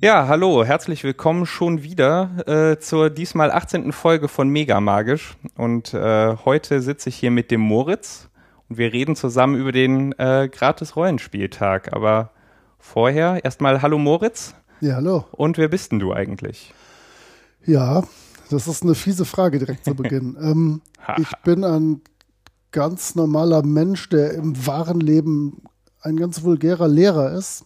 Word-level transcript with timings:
Ja, 0.00 0.26
hallo, 0.26 0.64
herzlich 0.64 1.04
willkommen 1.04 1.44
schon 1.44 1.82
wieder 1.82 2.30
äh, 2.46 2.78
zur 2.78 3.10
diesmal 3.10 3.50
18. 3.50 3.92
Folge 3.92 4.28
von 4.28 4.48
Mega 4.48 4.80
Magisch. 4.80 5.36
Und 5.54 5.92
äh, 5.92 6.36
heute 6.44 6.80
sitze 6.80 7.08
ich 7.08 7.16
hier 7.16 7.30
mit 7.30 7.50
dem 7.50 7.60
Moritz 7.60 8.30
und 8.68 8.78
wir 8.78 8.92
reden 8.92 9.16
zusammen 9.16 9.60
über 9.60 9.70
den 9.70 10.18
äh, 10.18 10.48
Gratis-Rollenspieltag. 10.48 11.92
Aber 11.92 12.30
vorher 12.78 13.44
erstmal 13.44 13.82
Hallo 13.82 13.98
Moritz. 13.98 14.54
Ja, 14.80 14.94
hallo. 14.94 15.26
Und 15.32 15.58
wer 15.58 15.68
bist 15.68 15.92
denn 15.92 15.98
du 15.98 16.14
eigentlich? 16.14 16.72
Ja, 17.64 18.02
das 18.50 18.66
ist 18.66 18.82
eine 18.82 18.94
fiese 18.94 19.24
Frage 19.24 19.58
direkt 19.58 19.84
zu 19.84 19.94
Beginn. 19.94 20.36
ähm, 20.40 20.82
ich 21.18 21.30
bin 21.44 21.64
ein 21.64 22.00
ganz 22.72 23.14
normaler 23.14 23.62
Mensch, 23.62 24.08
der 24.08 24.34
im 24.34 24.66
wahren 24.66 25.00
Leben 25.00 25.62
ein 26.00 26.16
ganz 26.16 26.42
vulgärer 26.42 26.88
Lehrer 26.88 27.32
ist 27.32 27.64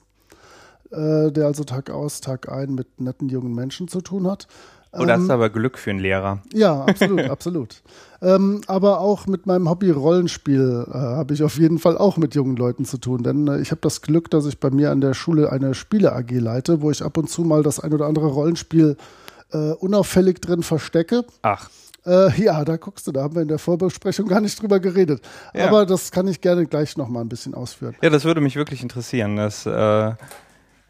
äh, 0.93 1.33
der 1.33 1.47
also 1.47 1.65
Tag 1.65 1.91
aus, 1.91 2.21
Tag 2.21 2.51
ein 2.51 2.75
mit 2.75 3.01
netten 3.01 3.29
jungen 3.29 3.55
Menschen 3.55 3.89
zu 3.89 4.01
tun 4.01 4.31
hat. 4.31 4.47
Oh, 4.95 5.07
das 5.07 5.23
ist 5.23 5.31
aber 5.31 5.49
Glück 5.49 5.79
für 5.79 5.89
einen 5.89 6.01
Lehrer. 6.01 6.43
Ja, 6.53 6.83
absolut, 6.85 7.21
absolut. 7.31 7.83
Ähm, 8.21 8.61
aber 8.67 9.01
auch 9.01 9.27
mit 9.27 9.47
meinem 9.47 9.71
Hobby 9.71 9.91
Rollenspiel 9.91 10.85
äh, 10.87 10.93
habe 10.93 11.33
ich 11.33 11.43
auf 11.43 11.59
jeden 11.59 11.79
Fall 11.79 11.97
auch 11.97 12.19
mit 12.19 12.35
jungen 12.35 12.57
Leuten 12.57 12.85
zu 12.85 12.99
tun. 12.99 13.23
Denn 13.23 13.49
äh, 13.49 13.61
ich 13.61 13.71
habe 13.71 13.81
das 13.81 14.03
Glück, 14.03 14.31
dass 14.31 14.45
ich 14.45 14.61
bei 14.61 14.71
mir 14.71 14.91
an 14.91 15.01
der 15.01 15.15
Schule 15.15 15.51
eine 15.51 15.73
Spiele 15.73 16.13
AG 16.13 16.31
leite, 16.33 16.83
wo 16.83 16.91
ich 16.91 17.03
ab 17.03 17.17
und 17.17 17.31
zu 17.31 17.43
mal 17.43 17.63
das 17.63 17.81
ein 17.81 17.95
oder 17.95 18.05
andere 18.05 18.27
Rollenspiel 18.27 18.97
äh, 18.99 19.22
unauffällig 19.59 20.41
drin 20.41 20.63
verstecke. 20.63 21.25
Ach. 21.43 21.69
Äh, 22.05 22.43
ja, 22.43 22.65
da 22.65 22.77
guckst 22.77 23.07
du, 23.07 23.13
da 23.13 23.23
haben 23.23 23.35
wir 23.35 23.43
in 23.43 23.49
der 23.49 23.59
Vorbesprechung 23.59 24.27
gar 24.27 24.41
nicht 24.41 24.61
drüber 24.61 24.81
geredet. 24.81 25.23
Ja. 25.55 25.69
Aber 25.69 25.87
das 25.87 26.11
kann 26.11 26.27
ich 26.27 26.41
gerne 26.41 26.67
gleich 26.67 26.97
nochmal 26.97 27.23
ein 27.23 27.29
bisschen 27.29 27.55
ausführen. 27.55 27.95
Ja, 28.03 28.11
das 28.11 28.25
würde 28.25 28.41
mich 28.41 28.57
wirklich 28.57 28.83
interessieren. 28.83 29.37
Das 29.37 29.67
äh, 29.67 30.13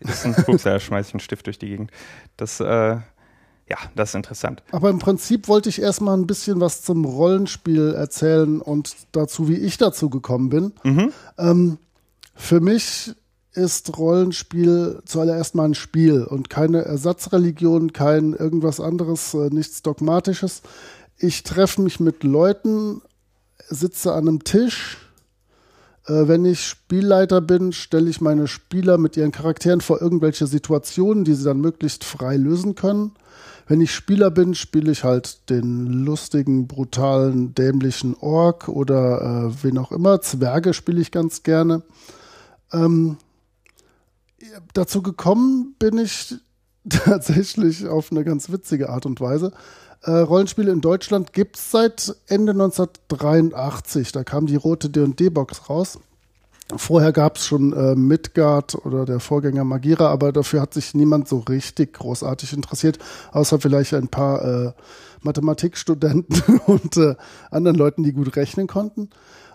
ist 0.00 0.24
ein 0.24 0.34
Pups, 0.44 0.62
da 0.62 0.80
schmeiße 0.80 1.08
ich 1.08 1.14
einen 1.14 1.20
Stift 1.20 1.46
durch 1.46 1.58
die 1.58 1.68
Gegend. 1.68 1.90
Das, 2.36 2.60
äh, 2.60 2.64
ja, 2.64 3.78
das 3.94 4.10
ist 4.10 4.14
interessant. 4.14 4.62
Aber 4.72 4.88
im 4.88 4.98
Prinzip 4.98 5.48
wollte 5.48 5.68
ich 5.68 5.82
erstmal 5.82 6.16
ein 6.16 6.26
bisschen 6.26 6.60
was 6.60 6.82
zum 6.82 7.04
Rollenspiel 7.04 7.92
erzählen 7.94 8.60
und 8.62 8.94
dazu, 9.12 9.48
wie 9.48 9.56
ich 9.56 9.76
dazu 9.76 10.08
gekommen 10.08 10.48
bin. 10.48 10.72
Mhm. 10.82 11.12
Ähm, 11.36 11.78
für 12.34 12.60
mich 12.60 13.14
ist 13.54 13.96
Rollenspiel 13.98 15.02
zuallererst 15.04 15.54
mal 15.54 15.66
ein 15.66 15.74
Spiel 15.74 16.22
und 16.24 16.48
keine 16.48 16.84
Ersatzreligion, 16.84 17.92
kein 17.92 18.32
irgendwas 18.32 18.80
anderes, 18.80 19.34
äh, 19.34 19.50
nichts 19.50 19.82
Dogmatisches. 19.82 20.62
Ich 21.18 21.42
treffe 21.42 21.82
mich 21.82 22.00
mit 22.00 22.24
Leuten, 22.24 23.02
sitze 23.68 24.12
an 24.12 24.28
einem 24.28 24.44
Tisch, 24.44 24.98
äh, 26.06 26.26
wenn 26.26 26.44
ich 26.44 26.64
Spielleiter 26.64 27.40
bin, 27.40 27.72
stelle 27.72 28.10
ich 28.10 28.20
meine 28.20 28.48
Spieler 28.48 28.98
mit 28.98 29.16
ihren 29.16 29.32
Charakteren 29.32 29.80
vor 29.80 30.00
irgendwelche 30.00 30.46
Situationen, 30.46 31.24
die 31.24 31.34
sie 31.34 31.44
dann 31.44 31.60
möglichst 31.60 32.04
frei 32.04 32.36
lösen 32.36 32.74
können. 32.74 33.12
Wenn 33.68 33.80
ich 33.80 33.94
Spieler 33.94 34.30
bin, 34.30 34.54
spiele 34.54 34.90
ich 34.90 35.04
halt 35.04 35.48
den 35.48 35.86
lustigen, 35.86 36.66
brutalen, 36.66 37.54
dämlichen 37.54 38.16
Ork 38.16 38.68
oder 38.68 39.52
äh, 39.52 39.62
wen 39.62 39.78
auch 39.78 39.92
immer. 39.92 40.20
Zwerge 40.20 40.74
spiele 40.74 41.00
ich 41.00 41.12
ganz 41.12 41.42
gerne. 41.42 41.82
Ähm, 42.72 43.18
dazu 44.74 45.02
gekommen 45.02 45.74
bin 45.78 45.98
ich 45.98 46.34
tatsächlich 46.88 47.86
auf 47.86 48.10
eine 48.10 48.24
ganz 48.24 48.50
witzige 48.50 48.90
Art 48.90 49.06
und 49.06 49.20
Weise. 49.20 49.52
Äh, 50.02 50.10
Rollenspiele 50.10 50.72
in 50.72 50.80
Deutschland 50.80 51.32
gibt 51.32 51.56
es 51.56 51.70
seit 51.70 52.16
Ende 52.26 52.52
1983. 52.52 54.12
Da 54.12 54.24
kam 54.24 54.46
die 54.46 54.56
rote 54.56 54.90
D&D-Box 54.90 55.70
raus. 55.70 55.98
Vorher 56.76 57.12
gab 57.12 57.36
es 57.36 57.46
schon 57.46 57.72
äh, 57.72 57.94
Midgard 57.94 58.74
oder 58.86 59.04
der 59.04 59.20
Vorgänger 59.20 59.64
Magira, 59.64 60.08
aber 60.08 60.32
dafür 60.32 60.62
hat 60.62 60.74
sich 60.74 60.94
niemand 60.94 61.28
so 61.28 61.38
richtig 61.38 61.92
großartig 61.94 62.52
interessiert, 62.52 62.98
außer 63.32 63.60
vielleicht 63.60 63.94
ein 63.94 64.08
paar 64.08 64.44
äh, 64.44 64.72
Mathematikstudenten 65.20 66.60
und 66.66 66.96
äh, 66.96 67.14
anderen 67.50 67.76
Leuten, 67.76 68.02
die 68.02 68.12
gut 68.12 68.36
rechnen 68.36 68.66
konnten. 68.66 69.10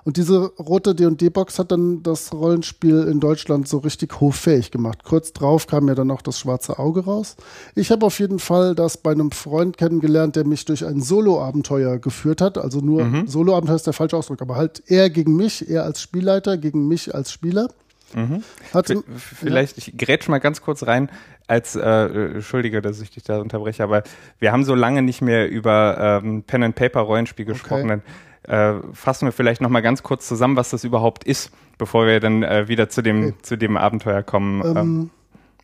Und 0.07 0.15
diese 0.15 0.53
rote 0.57 0.95
D&D-Box 0.95 1.59
hat 1.59 1.73
dann 1.73 2.01
das 2.01 2.31
Rollenspiel 2.31 3.09
in 3.11 3.19
Deutschland 3.19 3.67
so 3.67 3.79
richtig 3.79 4.21
hochfähig 4.21 4.71
gemacht. 4.71 5.03
Kurz 5.03 5.33
drauf 5.33 5.67
kam 5.67 5.89
ja 5.89 5.95
dann 5.95 6.11
auch 6.11 6.21
das 6.21 6.39
schwarze 6.39 6.79
Auge 6.79 7.03
raus. 7.03 7.35
Ich 7.75 7.91
habe 7.91 8.05
auf 8.05 8.17
jeden 8.21 8.39
Fall 8.39 8.73
das 8.73 8.95
bei 8.95 9.11
einem 9.11 9.31
Freund 9.31 9.77
kennengelernt, 9.77 10.37
der 10.37 10.45
mich 10.45 10.63
durch 10.63 10.85
ein 10.85 11.01
Solo-Abenteuer 11.01 11.97
geführt 11.97 12.39
hat. 12.39 12.57
Also 12.57 12.79
nur 12.79 13.03
mhm. 13.03 13.27
Solo-Abenteuer 13.27 13.75
ist 13.75 13.85
der 13.85 13.91
falsche 13.91 14.15
Ausdruck, 14.15 14.41
aber 14.41 14.55
halt 14.55 14.81
er 14.87 15.09
gegen 15.09 15.35
mich, 15.35 15.69
er 15.69 15.83
als 15.83 16.01
Spielleiter 16.01 16.57
gegen 16.57 16.87
mich 16.87 17.13
als 17.13 17.33
Spieler. 17.33 17.67
Mhm. 18.15 18.43
Hatte, 18.73 19.03
Vielleicht, 19.17 19.75
ja. 19.75 19.83
ich 19.89 19.97
grätsch 19.97 20.29
mal 20.29 20.39
ganz 20.39 20.61
kurz 20.61 20.87
rein, 20.87 21.11
als, 21.47 21.75
äh, 21.75 22.35
Entschuldige, 22.35 22.81
dass 22.81 23.01
ich 23.01 23.09
dich 23.09 23.23
da 23.23 23.39
unterbreche, 23.39 23.83
aber 23.83 24.03
wir 24.39 24.53
haben 24.53 24.63
so 24.63 24.73
lange 24.73 25.01
nicht 25.01 25.21
mehr 25.21 25.49
über 25.49 26.21
ähm, 26.23 26.43
Pen-and-Paper-Rollenspiel 26.43 27.43
gesprochen. 27.43 27.91
Okay 27.91 28.01
äh, 28.47 28.75
fassen 28.93 29.27
wir 29.27 29.31
vielleicht 29.31 29.61
noch 29.61 29.69
mal 29.69 29.81
ganz 29.81 30.03
kurz 30.03 30.27
zusammen, 30.27 30.55
was 30.55 30.69
das 30.69 30.83
überhaupt 30.83 31.23
ist, 31.25 31.51
bevor 31.77 32.07
wir 32.07 32.19
dann 32.19 32.43
äh, 32.43 32.67
wieder 32.67 32.89
zu 32.89 33.01
dem, 33.01 33.27
okay. 33.27 33.33
zu 33.41 33.57
dem 33.57 33.77
Abenteuer 33.77 34.23
kommen. 34.23 34.61
Ähm, 34.65 34.77
ähm, 34.77 35.09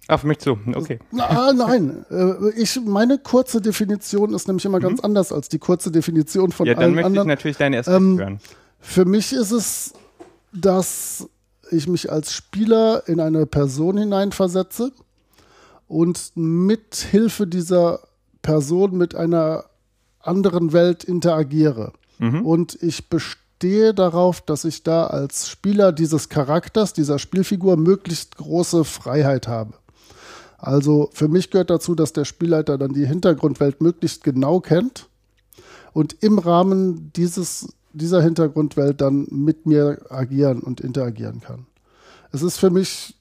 Ach, 0.09 0.19
für 0.19 0.27
mich 0.27 0.39
zu. 0.39 0.59
Okay. 0.75 0.99
Na, 1.11 1.27
ah, 1.27 1.53
nein, 1.53 2.05
äh, 2.11 2.49
ich, 2.61 2.79
meine 2.85 3.17
kurze 3.17 3.61
Definition 3.61 4.33
ist 4.33 4.47
nämlich 4.47 4.65
immer 4.65 4.81
ganz 4.81 4.99
mhm. 4.99 5.05
anders 5.05 5.31
als 5.31 5.47
die 5.47 5.59
kurze 5.59 5.91
Definition 5.91 6.51
von 6.51 6.67
ja, 6.67 6.73
allen 6.73 6.89
anderen. 6.89 6.97
Ja, 6.97 7.03
dann 7.03 7.13
möchte 7.13 7.21
ich 7.21 7.27
natürlich 7.27 7.57
deine 7.57 7.75
erste 7.77 7.93
ähm, 7.93 8.19
hören. 8.19 8.39
Für 8.81 9.05
mich 9.05 9.31
ist 9.31 9.51
es, 9.51 9.93
dass 10.51 11.29
ich 11.71 11.87
mich 11.87 12.11
als 12.11 12.33
Spieler 12.33 13.07
in 13.07 13.21
eine 13.21 13.45
Person 13.45 13.97
hineinversetze 13.97 14.91
und 15.87 16.33
mit 16.35 16.95
Hilfe 16.95 17.47
dieser 17.47 18.01
Person 18.41 18.97
mit 18.97 19.15
einer 19.15 19.63
anderen 20.19 20.73
Welt 20.73 21.05
interagiere. 21.05 21.93
Mhm. 22.19 22.45
Und 22.45 22.81
ich 22.81 23.09
bestehe 23.09 23.93
darauf, 23.93 24.41
dass 24.41 24.65
ich 24.65 24.83
da 24.83 25.07
als 25.07 25.49
Spieler 25.49 25.91
dieses 25.91 26.29
Charakters, 26.29 26.93
dieser 26.93 27.19
Spielfigur 27.19 27.77
möglichst 27.77 28.37
große 28.37 28.83
Freiheit 28.83 29.47
habe. 29.47 29.73
Also 30.57 31.09
für 31.13 31.27
mich 31.27 31.49
gehört 31.49 31.69
dazu, 31.69 31.93
dass 31.93 32.13
der 32.13 32.23
Spielleiter 32.23 32.77
dann 32.77 32.93
die 32.93 33.05
Hintergrundwelt 33.05 33.81
möglichst 33.81 34.23
genau 34.23 34.61
kennt 34.61 35.09
und 35.91 36.23
im 36.23 36.39
Rahmen 36.39 37.11
dieses, 37.13 37.67
dieser 37.91 38.21
Hintergrundwelt 38.21 39.01
dann 39.01 39.27
mit 39.29 39.65
mir 39.65 39.99
agieren 40.09 40.59
und 40.61 40.79
interagieren 40.79 41.41
kann. 41.41 41.65
Es 42.31 42.41
ist 42.41 42.57
für 42.57 42.69
mich 42.69 43.15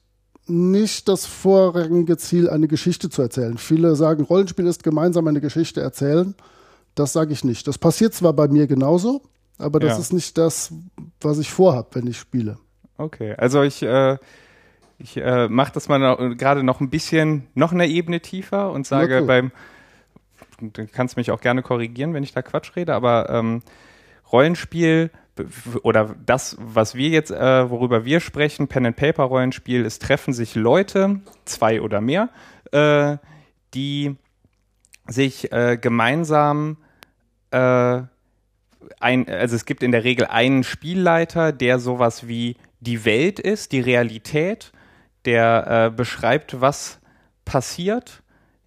nicht 0.47 1.07
das 1.07 1.25
vorrangige 1.25 2.17
Ziel, 2.17 2.49
eine 2.49 2.67
Geschichte 2.67 3.09
zu 3.09 3.21
erzählen. 3.21 3.57
Viele 3.57 3.95
sagen, 3.95 4.23
Rollenspiel 4.23 4.67
ist 4.67 4.83
gemeinsam 4.83 5.27
eine 5.27 5.41
Geschichte 5.41 5.81
erzählen. 5.81 6.35
Das 6.95 7.13
sage 7.13 7.33
ich 7.33 7.43
nicht. 7.43 7.67
Das 7.67 7.77
passiert 7.77 8.13
zwar 8.13 8.33
bei 8.33 8.47
mir 8.47 8.67
genauso, 8.67 9.21
aber 9.57 9.79
das 9.79 9.93
ja. 9.93 9.99
ist 9.99 10.13
nicht 10.13 10.37
das, 10.37 10.73
was 11.21 11.39
ich 11.39 11.51
vorhab, 11.51 11.95
wenn 11.95 12.07
ich 12.07 12.17
spiele. 12.17 12.57
Okay, 12.97 13.33
also 13.37 13.63
ich, 13.63 13.81
äh, 13.81 14.17
ich 14.99 15.17
äh, 15.17 15.47
mache 15.49 15.71
das 15.73 15.89
mal 15.89 16.35
gerade 16.35 16.63
noch 16.63 16.79
ein 16.79 16.89
bisschen, 16.89 17.47
noch 17.55 17.71
eine 17.71 17.87
Ebene 17.87 18.21
tiefer 18.21 18.71
und 18.71 18.85
sage 18.85 19.21
cool. 19.21 19.27
beim, 19.27 19.51
du 20.61 20.87
kannst 20.87 21.17
mich 21.17 21.31
auch 21.31 21.41
gerne 21.41 21.63
korrigieren, 21.63 22.13
wenn 22.13 22.23
ich 22.23 22.33
da 22.33 22.41
Quatsch 22.41 22.75
rede, 22.75 22.93
aber 22.93 23.29
ähm, 23.29 23.63
Rollenspiel 24.31 25.11
oder 25.81 26.15
das, 26.25 26.57
was 26.59 26.93
wir 26.93 27.09
jetzt, 27.09 27.31
äh, 27.31 27.69
worüber 27.69 28.05
wir 28.05 28.19
sprechen, 28.19 28.67
Pen 28.67 28.85
and 28.85 28.95
Paper 28.95 29.23
Rollenspiel, 29.23 29.85
es 29.85 29.97
treffen 29.97 30.33
sich 30.33 30.53
Leute, 30.53 31.21
zwei 31.45 31.81
oder 31.81 32.01
mehr, 32.01 32.29
äh, 32.71 33.17
die 33.73 34.15
sich 35.07 35.51
äh, 35.51 35.77
gemeinsam 35.77 36.77
äh, 37.53 38.03
ein, 38.99 39.29
also 39.29 39.55
es 39.55 39.65
gibt 39.65 39.83
in 39.83 39.91
der 39.91 40.03
Regel 40.03 40.27
einen 40.27 40.63
Spielleiter, 40.63 41.51
der 41.51 41.79
sowas 41.79 42.27
wie 42.27 42.57
die 42.79 43.05
Welt 43.05 43.39
ist, 43.39 43.71
die 43.71 43.79
Realität, 43.79 44.71
der 45.25 45.87
äh, 45.87 45.95
beschreibt, 45.95 46.59
was 46.59 46.99
passiert 47.45 48.23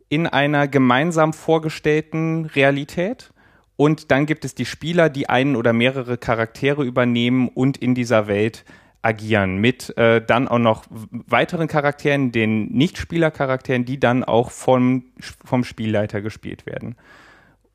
in 0.09 0.27
einer 0.27 0.69
gemeinsam 0.69 1.33
vorgestellten 1.33 2.47
Realität. 2.47 3.33
Und 3.77 4.11
dann 4.11 4.25
gibt 4.25 4.45
es 4.45 4.55
die 4.55 4.65
Spieler, 4.65 5.11
die 5.11 5.29
einen 5.29 5.57
oder 5.57 5.73
mehrere 5.73 6.17
Charaktere 6.17 6.85
übernehmen 6.85 7.49
und 7.49 7.77
in 7.77 7.95
dieser 7.95 8.27
Welt 8.27 8.65
agieren. 9.03 9.59
Mit 9.59 9.97
äh, 9.99 10.25
dann 10.25 10.49
auch 10.49 10.59
noch 10.59 10.85
weiteren 11.11 11.69
Charakteren, 11.69 12.33
den 12.33 12.69
Nicht-Spieler-Charakteren, 12.73 13.85
die 13.85 14.01
dann 14.01 14.25
auch 14.25 14.51
vom, 14.51 15.05
vom 15.45 15.65
Spielleiter 15.65 16.23
gespielt 16.23 16.65
werden. 16.65 16.97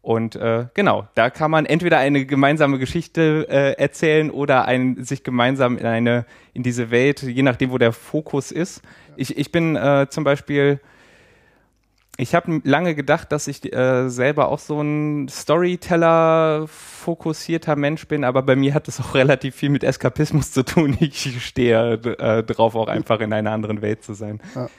Und 0.02 0.36
äh, 0.36 0.66
genau, 0.74 1.08
da 1.14 1.30
kann 1.30 1.52
man 1.52 1.66
entweder 1.66 2.00
eine 2.00 2.26
gemeinsame 2.26 2.80
Geschichte 2.80 3.46
äh, 3.50 3.74
erzählen 3.74 4.32
oder 4.32 4.66
ein, 4.66 5.04
sich 5.04 5.24
gemeinsam 5.24 5.78
in 5.78 5.86
eine 5.86 6.26
in 6.54 6.64
diese 6.64 6.90
Welt, 6.90 7.22
je 7.22 7.44
nachdem, 7.44 7.72
wo 7.72 7.78
der 7.78 7.92
Fokus 7.92 8.52
ist. 8.52 8.82
Ich, 9.16 9.38
ich 9.38 9.52
bin 9.52 9.76
äh, 9.76 10.08
zum 10.10 10.24
Beispiel 10.24 10.80
ich 12.18 12.36
habe 12.36 12.60
lange 12.64 12.94
gedacht, 12.94 13.32
dass 13.32 13.48
ich 13.48 13.74
äh, 13.74 14.10
selber 14.10 14.50
auch 14.50 14.60
so 14.60 14.82
ein 14.82 15.30
Storyteller-fokussierter 15.30 17.76
Mensch 17.76 18.08
bin, 18.08 18.24
aber 18.24 18.44
bei 18.44 18.56
mir 18.56 18.76
hat 18.76 18.88
es 18.88 19.00
auch 19.00 19.16
relativ 19.16 19.56
viel 19.56 19.70
mit 19.70 19.84
Eskapismus 19.84 20.52
zu 20.52 20.62
tun. 20.64 20.96
Ich 21.00 21.44
stehe 21.44 21.94
äh, 21.94 22.44
drauf, 22.44 22.76
auch 22.76 22.90
einfach 22.90 23.22
in 23.22 23.34
einer 23.34 23.52
anderen 23.52 23.82
Welt 23.82 24.04
zu 24.04 24.14
sein. 24.14 24.40
Ja. 24.54 24.70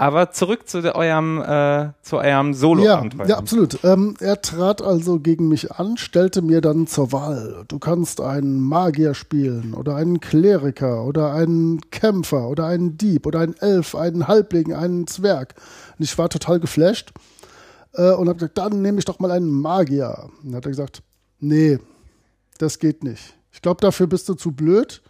Aber 0.00 0.30
zurück 0.30 0.68
zu 0.68 0.94
eurem, 0.94 1.42
äh, 1.42 1.90
zu 2.02 2.18
eurem 2.18 2.54
solo 2.54 2.84
ja, 2.84 3.04
ja, 3.26 3.36
absolut. 3.36 3.82
Ähm, 3.82 4.14
er 4.20 4.40
trat 4.40 4.80
also 4.80 5.18
gegen 5.18 5.48
mich 5.48 5.72
an, 5.72 5.96
stellte 5.96 6.40
mir 6.40 6.60
dann 6.60 6.86
zur 6.86 7.10
Wahl. 7.10 7.64
Du 7.66 7.80
kannst 7.80 8.20
einen 8.20 8.60
Magier 8.60 9.14
spielen 9.14 9.74
oder 9.74 9.96
einen 9.96 10.20
Kleriker 10.20 11.04
oder 11.04 11.32
einen 11.32 11.80
Kämpfer 11.90 12.48
oder 12.48 12.66
einen 12.66 12.96
Dieb 12.96 13.26
oder 13.26 13.40
einen 13.40 13.56
Elf, 13.56 13.96
einen 13.96 14.28
Halbling, 14.28 14.72
einen 14.72 15.08
Zwerg. 15.08 15.56
Und 15.98 16.04
ich 16.04 16.16
war 16.16 16.28
total 16.28 16.60
geflasht 16.60 17.12
äh, 17.94 18.12
und 18.12 18.28
habe 18.28 18.38
gesagt, 18.38 18.56
dann 18.56 18.80
nehme 18.80 19.00
ich 19.00 19.04
doch 19.04 19.18
mal 19.18 19.32
einen 19.32 19.50
Magier. 19.50 20.28
Und 20.42 20.50
dann 20.50 20.56
hat 20.58 20.66
er 20.66 20.70
gesagt, 20.70 21.02
nee, 21.40 21.80
das 22.58 22.78
geht 22.78 23.02
nicht. 23.02 23.34
Ich 23.50 23.62
glaube, 23.62 23.80
dafür 23.80 24.06
bist 24.06 24.28
du 24.28 24.34
zu 24.34 24.52
blöd 24.52 25.02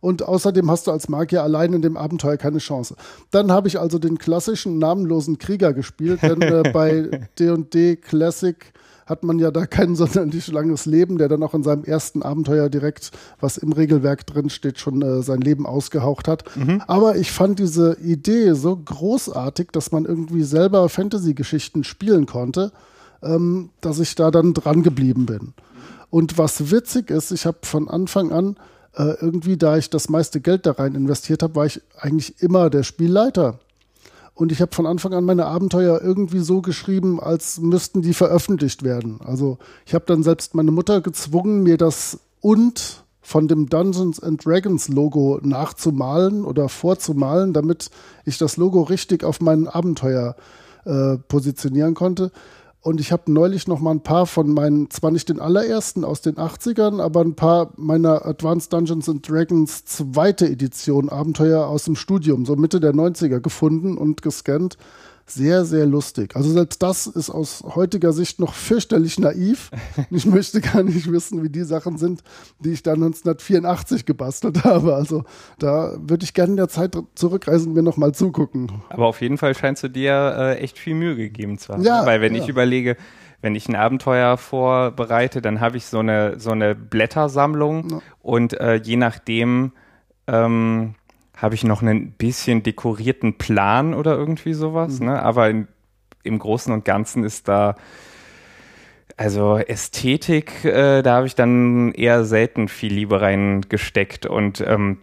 und 0.00 0.22
außerdem 0.22 0.70
hast 0.70 0.86
du 0.86 0.92
als 0.92 1.08
Magier 1.08 1.42
allein 1.42 1.72
in 1.72 1.82
dem 1.82 1.96
Abenteuer 1.96 2.36
keine 2.36 2.58
Chance. 2.58 2.96
Dann 3.30 3.52
habe 3.52 3.68
ich 3.68 3.78
also 3.78 3.98
den 3.98 4.18
klassischen 4.18 4.78
namenlosen 4.78 5.38
Krieger 5.38 5.72
gespielt, 5.72 6.22
denn 6.22 6.40
äh, 6.42 6.62
bei 6.72 7.28
D&D 7.38 7.96
Classic 7.96 8.72
hat 9.10 9.24
man 9.24 9.38
ja 9.38 9.50
da 9.50 9.66
kein 9.66 9.96
sonderlich 9.96 10.50
langes 10.50 10.86
Leben, 10.86 11.18
der 11.18 11.28
dann 11.28 11.42
auch 11.42 11.52
in 11.52 11.62
seinem 11.62 11.84
ersten 11.84 12.22
Abenteuer 12.22 12.70
direkt, 12.70 13.10
was 13.40 13.58
im 13.58 13.72
Regelwerk 13.72 14.26
drin 14.26 14.48
steht, 14.48 14.78
schon 14.78 15.02
äh, 15.02 15.22
sein 15.22 15.40
Leben 15.40 15.66
ausgehaucht 15.66 16.28
hat. 16.28 16.44
Mhm. 16.56 16.82
Aber 16.86 17.16
ich 17.16 17.32
fand 17.32 17.58
diese 17.58 17.98
Idee 18.00 18.54
so 18.54 18.74
großartig, 18.76 19.68
dass 19.72 19.92
man 19.92 20.06
irgendwie 20.06 20.44
selber 20.44 20.88
Fantasy-Geschichten 20.88 21.84
spielen 21.84 22.24
konnte, 22.24 22.72
ähm, 23.22 23.70
dass 23.80 23.98
ich 23.98 24.14
da 24.14 24.30
dann 24.30 24.54
dran 24.54 24.82
geblieben 24.82 25.26
bin. 25.26 25.52
Und 26.08 26.38
was 26.38 26.70
witzig 26.70 27.10
ist, 27.10 27.32
ich 27.32 27.46
habe 27.46 27.58
von 27.62 27.88
Anfang 27.88 28.32
an 28.32 28.56
äh, 28.94 29.14
irgendwie, 29.20 29.56
da 29.56 29.76
ich 29.76 29.90
das 29.90 30.08
meiste 30.08 30.40
Geld 30.40 30.66
da 30.66 30.72
rein 30.72 30.94
investiert 30.94 31.42
habe, 31.42 31.54
war 31.54 31.66
ich 31.66 31.80
eigentlich 31.98 32.42
immer 32.42 32.70
der 32.70 32.82
Spielleiter. 32.82 33.58
Und 34.34 34.52
ich 34.52 34.62
habe 34.62 34.74
von 34.74 34.86
Anfang 34.86 35.12
an 35.12 35.24
meine 35.24 35.46
Abenteuer 35.46 36.00
irgendwie 36.02 36.38
so 36.38 36.62
geschrieben, 36.62 37.20
als 37.20 37.60
müssten 37.60 38.00
die 38.00 38.14
veröffentlicht 38.14 38.82
werden. 38.82 39.20
Also 39.24 39.58
ich 39.84 39.94
habe 39.94 40.06
dann 40.06 40.22
selbst 40.22 40.54
meine 40.54 40.70
Mutter 40.70 41.02
gezwungen, 41.02 41.62
mir 41.62 41.76
das 41.76 42.20
und 42.40 43.04
von 43.20 43.48
dem 43.48 43.68
Dungeons 43.68 44.20
and 44.20 44.44
Dragons 44.44 44.88
Logo 44.88 45.40
nachzumalen 45.42 46.44
oder 46.44 46.68
vorzumalen, 46.68 47.52
damit 47.52 47.90
ich 48.24 48.38
das 48.38 48.56
Logo 48.56 48.82
richtig 48.82 49.24
auf 49.24 49.40
mein 49.40 49.68
Abenteuer 49.68 50.34
äh, 50.84 51.18
positionieren 51.28 51.94
konnte. 51.94 52.32
Und 52.82 52.98
ich 52.98 53.12
habe 53.12 53.30
neulich 53.30 53.68
noch 53.68 53.80
mal 53.80 53.90
ein 53.90 54.02
paar 54.02 54.26
von 54.26 54.54
meinen, 54.54 54.88
zwar 54.88 55.10
nicht 55.10 55.28
den 55.28 55.38
allerersten 55.38 56.02
aus 56.02 56.22
den 56.22 56.36
80ern, 56.36 57.00
aber 57.02 57.20
ein 57.20 57.34
paar 57.34 57.72
meiner 57.76 58.24
Advanced 58.24 58.72
Dungeons 58.72 59.06
and 59.06 59.28
Dragons 59.28 59.84
zweite 59.84 60.46
Edition 60.46 61.10
Abenteuer 61.10 61.66
aus 61.66 61.84
dem 61.84 61.94
Studium, 61.94 62.46
so 62.46 62.56
Mitte 62.56 62.80
der 62.80 62.94
90er 62.94 63.40
gefunden 63.40 63.98
und 63.98 64.22
gescannt 64.22 64.78
sehr, 65.30 65.64
sehr 65.64 65.86
lustig. 65.86 66.36
Also 66.36 66.50
selbst 66.50 66.82
das 66.82 67.06
ist 67.06 67.30
aus 67.30 67.62
heutiger 67.74 68.12
Sicht 68.12 68.40
noch 68.40 68.54
fürchterlich 68.54 69.18
naiv. 69.18 69.70
Ich 70.10 70.26
möchte 70.26 70.60
gar 70.60 70.82
nicht 70.82 71.10
wissen, 71.10 71.42
wie 71.42 71.48
die 71.48 71.62
Sachen 71.62 71.96
sind, 71.96 72.22
die 72.58 72.70
ich 72.70 72.82
da 72.82 72.92
1984 72.92 74.06
gebastelt 74.06 74.64
habe. 74.64 74.94
Also 74.94 75.24
da 75.58 75.94
würde 75.98 76.24
ich 76.24 76.34
gerne 76.34 76.52
in 76.52 76.56
der 76.56 76.68
Zeit 76.68 76.96
zurückreisen 77.14 77.68
und 77.68 77.74
mir 77.74 77.82
nochmal 77.82 78.12
zugucken. 78.12 78.72
Aber 78.88 79.06
auf 79.06 79.20
jeden 79.20 79.38
Fall 79.38 79.54
scheinst 79.54 79.82
du 79.82 79.88
dir 79.88 80.34
äh, 80.36 80.58
echt 80.58 80.78
viel 80.78 80.94
Mühe 80.94 81.16
gegeben 81.16 81.58
zu 81.58 81.72
haben. 81.72 81.82
Ja, 81.82 82.04
Weil 82.06 82.20
wenn 82.20 82.34
ja. 82.34 82.42
ich 82.42 82.48
überlege, 82.48 82.96
wenn 83.40 83.54
ich 83.54 83.68
ein 83.68 83.76
Abenteuer 83.76 84.36
vorbereite, 84.36 85.40
dann 85.40 85.60
habe 85.60 85.76
ich 85.76 85.86
so 85.86 86.00
eine, 86.00 86.38
so 86.38 86.50
eine 86.50 86.74
Blättersammlung 86.74 87.90
ja. 87.90 87.98
und 88.22 88.58
äh, 88.60 88.74
je 88.76 88.96
nachdem, 88.96 89.72
ähm, 90.26 90.94
habe 91.40 91.54
ich 91.54 91.64
noch 91.64 91.82
einen 91.82 92.12
bisschen 92.12 92.62
dekorierten 92.62 93.38
Plan 93.38 93.94
oder 93.94 94.16
irgendwie 94.16 94.52
sowas. 94.52 95.00
Mhm. 95.00 95.06
Ne? 95.06 95.22
Aber 95.22 95.48
in, 95.48 95.68
im 96.22 96.38
Großen 96.38 96.72
und 96.72 96.84
Ganzen 96.84 97.24
ist 97.24 97.48
da, 97.48 97.76
also 99.16 99.56
Ästhetik, 99.56 100.64
äh, 100.64 101.02
da 101.02 101.16
habe 101.16 101.26
ich 101.26 101.34
dann 101.34 101.92
eher 101.92 102.24
selten 102.24 102.68
viel 102.68 102.92
Liebe 102.92 103.20
reingesteckt 103.20 104.26
und 104.26 104.62
ähm, 104.66 104.98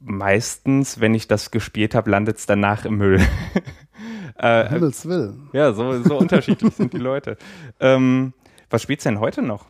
meistens, 0.00 1.00
wenn 1.00 1.14
ich 1.14 1.28
das 1.28 1.50
gespielt 1.50 1.94
habe, 1.94 2.10
landet 2.10 2.38
es 2.38 2.46
danach 2.46 2.84
im 2.84 2.98
Müll. 2.98 3.20
äh, 4.38 4.68
Himmels 4.68 5.06
Willen. 5.06 5.50
Ja, 5.52 5.72
so, 5.72 6.02
so 6.02 6.18
unterschiedlich 6.18 6.74
sind 6.74 6.92
die 6.92 6.98
Leute. 6.98 7.36
Ähm, 7.80 8.32
was 8.70 8.82
spielst 8.82 9.04
du 9.04 9.10
denn 9.10 9.20
heute 9.20 9.42
noch? 9.42 9.66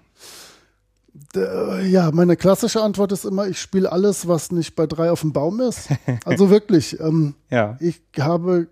Ja, 1.89 2.11
meine 2.13 2.37
klassische 2.37 2.83
Antwort 2.83 3.13
ist 3.13 3.25
immer, 3.25 3.47
ich 3.47 3.61
spiele 3.61 3.91
alles, 3.91 4.29
was 4.29 4.53
nicht 4.53 4.75
bei 4.77 4.87
drei 4.87 5.11
auf 5.11 5.21
dem 5.21 5.33
Baum 5.33 5.61
ist. 5.61 5.89
Also 6.25 6.51
wirklich, 6.51 6.99
ähm, 7.01 7.35
ja. 7.51 7.77
ich 7.81 8.01
habe 8.19 8.69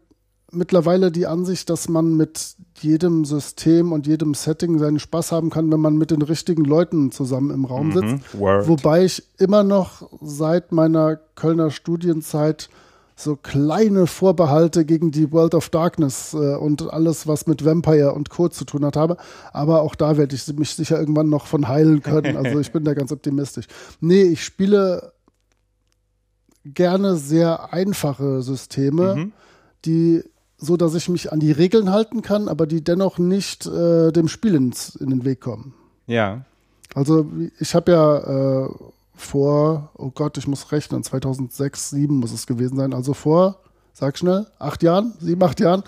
mittlerweile 0.54 1.10
die 1.10 1.26
Ansicht, 1.26 1.68
dass 1.70 1.88
man 1.88 2.16
mit 2.16 2.56
jedem 2.80 3.24
System 3.24 3.92
und 3.92 4.06
jedem 4.06 4.34
Setting 4.34 4.78
seinen 4.78 4.98
Spaß 4.98 5.32
haben 5.32 5.50
kann, 5.50 5.70
wenn 5.70 5.80
man 5.80 5.96
mit 5.96 6.10
den 6.10 6.22
richtigen 6.22 6.64
Leuten 6.64 7.12
zusammen 7.12 7.50
im 7.50 7.64
Raum 7.64 7.88
mhm. 7.88 7.92
sitzt. 7.92 8.38
Word. 8.38 8.68
Wobei 8.68 9.04
ich 9.04 9.22
immer 9.38 9.62
noch 9.62 10.08
seit 10.20 10.72
meiner 10.72 11.16
Kölner 11.34 11.70
Studienzeit 11.70 12.68
so 13.16 13.36
kleine 13.36 14.06
Vorbehalte 14.06 14.84
gegen 14.84 15.10
die 15.10 15.30
World 15.30 15.54
of 15.54 15.68
Darkness 15.68 16.34
äh, 16.34 16.56
und 16.56 16.92
alles, 16.92 17.26
was 17.26 17.46
mit 17.46 17.64
Vampire 17.64 18.12
und 18.12 18.28
Co. 18.28 18.48
zu 18.48 18.64
tun 18.64 18.84
hat 18.84 18.96
habe. 18.96 19.16
Aber 19.52 19.82
auch 19.82 19.94
da 19.94 20.16
werde 20.16 20.34
ich 20.34 20.46
mich 20.54 20.74
sicher 20.74 20.98
irgendwann 20.98 21.28
noch 21.28 21.46
von 21.46 21.68
heilen 21.68 22.02
können. 22.02 22.36
Also 22.36 22.58
ich 22.58 22.72
bin 22.72 22.84
da 22.84 22.94
ganz 22.94 23.12
optimistisch. 23.12 23.66
Nee, 24.00 24.22
ich 24.22 24.44
spiele 24.44 25.12
gerne 26.64 27.16
sehr 27.16 27.72
einfache 27.72 28.42
Systeme, 28.42 29.16
mhm. 29.16 29.32
die 29.84 30.24
so, 30.56 30.76
dass 30.76 30.94
ich 30.94 31.08
mich 31.08 31.32
an 31.32 31.40
die 31.40 31.52
Regeln 31.52 31.90
halten 31.90 32.22
kann, 32.22 32.48
aber 32.48 32.66
die 32.66 32.82
dennoch 32.82 33.18
nicht 33.18 33.66
äh, 33.66 34.12
dem 34.12 34.28
Spiel 34.28 34.54
ins, 34.54 34.96
in 34.96 35.10
den 35.10 35.24
Weg 35.24 35.40
kommen. 35.40 35.74
Ja. 36.06 36.44
Also 36.94 37.26
ich 37.58 37.74
habe 37.74 37.92
ja 37.92 38.64
äh, 38.64 38.68
vor, 39.14 39.90
oh 39.96 40.10
Gott, 40.10 40.36
ich 40.38 40.48
muss 40.48 40.72
rechnen, 40.72 41.02
2006, 41.02 41.90
2007 41.90 42.16
muss 42.16 42.32
es 42.32 42.46
gewesen 42.46 42.76
sein, 42.76 42.92
also 42.92 43.14
vor, 43.14 43.60
sag 43.92 44.18
schnell, 44.18 44.46
acht 44.58 44.82
Jahren, 44.82 45.14
sieben, 45.20 45.42
acht 45.42 45.60
Jahren, 45.60 45.84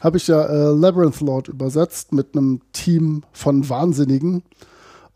habe 0.00 0.16
ich 0.16 0.28
ja 0.28 0.42
äh, 0.44 0.70
Labyrinth 0.72 1.20
Lord 1.20 1.48
übersetzt 1.48 2.12
mit 2.12 2.36
einem 2.36 2.60
Team 2.72 3.24
von 3.32 3.68
Wahnsinnigen. 3.68 4.42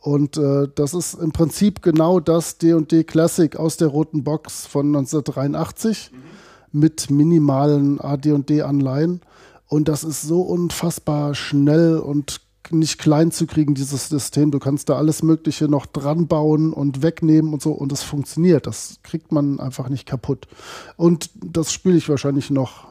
Und 0.00 0.36
äh, 0.36 0.66
das 0.74 0.94
ist 0.94 1.14
im 1.14 1.30
Prinzip 1.30 1.80
genau 1.80 2.18
das 2.18 2.58
D&D 2.58 3.04
Classic 3.04 3.54
aus 3.56 3.76
der 3.76 3.88
roten 3.88 4.24
Box 4.24 4.66
von 4.66 4.86
1983 4.86 6.10
mhm. 6.12 6.80
mit 6.80 7.10
minimalen 7.10 8.00
AD&D-Anleihen. 8.00 9.20
Und 9.68 9.86
das 9.86 10.02
ist 10.02 10.22
so 10.22 10.42
unfassbar 10.42 11.36
schnell 11.36 11.98
und 11.98 12.40
nicht 12.78 12.98
klein 12.98 13.30
zu 13.30 13.46
kriegen, 13.46 13.74
dieses 13.74 14.08
System. 14.08 14.50
Du 14.50 14.58
kannst 14.58 14.88
da 14.88 14.96
alles 14.96 15.22
Mögliche 15.22 15.68
noch 15.68 15.86
dran 15.86 16.26
bauen 16.26 16.72
und 16.72 17.02
wegnehmen 17.02 17.52
und 17.52 17.62
so 17.62 17.72
und 17.72 17.92
es 17.92 18.02
funktioniert. 18.02 18.66
Das 18.66 18.98
kriegt 19.02 19.32
man 19.32 19.60
einfach 19.60 19.88
nicht 19.88 20.06
kaputt. 20.06 20.48
Und 20.96 21.30
das 21.34 21.72
spiele 21.72 21.96
ich 21.96 22.08
wahrscheinlich 22.08 22.50
noch 22.50 22.86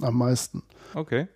am 0.00 0.18
meisten. 0.18 0.62
Okay. 0.94 1.28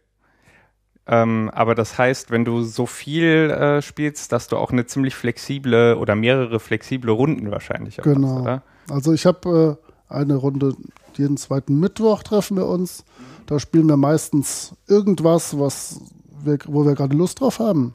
Ähm, 1.07 1.51
aber 1.53 1.75
das 1.75 1.99
heißt, 1.99 2.31
wenn 2.31 2.45
du 2.45 2.63
so 2.63 2.87
viel 2.87 3.51
äh, 3.51 3.83
spielst, 3.83 4.33
dass 4.33 4.49
du 4.49 4.57
auch 4.57 4.71
eine 4.71 4.87
ziemlich 4.87 5.15
flexible 5.15 5.97
oder 5.97 6.15
mehrere 6.15 6.59
flexible 6.61 7.11
Runden 7.11 7.51
wahrscheinlich 7.51 7.99
hast, 7.99 8.05
genau. 8.05 8.41
oder? 8.41 8.63
Also 8.89 9.13
ich 9.13 9.27
habe 9.27 9.79
äh, 10.09 10.13
eine 10.15 10.37
Runde, 10.37 10.75
jeden 11.15 11.37
zweiten 11.37 11.79
Mittwoch 11.79 12.23
treffen 12.23 12.57
wir 12.57 12.67
uns. 12.67 13.05
Da 13.47 13.61
spielen 13.61 13.87
wir 13.87 13.99
meistens 13.99 14.75
irgendwas, 14.89 15.59
was 15.59 16.01
wir, 16.47 16.59
wo 16.67 16.85
wir 16.85 16.95
gerade 16.95 17.17
Lust 17.17 17.41
drauf 17.41 17.59
haben. 17.59 17.95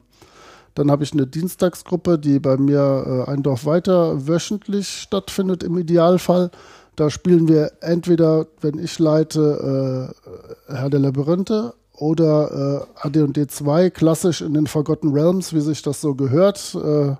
Dann 0.74 0.90
habe 0.90 1.02
ich 1.02 1.12
eine 1.12 1.26
Dienstagsgruppe, 1.26 2.18
die 2.18 2.38
bei 2.38 2.56
mir 2.56 3.24
äh, 3.26 3.30
ein 3.30 3.42
Dorf 3.42 3.66
weiter 3.66 4.26
wöchentlich 4.26 4.88
stattfindet 4.88 5.62
im 5.62 5.76
Idealfall. 5.76 6.50
Da 6.96 7.10
spielen 7.10 7.48
wir 7.48 7.72
entweder, 7.80 8.46
wenn 8.60 8.78
ich 8.78 8.98
leite, 8.98 10.14
äh, 10.68 10.74
Herr 10.74 10.90
der 10.90 11.00
Labyrinthe 11.00 11.74
oder 11.96 12.86
äh, 13.02 13.06
AD&D 13.06 13.46
2, 13.46 13.90
klassisch 13.90 14.42
in 14.42 14.54
den 14.54 14.66
Forgotten 14.66 15.12
Realms, 15.12 15.52
wie 15.52 15.60
sich 15.60 15.82
das 15.82 16.00
so 16.00 16.14
gehört. 16.14 16.74
Äh, 16.74 17.16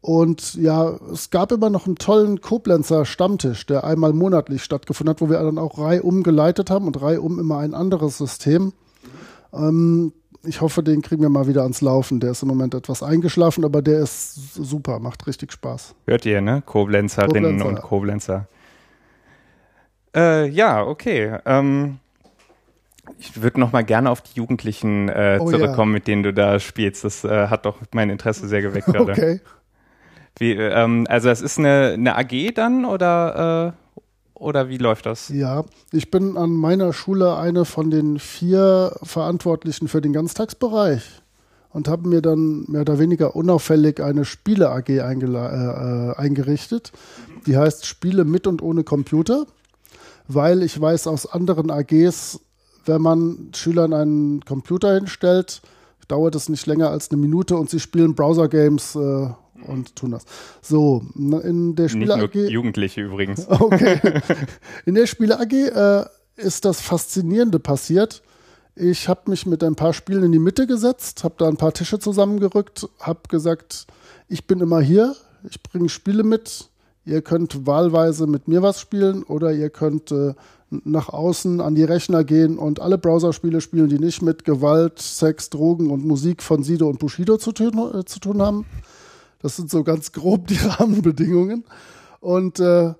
und 0.00 0.54
ja, 0.54 0.96
es 1.12 1.30
gab 1.30 1.52
immer 1.52 1.70
noch 1.70 1.86
einen 1.86 1.96
tollen 1.96 2.40
Koblenzer 2.40 3.04
Stammtisch, 3.04 3.66
der 3.66 3.84
einmal 3.84 4.12
monatlich 4.12 4.62
stattgefunden 4.62 5.10
hat, 5.10 5.20
wo 5.20 5.28
wir 5.28 5.42
dann 5.42 5.58
auch 5.58 5.78
reihum 5.78 6.22
geleitet 6.22 6.70
haben 6.70 6.86
und 6.86 7.00
reihum 7.00 7.38
immer 7.38 7.58
ein 7.58 7.74
anderes 7.74 8.18
System. 8.18 8.72
Ähm, 9.52 10.12
ich 10.44 10.60
hoffe, 10.60 10.82
den 10.82 11.02
kriegen 11.02 11.22
wir 11.22 11.28
mal 11.28 11.46
wieder 11.46 11.62
ans 11.62 11.80
Laufen. 11.80 12.20
Der 12.20 12.30
ist 12.30 12.42
im 12.42 12.48
Moment 12.48 12.74
etwas 12.74 13.02
eingeschlafen, 13.02 13.64
aber 13.64 13.82
der 13.82 14.00
ist 14.00 14.54
super, 14.54 15.00
macht 15.00 15.26
richtig 15.26 15.52
Spaß. 15.52 15.94
Hört 16.06 16.26
ihr, 16.26 16.40
ne? 16.40 16.62
Koblenzerinnen 16.64 17.58
Koblenzer. 17.58 17.66
und 17.66 17.82
Koblenzer. 17.82 18.48
Äh, 20.14 20.48
ja, 20.48 20.84
okay. 20.84 21.38
Ähm, 21.44 21.98
Ich 23.18 23.40
würde 23.42 23.58
noch 23.58 23.72
mal 23.72 23.84
gerne 23.84 24.10
auf 24.10 24.20
die 24.20 24.34
Jugendlichen 24.36 25.08
äh, 25.08 25.38
oh, 25.40 25.50
zurückkommen, 25.50 25.92
ja. 25.92 25.98
mit 25.98 26.06
denen 26.06 26.22
du 26.22 26.32
da 26.32 26.60
spielst. 26.60 27.04
Das 27.04 27.24
äh, 27.24 27.48
hat 27.48 27.66
doch 27.66 27.78
mein 27.92 28.10
Interesse 28.10 28.46
sehr 28.48 28.62
geweckt 28.62 28.86
gerade. 28.92 29.12
Okay. 29.12 29.40
Wie, 30.38 30.52
ähm, 30.52 31.06
also 31.08 31.30
es 31.30 31.40
ist 31.40 31.58
eine, 31.58 31.94
eine 31.94 32.16
AG 32.16 32.54
dann 32.54 32.84
oder, 32.84 33.74
äh, 33.74 33.87
oder 34.38 34.68
wie 34.68 34.78
läuft 34.78 35.06
das? 35.06 35.28
Ja, 35.28 35.64
ich 35.92 36.10
bin 36.10 36.36
an 36.36 36.52
meiner 36.52 36.92
Schule 36.92 37.36
eine 37.36 37.64
von 37.64 37.90
den 37.90 38.18
vier 38.18 38.96
Verantwortlichen 39.02 39.88
für 39.88 40.00
den 40.00 40.12
Ganztagsbereich 40.12 41.02
und 41.70 41.88
habe 41.88 42.08
mir 42.08 42.22
dann 42.22 42.64
mehr 42.68 42.82
oder 42.82 42.98
weniger 42.98 43.36
unauffällig 43.36 44.00
eine 44.00 44.24
Spiele-AG 44.24 44.88
äh, 44.88 44.98
äh, 44.98 46.16
eingerichtet. 46.16 46.92
Die 47.46 47.56
heißt 47.56 47.86
Spiele 47.86 48.24
mit 48.24 48.46
und 48.46 48.62
ohne 48.62 48.84
Computer, 48.84 49.46
weil 50.26 50.62
ich 50.62 50.80
weiß 50.80 51.06
aus 51.06 51.26
anderen 51.26 51.70
AGs, 51.70 52.40
wenn 52.84 53.02
man 53.02 53.50
Schülern 53.54 53.92
einen 53.92 54.44
Computer 54.44 54.94
hinstellt, 54.94 55.62
dauert 56.08 56.34
es 56.34 56.48
nicht 56.48 56.66
länger 56.66 56.90
als 56.90 57.10
eine 57.10 57.20
Minute 57.20 57.56
und 57.56 57.68
sie 57.68 57.80
spielen 57.80 58.14
Browser-Games 58.14 58.96
äh, 58.96 59.28
und 59.66 59.96
tun 59.96 60.12
das. 60.12 60.24
So, 60.62 61.02
in 61.16 61.74
der 61.74 61.88
Spiele 61.88 62.14
AG. 62.14 62.34
Jugendliche 62.34 63.02
übrigens. 63.02 63.46
Okay. 63.60 64.00
In 64.86 64.94
der 64.94 65.06
Spiele 65.06 65.40
AG 65.40 65.52
äh, 65.52 66.04
ist 66.36 66.64
das 66.64 66.80
Faszinierende 66.80 67.58
passiert. 67.58 68.22
Ich 68.76 69.08
habe 69.08 69.30
mich 69.30 69.46
mit 69.46 69.64
ein 69.64 69.74
paar 69.74 69.92
Spielen 69.92 70.22
in 70.22 70.32
die 70.32 70.38
Mitte 70.38 70.66
gesetzt, 70.66 71.24
habe 71.24 71.34
da 71.38 71.48
ein 71.48 71.56
paar 71.56 71.72
Tische 71.72 71.98
zusammengerückt, 71.98 72.88
habe 73.00 73.20
gesagt, 73.28 73.86
ich 74.28 74.46
bin 74.46 74.60
immer 74.60 74.80
hier, 74.80 75.16
ich 75.48 75.62
bringe 75.62 75.88
Spiele 75.88 76.22
mit. 76.22 76.70
Ihr 77.04 77.22
könnt 77.22 77.66
wahlweise 77.66 78.26
mit 78.26 78.48
mir 78.48 78.62
was 78.62 78.80
spielen 78.80 79.22
oder 79.22 79.52
ihr 79.52 79.70
könnt 79.70 80.12
äh, 80.12 80.34
nach 80.70 81.08
außen 81.08 81.60
an 81.60 81.74
die 81.74 81.84
Rechner 81.84 82.22
gehen 82.22 82.58
und 82.58 82.80
alle 82.80 82.98
Browserspiele 82.98 83.60
spielen, 83.60 83.88
die 83.88 83.98
nicht 83.98 84.20
mit 84.20 84.44
Gewalt, 84.44 84.98
Sex, 84.98 85.48
Drogen 85.50 85.90
und 85.90 86.04
Musik 86.04 86.42
von 86.42 86.62
Sido 86.62 86.88
und 86.88 86.98
Bushido 86.98 87.38
zu 87.38 87.52
tun, 87.52 88.00
äh, 88.00 88.04
zu 88.04 88.20
tun 88.20 88.42
haben. 88.42 88.66
Das 89.40 89.56
sind 89.56 89.70
so 89.70 89.84
ganz 89.84 90.12
grob 90.12 90.46
die 90.46 90.56
Rahmenbedingungen. 90.62 91.64
Und 92.20 92.60
äh, 92.60 92.94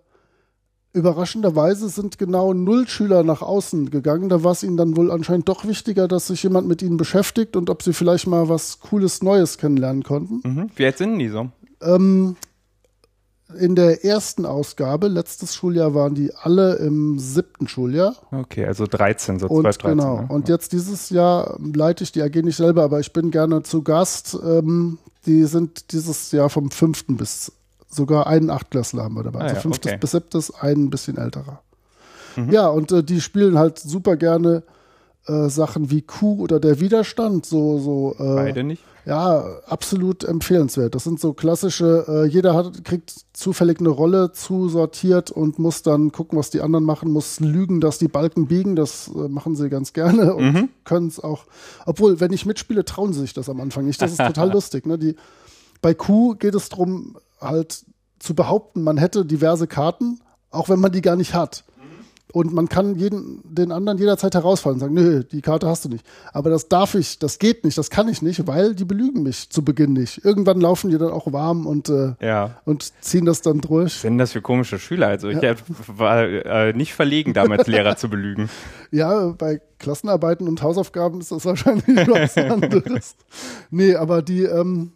überraschenderweise 0.92 1.88
sind 1.88 2.18
genau 2.18 2.52
null 2.54 2.88
Schüler 2.88 3.22
nach 3.22 3.42
außen 3.42 3.90
gegangen. 3.90 4.28
Da 4.28 4.44
war 4.44 4.52
es 4.52 4.62
ihnen 4.62 4.76
dann 4.76 4.96
wohl 4.96 5.10
anscheinend 5.10 5.48
doch 5.48 5.66
wichtiger, 5.66 6.08
dass 6.08 6.28
sich 6.28 6.42
jemand 6.42 6.68
mit 6.68 6.82
ihnen 6.82 6.96
beschäftigt 6.96 7.56
und 7.56 7.70
ob 7.70 7.82
sie 7.82 7.92
vielleicht 7.92 8.26
mal 8.26 8.48
was 8.48 8.80
Cooles 8.80 9.22
Neues 9.22 9.58
kennenlernen 9.58 10.02
konnten. 10.02 10.40
Mhm. 10.44 10.70
Wie 10.76 10.84
alt 10.84 10.98
sind 10.98 11.18
die 11.18 11.28
so? 11.28 11.50
Ähm, 11.82 12.36
in 13.56 13.74
der 13.74 14.04
ersten 14.04 14.44
Ausgabe, 14.44 15.08
letztes 15.08 15.54
Schuljahr 15.54 15.94
waren 15.94 16.14
die 16.14 16.34
alle 16.34 16.76
im 16.76 17.18
siebten 17.18 17.66
Schuljahr. 17.66 18.14
Okay, 18.30 18.66
also 18.66 18.86
13, 18.86 19.38
so 19.38 19.46
und 19.46 19.62
12, 19.62 19.78
13. 19.78 19.98
Genau. 19.98 20.20
Ne? 20.20 20.26
Und 20.28 20.48
jetzt 20.48 20.72
dieses 20.72 21.08
Jahr 21.10 21.58
leite 21.60 22.04
ich 22.04 22.12
die 22.12 22.22
AG 22.22 22.34
nicht 22.42 22.56
selber, 22.56 22.82
aber 22.82 23.00
ich 23.00 23.12
bin 23.12 23.30
gerne 23.30 23.62
zu 23.62 23.82
Gast. 23.82 24.38
Ähm, 24.44 24.98
die 25.28 25.44
sind 25.44 25.92
dieses 25.92 26.32
Jahr 26.32 26.50
vom 26.50 26.70
fünften 26.70 27.16
bis 27.16 27.52
sogar 27.88 28.26
einen 28.26 28.50
Achtklässler 28.50 29.04
haben 29.04 29.14
wir 29.14 29.22
dabei. 29.22 29.40
Ah, 29.40 29.42
also 29.44 29.54
ja, 29.54 29.60
fünftes 29.60 29.92
okay. 29.92 29.98
bis 30.00 30.10
siebtes, 30.10 30.54
ein 30.54 30.90
bisschen 30.90 31.16
älterer. 31.16 31.62
Mhm. 32.36 32.50
Ja, 32.50 32.68
und 32.68 32.92
äh, 32.92 33.02
die 33.02 33.20
spielen 33.20 33.58
halt 33.58 33.78
super 33.78 34.16
gerne 34.16 34.62
äh, 35.28 35.48
Sachen 35.48 35.90
wie 35.90 36.02
Kuh 36.02 36.40
oder 36.42 36.60
der 36.60 36.80
Widerstand, 36.80 37.46
so, 37.46 37.78
so. 37.78 38.14
Äh, 38.18 38.34
Beide 38.34 38.64
nicht? 38.64 38.82
Ja, 39.04 39.42
absolut 39.66 40.22
empfehlenswert. 40.24 40.94
Das 40.94 41.04
sind 41.04 41.18
so 41.18 41.32
klassische, 41.32 42.04
äh, 42.06 42.24
jeder 42.26 42.54
hat, 42.54 42.84
kriegt 42.84 43.14
zufällig 43.32 43.80
eine 43.80 43.88
Rolle 43.88 44.32
zusortiert 44.32 45.30
und 45.30 45.58
muss 45.58 45.82
dann 45.82 46.12
gucken, 46.12 46.38
was 46.38 46.50
die 46.50 46.60
anderen 46.60 46.84
machen, 46.84 47.10
muss 47.10 47.40
lügen, 47.40 47.80
dass 47.80 47.96
die 47.96 48.08
Balken 48.08 48.48
biegen. 48.48 48.76
Das 48.76 49.08
äh, 49.08 49.28
machen 49.28 49.56
sie 49.56 49.70
ganz 49.70 49.94
gerne 49.94 50.34
und 50.34 50.52
mhm. 50.52 50.68
können 50.84 51.08
es 51.08 51.20
auch. 51.20 51.46
Obwohl, 51.86 52.20
wenn 52.20 52.34
ich 52.34 52.44
mitspiele, 52.44 52.84
trauen 52.84 53.14
sie 53.14 53.20
sich 53.20 53.32
das 53.32 53.48
am 53.48 53.62
Anfang 53.62 53.86
nicht. 53.86 54.02
Das 54.02 54.10
ist 54.10 54.18
total 54.18 54.50
lustig. 54.52 54.86
Ne? 54.86 54.98
Die, 54.98 55.16
bei 55.80 55.94
Q 55.94 56.34
geht 56.34 56.54
es 56.54 56.68
darum, 56.68 57.16
halt 57.40 57.86
zu 58.18 58.34
behaupten, 58.34 58.82
man 58.82 58.98
hätte 58.98 59.24
diverse 59.24 59.66
Karten, 59.66 60.20
auch 60.50 60.68
wenn 60.68 60.80
man 60.80 60.92
die 60.92 61.00
gar 61.00 61.16
nicht 61.16 61.32
hat. 61.32 61.64
Und 62.32 62.52
man 62.52 62.68
kann 62.68 62.94
jeden, 62.96 63.40
den 63.44 63.72
anderen 63.72 63.96
jederzeit 63.96 64.34
herausfallen 64.34 64.76
und 64.76 64.80
sagen, 64.80 64.94
nö, 64.94 65.24
die 65.24 65.40
Karte 65.40 65.66
hast 65.66 65.86
du 65.86 65.88
nicht. 65.88 66.04
Aber 66.32 66.50
das 66.50 66.68
darf 66.68 66.94
ich, 66.94 67.18
das 67.18 67.38
geht 67.38 67.64
nicht, 67.64 67.78
das 67.78 67.88
kann 67.88 68.06
ich 68.08 68.20
nicht, 68.20 68.46
weil 68.46 68.74
die 68.74 68.84
belügen 68.84 69.22
mich 69.22 69.48
zu 69.48 69.64
Beginn 69.64 69.94
nicht. 69.94 70.24
Irgendwann 70.24 70.60
laufen 70.60 70.90
die 70.90 70.98
dann 70.98 71.10
auch 71.10 71.32
warm 71.32 71.66
und, 71.66 71.88
äh, 71.88 72.14
ja. 72.20 72.60
und 72.66 72.92
ziehen 73.02 73.24
das 73.24 73.40
dann 73.40 73.60
durch. 73.62 73.94
Was 73.94 74.02
sind 74.02 74.18
das 74.18 74.32
für 74.32 74.42
komische 74.42 74.78
Schüler? 74.78 75.08
Also 75.08 75.28
ich 75.28 75.40
ja. 75.40 75.54
war 75.86 76.22
äh, 76.22 76.74
nicht 76.74 76.92
verlegen, 76.92 77.32
damals 77.32 77.66
Lehrer 77.66 77.96
zu 77.96 78.08
belügen. 78.08 78.48
Ja, 78.90 79.34
bei 79.36 79.60
Klassenarbeiten 79.78 80.48
und 80.48 80.62
Hausaufgaben 80.62 81.20
ist 81.20 81.30
das 81.30 81.44
wahrscheinlich 81.44 81.84
was 82.08 82.38
anderes. 82.38 83.16
nee, 83.70 83.94
aber 83.94 84.22
die, 84.22 84.44
ähm, 84.44 84.92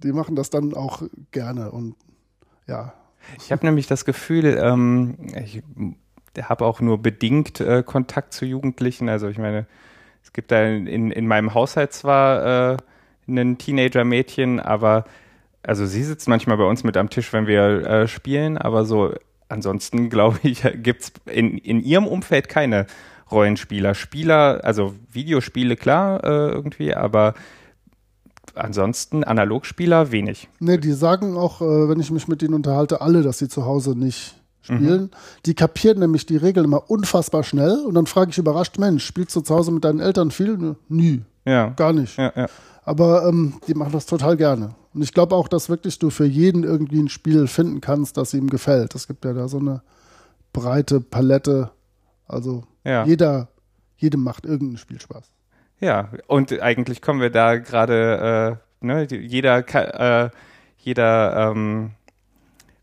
die 0.00 0.12
machen 0.12 0.36
das 0.36 0.48
dann 0.48 0.74
auch 0.74 1.02
gerne 1.32 1.72
und 1.72 1.96
ja. 2.68 2.94
Ich 3.38 3.50
habe 3.50 3.66
nämlich 3.66 3.88
das 3.88 4.04
Gefühl, 4.04 4.56
ähm, 4.62 5.16
ich 5.42 5.64
habe 6.42 6.64
auch 6.64 6.80
nur 6.80 7.00
bedingt 7.00 7.60
äh, 7.60 7.82
Kontakt 7.84 8.32
zu 8.32 8.44
Jugendlichen. 8.44 9.08
Also 9.08 9.28
ich 9.28 9.38
meine, 9.38 9.66
es 10.22 10.32
gibt 10.32 10.50
da 10.50 10.64
in, 10.64 11.10
in 11.10 11.26
meinem 11.26 11.54
Haushalt 11.54 11.92
zwar 11.92 12.72
äh, 12.72 12.76
ein 13.28 13.58
Teenager-Mädchen, 13.58 14.60
aber 14.60 15.04
also 15.62 15.86
sie 15.86 16.04
sitzt 16.04 16.28
manchmal 16.28 16.56
bei 16.56 16.64
uns 16.64 16.84
mit 16.84 16.96
am 16.96 17.10
Tisch, 17.10 17.32
wenn 17.32 17.46
wir 17.46 17.86
äh, 17.86 18.08
spielen, 18.08 18.56
aber 18.56 18.84
so 18.84 19.14
ansonsten 19.48 20.10
glaube 20.10 20.38
ich, 20.42 20.62
gibt 20.82 21.02
es 21.02 21.12
in, 21.26 21.58
in 21.58 21.80
ihrem 21.80 22.06
Umfeld 22.06 22.48
keine 22.48 22.86
Rollenspieler. 23.30 23.94
Spieler, 23.94 24.60
also 24.62 24.94
Videospiele 25.10 25.76
klar 25.76 26.22
äh, 26.22 26.52
irgendwie, 26.52 26.94
aber 26.94 27.34
ansonsten 28.54 29.24
Analogspieler 29.24 30.12
wenig. 30.12 30.48
Nee, 30.60 30.78
die 30.78 30.92
sagen 30.92 31.36
auch, 31.36 31.60
äh, 31.60 31.88
wenn 31.88 32.00
ich 32.00 32.10
mich 32.10 32.28
mit 32.28 32.42
ihnen 32.42 32.54
unterhalte, 32.54 33.00
alle, 33.00 33.22
dass 33.22 33.38
sie 33.38 33.48
zu 33.48 33.64
Hause 33.64 33.98
nicht 33.98 34.36
spielen. 34.66 35.02
Mhm. 35.02 35.10
Die 35.46 35.54
kapieren 35.54 35.98
nämlich 35.98 36.26
die 36.26 36.36
Regeln 36.36 36.64
immer 36.64 36.90
unfassbar 36.90 37.42
schnell 37.42 37.84
und 37.86 37.94
dann 37.94 38.06
frage 38.06 38.30
ich 38.30 38.38
überrascht, 38.38 38.78
Mensch, 38.78 39.04
spielst 39.04 39.34
du 39.36 39.40
zu 39.40 39.54
Hause 39.54 39.72
mit 39.72 39.84
deinen 39.84 40.00
Eltern 40.00 40.30
viel? 40.30 40.76
Nie. 40.88 41.22
Ja. 41.44 41.68
Gar 41.70 41.92
nicht. 41.92 42.18
Ja, 42.18 42.32
ja. 42.34 42.46
Aber 42.84 43.26
ähm, 43.26 43.54
die 43.66 43.74
machen 43.74 43.92
das 43.92 44.06
total 44.06 44.36
gerne. 44.36 44.74
Und 44.94 45.02
ich 45.02 45.12
glaube 45.12 45.34
auch, 45.34 45.48
dass 45.48 45.68
wirklich 45.68 45.98
du 45.98 46.10
für 46.10 46.24
jeden 46.24 46.64
irgendwie 46.64 47.00
ein 47.00 47.08
Spiel 47.08 47.46
finden 47.46 47.80
kannst, 47.80 48.16
das 48.16 48.32
ihm 48.32 48.48
gefällt. 48.48 48.94
Es 48.94 49.06
gibt 49.06 49.24
ja 49.24 49.32
da 49.32 49.48
so 49.48 49.58
eine 49.58 49.82
breite 50.52 51.00
Palette. 51.00 51.70
Also 52.26 52.64
ja. 52.84 53.04
jeder, 53.04 53.48
jedem 53.96 54.22
macht 54.22 54.46
irgendein 54.46 54.78
Spiel 54.78 55.00
Spaß. 55.00 55.30
Ja, 55.80 56.10
und 56.26 56.58
eigentlich 56.60 57.02
kommen 57.02 57.20
wir 57.20 57.30
da 57.30 57.56
gerade, 57.56 58.58
äh, 58.80 58.86
ne, 58.86 59.06
jeder, 59.10 59.58
äh, 59.58 60.30
jeder 60.78 61.50
ähm, 61.50 61.90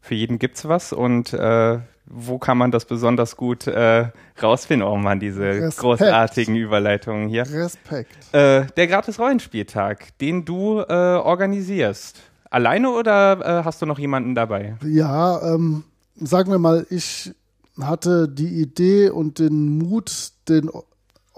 für 0.04 0.16
jeden 0.16 0.38
gibt's 0.38 0.68
was 0.68 0.92
und 0.92 1.32
äh, 1.34 1.80
wo 2.06 2.38
kann 2.38 2.58
man 2.58 2.72
das 2.72 2.84
besonders 2.84 3.38
gut 3.38 3.68
äh, 3.68 4.10
rausfinden? 4.42 4.86
Oh 4.86 4.98
man, 4.98 5.22
diese 5.22 5.46
Respekt. 5.46 5.78
großartigen 5.78 6.58
Überleitungen 6.58 7.30
hier. 7.30 7.44
Respekt. 7.50 8.12
Äh, 8.34 8.66
der 8.76 8.88
Gratis-Rollenspieltag, 8.88 10.18
den 10.20 10.44
du 10.44 10.82
äh, 10.82 10.94
organisierst. 10.94 12.20
Alleine 12.50 12.90
oder 12.90 13.62
äh, 13.62 13.64
hast 13.64 13.82
du 13.82 13.86
noch 13.86 13.98
jemanden 13.98 14.36
dabei? 14.36 14.76
Ja, 14.86 15.56
ähm, 15.56 15.86
sagen 16.16 16.52
wir 16.52 16.60
mal, 16.60 16.86
ich 16.90 17.32
hatte 17.80 18.28
die 18.28 18.62
Idee 18.62 19.10
und 19.10 19.40
den 19.40 19.78
Mut, 19.78 20.32
den 20.50 20.70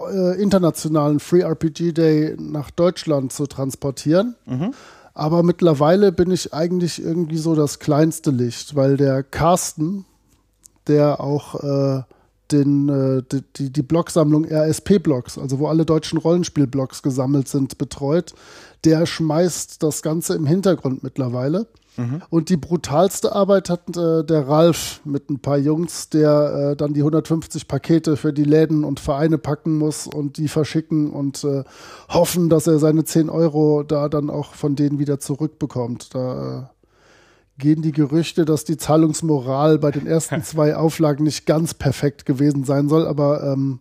äh, 0.00 0.42
internationalen 0.42 1.20
Free 1.20 1.42
RPG 1.42 1.92
Day 1.92 2.34
nach 2.36 2.72
Deutschland 2.72 3.32
zu 3.32 3.46
transportieren. 3.46 4.34
Mhm. 4.44 4.74
Aber 5.16 5.42
mittlerweile 5.42 6.12
bin 6.12 6.30
ich 6.30 6.52
eigentlich 6.52 7.02
irgendwie 7.02 7.38
so 7.38 7.54
das 7.54 7.78
kleinste 7.78 8.30
Licht, 8.30 8.76
weil 8.76 8.98
der 8.98 9.22
Carsten, 9.22 10.04
der 10.88 11.20
auch 11.20 11.54
äh, 11.54 12.02
den, 12.52 12.90
äh, 12.90 13.40
die, 13.56 13.72
die 13.72 13.82
Blogsammlung 13.82 14.44
RSP-Blogs, 14.44 15.38
also 15.38 15.58
wo 15.58 15.68
alle 15.68 15.86
deutschen 15.86 16.18
Rollenspiel-Blogs 16.18 17.02
gesammelt 17.02 17.48
sind, 17.48 17.78
betreut, 17.78 18.34
der 18.84 19.06
schmeißt 19.06 19.82
das 19.82 20.02
Ganze 20.02 20.34
im 20.34 20.44
Hintergrund 20.44 21.02
mittlerweile. 21.02 21.66
Mhm. 21.96 22.22
Und 22.30 22.48
die 22.48 22.56
brutalste 22.56 23.34
Arbeit 23.34 23.70
hat 23.70 23.96
äh, 23.96 24.24
der 24.24 24.48
Ralf 24.48 25.00
mit 25.04 25.30
ein 25.30 25.38
paar 25.38 25.58
Jungs, 25.58 26.10
der 26.10 26.72
äh, 26.72 26.76
dann 26.76 26.94
die 26.94 27.00
150 27.00 27.68
Pakete 27.68 28.16
für 28.16 28.32
die 28.32 28.44
Läden 28.44 28.84
und 28.84 29.00
Vereine 29.00 29.38
packen 29.38 29.78
muss 29.78 30.06
und 30.06 30.36
die 30.36 30.48
verschicken 30.48 31.10
und 31.10 31.44
äh, 31.44 31.64
hoffen, 32.08 32.48
dass 32.48 32.66
er 32.66 32.78
seine 32.78 33.04
10 33.04 33.30
Euro 33.30 33.82
da 33.82 34.08
dann 34.08 34.30
auch 34.30 34.54
von 34.54 34.76
denen 34.76 34.98
wieder 34.98 35.18
zurückbekommt. 35.18 36.14
Da 36.14 36.58
äh, 36.58 36.62
gehen 37.58 37.82
die 37.82 37.92
Gerüchte, 37.92 38.44
dass 38.44 38.64
die 38.64 38.76
Zahlungsmoral 38.76 39.78
bei 39.78 39.90
den 39.90 40.06
ersten 40.06 40.42
zwei 40.44 40.76
Auflagen 40.76 41.24
nicht 41.24 41.46
ganz 41.46 41.74
perfekt 41.74 42.26
gewesen 42.26 42.64
sein 42.64 42.88
soll, 42.88 43.06
aber 43.06 43.42
ähm, 43.42 43.80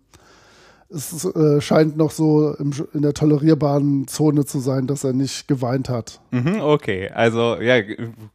es 0.90 1.26
äh, 1.26 1.62
scheint 1.62 1.98
noch 1.98 2.12
so 2.12 2.54
im, 2.54 2.72
in 2.94 3.02
der 3.02 3.14
tolerierbaren 3.14 4.08
Zone 4.08 4.46
zu 4.46 4.60
sein, 4.60 4.86
dass 4.86 5.04
er 5.04 5.14
nicht 5.14 5.48
geweint 5.48 5.90
hat. 5.90 6.22
Mhm, 6.30 6.62
okay, 6.62 7.10
also 7.10 7.60
ja, 7.60 7.82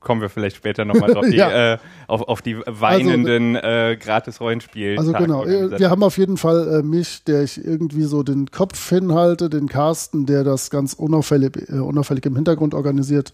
kommen 0.00 0.20
wir 0.20 0.28
vielleicht 0.28 0.56
später 0.56 0.84
nochmal 0.84 1.12
drauf, 1.12 1.28
ja. 1.30 1.74
äh, 1.74 1.78
auf, 2.08 2.22
auf 2.22 2.42
die 2.42 2.56
weinenden 2.66 3.56
also, 3.56 3.68
äh, 3.68 3.96
Gratis-Rollenspiel. 3.96 4.98
Also 4.98 5.12
genau, 5.12 5.44
äh, 5.44 5.78
wir 5.78 5.90
haben 5.90 6.02
auf 6.02 6.18
jeden 6.18 6.36
Fall 6.36 6.80
äh, 6.80 6.82
mich, 6.82 7.22
der 7.22 7.44
ich 7.44 7.64
irgendwie 7.64 8.02
so 8.02 8.24
den 8.24 8.50
Kopf 8.50 8.88
hinhalte, 8.88 9.48
den 9.48 9.68
Carsten, 9.68 10.26
der 10.26 10.42
das 10.42 10.70
ganz 10.70 10.94
unauffällig, 10.94 11.68
äh, 11.68 11.78
unauffällig 11.78 12.26
im 12.26 12.34
Hintergrund 12.34 12.74
organisiert 12.74 13.32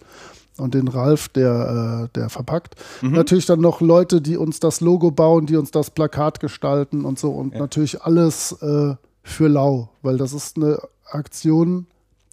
und 0.58 0.74
den 0.74 0.88
Ralf, 0.88 1.28
der, 1.28 2.08
der 2.14 2.30
verpackt. 2.30 2.76
Mhm. 3.02 3.12
Natürlich 3.12 3.44
dann 3.44 3.60
noch 3.60 3.82
Leute, 3.82 4.22
die 4.22 4.38
uns 4.38 4.58
das 4.58 4.80
Logo 4.80 5.10
bauen, 5.10 5.44
die 5.44 5.56
uns 5.56 5.70
das 5.70 5.90
Plakat 5.90 6.40
gestalten 6.40 7.04
und 7.04 7.18
so 7.18 7.30
und 7.30 7.52
ja. 7.52 7.60
natürlich 7.60 8.00
alles 8.00 8.52
äh, 8.62 8.94
für 9.26 9.48
lau, 9.48 9.90
weil 10.02 10.16
das 10.16 10.32
ist 10.32 10.56
eine 10.56 10.78
Aktion, 11.10 11.86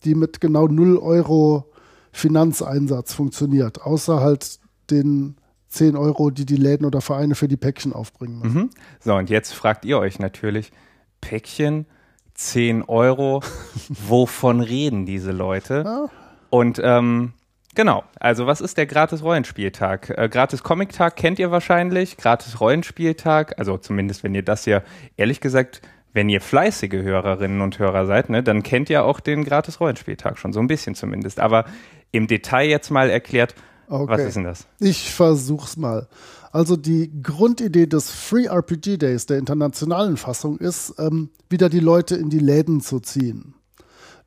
die 0.05 0.15
mit 0.15 0.39
genau 0.39 0.67
0 0.67 0.97
Euro 0.97 1.65
Finanzeinsatz 2.11 3.13
funktioniert, 3.13 3.81
außer 3.81 4.19
halt 4.19 4.59
den 4.91 5.35
10 5.69 5.95
Euro, 5.97 6.29
die 6.29 6.45
die 6.45 6.55
Läden 6.55 6.85
oder 6.85 7.01
Vereine 7.01 7.33
für 7.33 7.47
die 7.47 7.57
Päckchen 7.57 7.93
aufbringen 7.93 8.39
müssen. 8.39 8.61
Mhm. 8.61 8.69
So, 8.99 9.15
und 9.15 9.29
jetzt 9.31 9.53
fragt 9.53 9.85
ihr 9.85 9.97
euch 9.97 10.19
natürlich, 10.19 10.71
Päckchen, 11.19 11.87
10 12.35 12.83
Euro, 12.83 13.41
wovon 13.89 14.61
reden 14.61 15.07
diese 15.07 15.31
Leute? 15.31 15.83
Ja. 15.85 16.09
Und 16.51 16.79
ähm, 16.83 17.33
Genau, 17.75 18.03
also 18.19 18.45
was 18.45 18.61
ist 18.61 18.77
der 18.77 18.85
gratis 18.85 19.23
Rollenspieltag? 19.23 20.11
Äh, 20.11 20.29
gratis 20.29 20.61
Comic-Tag 20.61 21.15
kennt 21.15 21.39
ihr 21.39 21.49
wahrscheinlich, 21.49 22.17
gratis 22.17 22.61
Rollenspieltag, 22.61 23.57
also 23.57 23.77
zumindest 23.77 24.23
wenn 24.23 24.35
ihr 24.35 24.43
das 24.43 24.65
hier, 24.65 24.83
ehrlich 25.17 25.41
gesagt, 25.41 25.81
wenn 26.13 26.29
ihr 26.29 26.41
fleißige 26.41 27.01
Hörerinnen 27.01 27.61
und 27.61 27.79
Hörer 27.79 28.05
seid, 28.05 28.29
ne, 28.29 28.43
dann 28.43 28.63
kennt 28.63 28.89
ihr 28.89 29.03
auch 29.03 29.19
den 29.19 29.43
gratis 29.43 29.79
Rollenspieltag 29.79 30.37
schon, 30.37 30.53
so 30.53 30.59
ein 30.59 30.67
bisschen 30.67 30.95
zumindest. 30.95 31.39
Aber 31.39 31.65
im 32.11 32.27
Detail 32.27 32.69
jetzt 32.69 32.91
mal 32.91 33.09
erklärt, 33.09 33.55
okay. 33.87 34.11
was 34.11 34.21
ist 34.21 34.35
denn 34.35 34.43
das? 34.43 34.67
Ich 34.79 35.11
versuch's 35.11 35.75
mal. 35.75 36.07
Also 36.51 36.77
die 36.77 37.11
Grundidee 37.23 37.87
des 37.87 38.11
Free 38.11 38.45
RPG 38.45 38.97
Days, 38.97 39.25
der 39.25 39.39
internationalen 39.39 40.17
Fassung, 40.17 40.59
ist, 40.59 40.93
ähm, 40.99 41.31
wieder 41.49 41.67
die 41.67 41.79
Leute 41.79 42.15
in 42.15 42.29
die 42.29 42.39
Läden 42.39 42.79
zu 42.79 42.99
ziehen. 42.99 43.55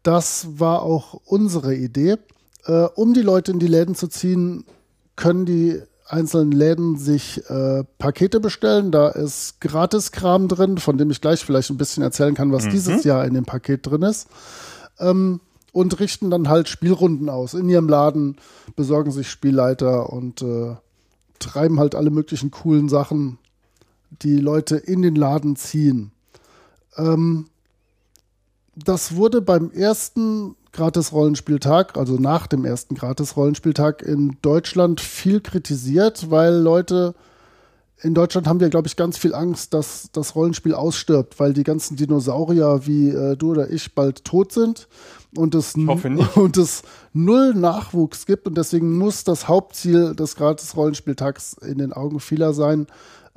Das 0.03 0.49
war 0.59 0.83
auch 0.83 1.15
unsere 1.25 1.75
Idee. 1.75 2.17
Äh, 2.65 2.89
um 2.97 3.15
die 3.15 3.23
Leute 3.23 3.53
in 3.53 3.61
die 3.61 3.69
Läden 3.69 3.95
zu 3.95 4.09
ziehen, 4.09 4.65
können 5.15 5.47
die 5.47 5.81
einzelnen 6.09 6.53
Läden 6.53 6.97
sich 6.97 7.43
äh, 7.51 7.85
Pakete 7.99 8.41
bestellen. 8.41 8.93
Da 8.93 9.09
ist 9.09 9.61
Gratiskram 9.61 10.49
drin, 10.49 10.79
von 10.79 10.99
dem 10.99 11.11
ich 11.11 11.21
gleich 11.21 11.45
vielleicht 11.45 11.71
ein 11.71 11.77
bisschen 11.77 12.03
erzählen 12.03 12.35
kann, 12.35 12.53
was 12.53 12.67
mhm. 12.67 12.71
dieses 12.71 13.05
Jahr 13.05 13.25
in 13.25 13.35
dem 13.35 13.45
Paket 13.45 13.87
drin 13.87 14.03
ist. 14.03 14.29
Ähm, 14.99 15.41
und 15.73 16.01
richten 16.01 16.31
dann 16.31 16.49
halt 16.49 16.69
Spielrunden 16.69 17.29
aus. 17.29 17.53
In 17.53 17.69
ihrem 17.69 17.89
Laden 17.89 18.37
besorgen 18.77 19.11
sich 19.11 19.31
Spielleiter 19.31 20.11
und 20.11 20.41
äh, 20.41 20.75
treiben 21.39 21.79
halt 21.79 21.95
alle 21.95 22.11
möglichen 22.11 22.51
coolen 22.51 22.89
Sachen, 22.89 23.39
die 24.23 24.39
Leute 24.39 24.77
in 24.77 25.03
den 25.03 25.17
Laden 25.17 25.55
ziehen. 25.57 26.13
Ähm, 26.97 27.49
das 28.75 29.17
wurde 29.17 29.43
beim 29.43 29.71
ersten 29.71 30.55
Gratis-Rollenspieltag, 30.77 31.97
also 31.97 32.17
nach 32.17 32.47
dem 32.47 32.65
ersten 32.65 32.95
Gratis-Rollenspieltag 32.95 34.03
in 34.03 34.37
Deutschland 34.43 35.01
viel 35.01 35.41
kritisiert, 35.41 36.31
weil 36.31 36.55
Leute 36.55 37.15
in 38.03 38.13
Deutschland 38.13 38.47
haben 38.47 38.61
wir, 38.61 38.69
glaube 38.69 38.87
ich, 38.87 38.97
ganz 38.97 39.17
viel 39.17 39.35
Angst, 39.35 39.73
dass 39.73 40.11
das 40.13 40.35
Rollenspiel 40.35 40.75
ausstirbt, 40.75 41.41
weil 41.41 41.55
die 41.55 41.65
ganzen 41.65 41.97
Dinosaurier 41.97 42.83
wie 42.85 43.09
äh, 43.09 43.37
du 43.37 43.53
oder 43.53 43.71
ich 43.71 43.95
bald 43.95 44.25
tot 44.25 44.53
sind 44.53 44.87
und 45.35 45.55
es, 45.55 45.75
und 46.35 46.57
es 46.59 46.83
null 47.15 47.55
Nachwuchs 47.55 48.27
gibt 48.27 48.47
und 48.47 48.59
deswegen 48.59 48.99
muss 48.99 49.25
das 49.25 49.49
Hauptziel 49.49 50.15
des 50.15 50.37
Gratis-Rollenspieltags 50.37 51.55
in 51.55 51.79
den 51.79 51.95
Augen 51.95 52.21
vieler 52.21 52.53
sein, 52.53 52.87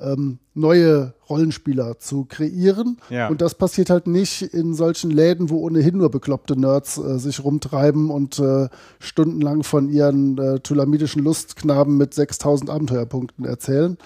ähm, 0.01 0.39
neue 0.53 1.13
Rollenspieler 1.29 2.00
zu 2.00 2.25
kreieren. 2.25 2.98
Ja. 3.10 3.27
Und 3.29 3.41
das 3.41 3.56
passiert 3.56 3.89
halt 3.89 4.08
nicht 4.08 4.41
in 4.41 4.74
solchen 4.74 5.12
Läden, 5.12 5.50
wo 5.50 5.60
ohnehin 5.60 5.98
nur 5.98 6.10
bekloppte 6.10 6.60
Nerds 6.60 6.98
äh, 6.98 7.20
sich 7.20 7.44
rumtreiben 7.44 8.10
und 8.10 8.39
äh, 8.39 8.70
stundenlang 9.00 9.63
von 9.63 9.89
ihren 9.89 10.38
äh, 10.38 10.60
tulamidischen 10.60 11.24
Lustknaben 11.24 11.97
mit 11.97 12.13
6000 12.13 12.69
Abenteuerpunkten 12.69 13.45
erzählen. 13.45 13.97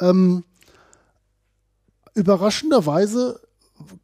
Ähm, 0.00 0.44
überraschenderweise 2.14 3.40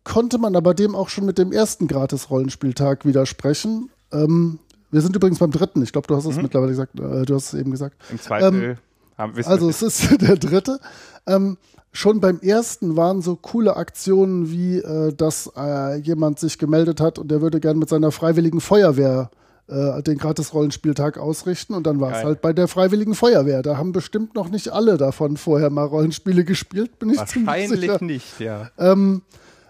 konnte 0.04 0.38
man 0.38 0.56
aber 0.56 0.74
dem 0.74 0.94
auch 0.94 1.08
schon 1.08 1.26
mit 1.26 1.38
dem 1.38 1.52
ersten 1.52 1.88
Gratis-Rollenspieltag 1.88 3.04
widersprechen. 3.04 3.90
Ähm, 4.12 4.58
wir 4.90 5.00
sind 5.00 5.16
übrigens 5.16 5.40
beim 5.40 5.50
dritten. 5.50 5.82
Ich 5.82 5.92
glaube, 5.92 6.06
du 6.06 6.14
hast 6.14 6.24
es 6.24 6.36
mhm. 6.36 6.42
mittlerweile 6.42 6.70
gesagt. 6.70 6.98
Äh, 6.98 7.24
du 7.24 7.34
hast 7.34 7.52
es 7.52 7.60
eben 7.60 7.72
gesagt. 7.72 7.96
Im 8.10 8.20
zweiten. 8.20 8.62
Ähm, 8.62 8.76
also 9.16 9.68
es 9.68 9.82
ist 9.82 10.10
der 10.20 10.36
dritte. 10.36 10.80
Ähm, 11.26 11.56
schon 11.92 12.20
beim 12.20 12.40
ersten 12.40 12.96
waren 12.96 13.22
so 13.22 13.36
coole 13.36 13.76
Aktionen 13.76 14.50
wie, 14.50 14.78
äh, 14.78 15.12
dass 15.12 15.50
äh, 15.56 15.96
jemand 15.98 16.38
sich 16.38 16.58
gemeldet 16.58 17.00
hat 17.00 17.18
und 17.18 17.30
der 17.30 17.40
würde 17.40 17.60
gern 17.60 17.78
mit 17.78 17.88
seiner 17.88 18.10
freiwilligen 18.10 18.60
Feuerwehr 18.60 19.30
äh, 19.68 20.02
den 20.02 20.18
Gratis-Rollenspieltag 20.18 21.18
ausrichten 21.18 21.74
und 21.74 21.86
dann 21.86 22.00
war 22.00 22.18
es 22.18 22.24
halt 22.24 22.42
bei 22.42 22.52
der 22.52 22.68
Freiwilligen 22.68 23.14
Feuerwehr. 23.14 23.62
Da 23.62 23.76
haben 23.76 23.92
bestimmt 23.92 24.34
noch 24.34 24.50
nicht 24.50 24.70
alle 24.70 24.98
davon 24.98 25.36
vorher 25.36 25.70
mal 25.70 25.86
Rollenspiele 25.86 26.44
gespielt, 26.44 26.98
bin 26.98 27.10
ich 27.10 27.18
Wahrscheinlich 27.18 27.68
ziemlich 27.68 27.80
sicher. 27.80 28.04
nicht, 28.04 28.40
ja. 28.40 28.70
Ähm, 28.78 29.22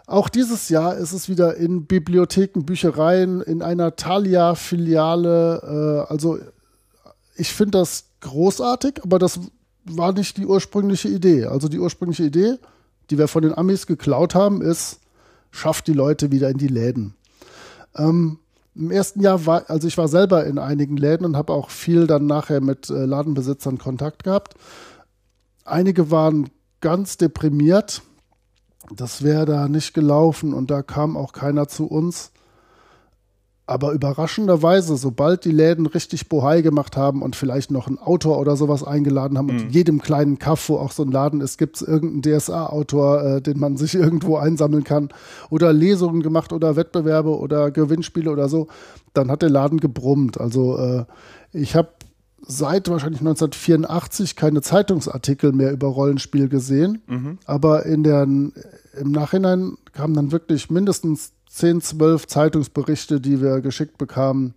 auch 0.06 0.28
dieses 0.28 0.68
Jahr 0.68 0.96
ist 0.96 1.12
es 1.12 1.28
wieder 1.28 1.56
in 1.56 1.86
Bibliotheken, 1.86 2.64
Büchereien, 2.64 3.40
in 3.40 3.62
einer 3.62 3.96
Thalia-Filiale. 3.96 6.06
Äh, 6.08 6.12
also 6.12 6.38
ich 7.36 7.52
finde 7.52 7.78
das 7.78 8.04
großartig, 8.24 9.02
aber 9.04 9.18
das 9.18 9.38
war 9.84 10.12
nicht 10.12 10.36
die 10.36 10.46
ursprüngliche 10.46 11.08
Idee. 11.08 11.46
Also 11.46 11.68
die 11.68 11.78
ursprüngliche 11.78 12.24
Idee, 12.24 12.58
die 13.10 13.18
wir 13.18 13.28
von 13.28 13.42
den 13.42 13.56
Amis 13.56 13.86
geklaut 13.86 14.34
haben, 14.34 14.62
ist, 14.62 15.00
schafft 15.50 15.86
die 15.86 15.92
Leute 15.92 16.32
wieder 16.32 16.50
in 16.50 16.58
die 16.58 16.68
Läden. 16.68 17.14
Ähm, 17.96 18.38
Im 18.74 18.90
ersten 18.90 19.20
Jahr 19.20 19.46
war, 19.46 19.70
also 19.70 19.86
ich 19.86 19.96
war 19.96 20.08
selber 20.08 20.44
in 20.46 20.58
einigen 20.58 20.96
Läden 20.96 21.24
und 21.24 21.36
habe 21.36 21.52
auch 21.52 21.70
viel 21.70 22.06
dann 22.06 22.26
nachher 22.26 22.60
mit 22.60 22.90
äh, 22.90 23.04
Ladenbesitzern 23.04 23.78
Kontakt 23.78 24.24
gehabt. 24.24 24.54
Einige 25.64 26.10
waren 26.10 26.50
ganz 26.80 27.16
deprimiert. 27.16 28.02
Das 28.94 29.22
wäre 29.22 29.46
da 29.46 29.68
nicht 29.68 29.94
gelaufen 29.94 30.52
und 30.52 30.70
da 30.70 30.82
kam 30.82 31.16
auch 31.16 31.32
keiner 31.32 31.68
zu 31.68 31.86
uns. 31.86 32.32
Aber 33.66 33.92
überraschenderweise, 33.92 34.98
sobald 34.98 35.46
die 35.46 35.50
Läden 35.50 35.86
richtig 35.86 36.28
Bohai 36.28 36.60
gemacht 36.60 36.98
haben 36.98 37.22
und 37.22 37.34
vielleicht 37.34 37.70
noch 37.70 37.86
einen 37.86 37.98
Autor 37.98 38.38
oder 38.38 38.56
sowas 38.56 38.84
eingeladen 38.84 39.38
haben, 39.38 39.46
mhm. 39.46 39.52
und 39.52 39.62
in 39.62 39.70
jedem 39.70 40.02
kleinen 40.02 40.38
Kaff, 40.38 40.68
wo 40.68 40.76
auch 40.76 40.92
so 40.92 41.02
ein 41.02 41.10
Laden 41.10 41.40
ist, 41.40 41.56
gibt 41.56 41.76
es 41.76 41.82
irgendeinen 41.82 42.38
DSA-Autor, 42.38 43.24
äh, 43.24 43.40
den 43.40 43.58
man 43.58 43.78
sich 43.78 43.94
irgendwo 43.94 44.36
einsammeln 44.36 44.84
kann, 44.84 45.08
oder 45.48 45.72
Lesungen 45.72 46.22
gemacht 46.22 46.52
oder 46.52 46.76
Wettbewerbe 46.76 47.38
oder 47.38 47.70
Gewinnspiele 47.70 48.30
oder 48.30 48.50
so, 48.50 48.68
dann 49.14 49.30
hat 49.30 49.40
der 49.40 49.50
Laden 49.50 49.80
gebrummt. 49.80 50.38
Also 50.38 50.76
äh, 50.76 51.04
ich 51.52 51.74
habe 51.74 51.88
seit 52.46 52.88
wahrscheinlich 52.90 53.20
1984 53.20 54.36
keine 54.36 54.60
Zeitungsartikel 54.60 55.52
mehr 55.52 55.72
über 55.72 55.88
Rollenspiel 55.88 56.48
gesehen, 56.48 57.02
mhm. 57.06 57.38
aber 57.46 57.86
in 57.86 58.02
der, 58.02 58.22
im 58.24 58.52
Nachhinein 59.00 59.78
kamen 59.92 60.14
dann 60.14 60.32
wirklich 60.32 60.70
mindestens 60.70 61.32
10, 61.54 61.80
12 61.80 62.26
Zeitungsberichte, 62.26 63.20
die 63.20 63.40
wir 63.40 63.60
geschickt 63.60 63.98
bekamen, 63.98 64.54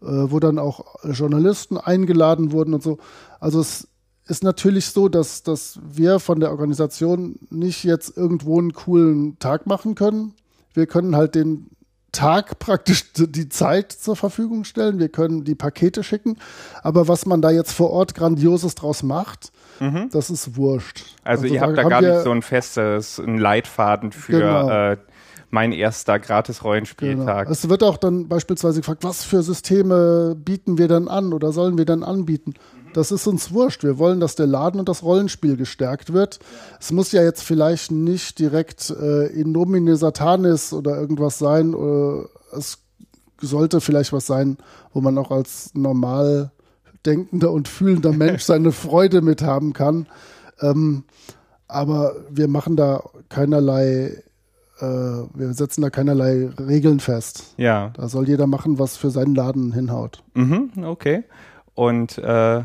äh, 0.00 0.06
wo 0.06 0.38
dann 0.38 0.58
auch 0.58 0.84
Journalisten 1.04 1.76
eingeladen 1.76 2.52
wurden 2.52 2.74
und 2.74 2.82
so. 2.82 2.98
Also 3.40 3.60
es 3.60 3.88
ist 4.26 4.44
natürlich 4.44 4.86
so, 4.86 5.08
dass, 5.08 5.42
dass 5.42 5.80
wir 5.82 6.20
von 6.20 6.38
der 6.38 6.50
Organisation 6.50 7.38
nicht 7.50 7.82
jetzt 7.84 8.16
irgendwo 8.16 8.58
einen 8.58 8.72
coolen 8.72 9.38
Tag 9.38 9.66
machen 9.66 9.94
können. 9.94 10.34
Wir 10.74 10.86
können 10.86 11.16
halt 11.16 11.34
den 11.34 11.70
Tag 12.12 12.58
praktisch 12.58 13.12
die 13.16 13.48
Zeit 13.48 13.90
zur 13.92 14.16
Verfügung 14.16 14.64
stellen. 14.64 14.98
Wir 14.98 15.08
können 15.08 15.44
die 15.44 15.54
Pakete 15.54 16.04
schicken. 16.04 16.38
Aber 16.82 17.08
was 17.08 17.26
man 17.26 17.42
da 17.42 17.50
jetzt 17.50 17.72
vor 17.72 17.90
Ort 17.90 18.14
Grandioses 18.14 18.74
draus 18.74 19.02
macht, 19.02 19.50
mhm. 19.80 20.08
das 20.12 20.30
ist 20.30 20.56
wurscht. 20.56 21.04
Also, 21.24 21.42
also 21.42 21.54
ihr 21.54 21.60
habt 21.60 21.76
da 21.76 21.82
gar 21.82 22.00
nicht 22.00 22.22
so 22.22 22.30
ein 22.30 22.42
festes, 22.42 23.18
ein 23.18 23.38
Leitfaden 23.38 24.12
für 24.12 24.40
genau. 24.40 24.70
äh, 24.70 24.96
mein 25.50 25.72
erster 25.72 26.18
gratis 26.18 26.62
Rollenspieltag. 26.62 27.46
Genau. 27.46 27.50
Es 27.50 27.68
wird 27.68 27.82
auch 27.82 27.96
dann 27.96 28.28
beispielsweise 28.28 28.80
gefragt, 28.80 29.04
was 29.04 29.24
für 29.24 29.42
Systeme 29.42 30.36
bieten 30.36 30.78
wir 30.78 30.88
denn 30.88 31.08
an 31.08 31.32
oder 31.32 31.52
sollen 31.52 31.78
wir 31.78 31.84
denn 31.84 32.02
anbieten? 32.02 32.54
Das 32.92 33.12
ist 33.12 33.26
uns 33.26 33.52
wurscht. 33.52 33.82
Wir 33.82 33.98
wollen, 33.98 34.20
dass 34.20 34.34
der 34.34 34.46
Laden 34.46 34.80
und 34.80 34.88
das 34.88 35.02
Rollenspiel 35.02 35.56
gestärkt 35.56 36.12
wird. 36.12 36.38
Es 36.80 36.90
muss 36.90 37.12
ja 37.12 37.22
jetzt 37.22 37.42
vielleicht 37.42 37.90
nicht 37.90 38.38
direkt 38.38 38.90
äh, 38.90 39.26
in 39.26 39.52
nomine 39.52 39.96
satanis 39.96 40.72
oder 40.72 40.98
irgendwas 40.98 41.38
sein. 41.38 41.74
Oder 41.74 42.28
es 42.56 42.78
sollte 43.40 43.80
vielleicht 43.80 44.12
was 44.12 44.26
sein, 44.26 44.58
wo 44.92 45.00
man 45.00 45.18
auch 45.18 45.30
als 45.30 45.70
normal 45.74 46.50
denkender 47.06 47.52
und 47.52 47.68
fühlender 47.68 48.12
Mensch 48.12 48.42
seine 48.44 48.72
Freude 48.72 49.22
mit 49.22 49.42
haben 49.42 49.72
kann. 49.72 50.06
Ähm, 50.60 51.04
aber 51.68 52.16
wir 52.30 52.48
machen 52.48 52.76
da 52.76 53.02
keinerlei 53.28 54.22
äh, 54.80 54.84
wir 54.84 55.54
setzen 55.54 55.82
da 55.82 55.90
keinerlei 55.90 56.50
Regeln 56.58 57.00
fest. 57.00 57.54
Ja. 57.56 57.90
Da 57.94 58.08
soll 58.08 58.28
jeder 58.28 58.46
machen, 58.46 58.78
was 58.78 58.96
für 58.96 59.10
seinen 59.10 59.34
Laden 59.34 59.72
hinhaut. 59.72 60.22
Mhm, 60.34 60.70
okay. 60.84 61.24
Und 61.74 62.18
äh, 62.18 62.64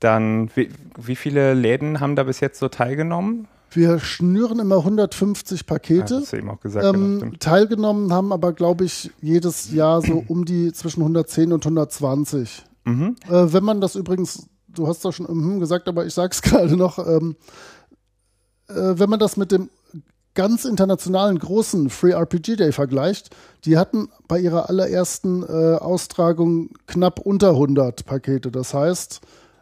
dann, 0.00 0.50
wie, 0.54 0.70
wie 0.98 1.16
viele 1.16 1.54
Läden 1.54 2.00
haben 2.00 2.16
da 2.16 2.24
bis 2.24 2.40
jetzt 2.40 2.58
so 2.58 2.68
teilgenommen? 2.68 3.48
Wir 3.70 3.98
schnüren 3.98 4.60
immer 4.60 4.78
150 4.78 5.66
Pakete. 5.66 6.14
Ja, 6.14 6.20
hast 6.20 6.32
du 6.32 6.36
eben 6.36 6.50
auch 6.50 6.60
gesagt. 6.60 6.86
Ähm, 6.86 7.20
genau, 7.20 7.36
teilgenommen 7.40 8.12
haben 8.12 8.32
aber, 8.32 8.52
glaube 8.52 8.84
ich, 8.84 9.10
jedes 9.20 9.72
Jahr 9.72 10.00
so 10.00 10.22
um 10.28 10.44
die 10.44 10.72
zwischen 10.72 11.00
110 11.00 11.52
und 11.52 11.64
120. 11.64 12.64
Mhm. 12.84 13.16
Äh, 13.28 13.52
wenn 13.52 13.64
man 13.64 13.80
das 13.80 13.96
übrigens, 13.96 14.48
du 14.68 14.86
hast 14.86 15.04
doch 15.04 15.12
schon 15.12 15.26
mhm 15.28 15.58
gesagt, 15.58 15.88
aber 15.88 16.06
ich 16.06 16.14
sag's 16.14 16.42
gerade 16.42 16.76
noch, 16.76 16.98
ähm, 16.98 17.36
äh, 18.68 18.74
wenn 18.74 19.10
man 19.10 19.18
das 19.18 19.36
mit 19.36 19.50
dem 19.50 19.70
ganz 20.34 20.64
internationalen 20.64 21.38
großen 21.38 21.90
Free 21.90 22.12
RPG 22.12 22.56
Day 22.56 22.72
vergleicht, 22.72 23.34
die 23.64 23.78
hatten 23.78 24.08
bei 24.28 24.38
ihrer 24.38 24.68
allerersten 24.68 25.42
äh, 25.42 25.76
Austragung 25.76 26.70
knapp 26.86 27.20
unter 27.20 27.50
100 27.50 28.04
Pakete. 28.04 28.50
Das 28.50 28.74
heißt, 28.74 29.20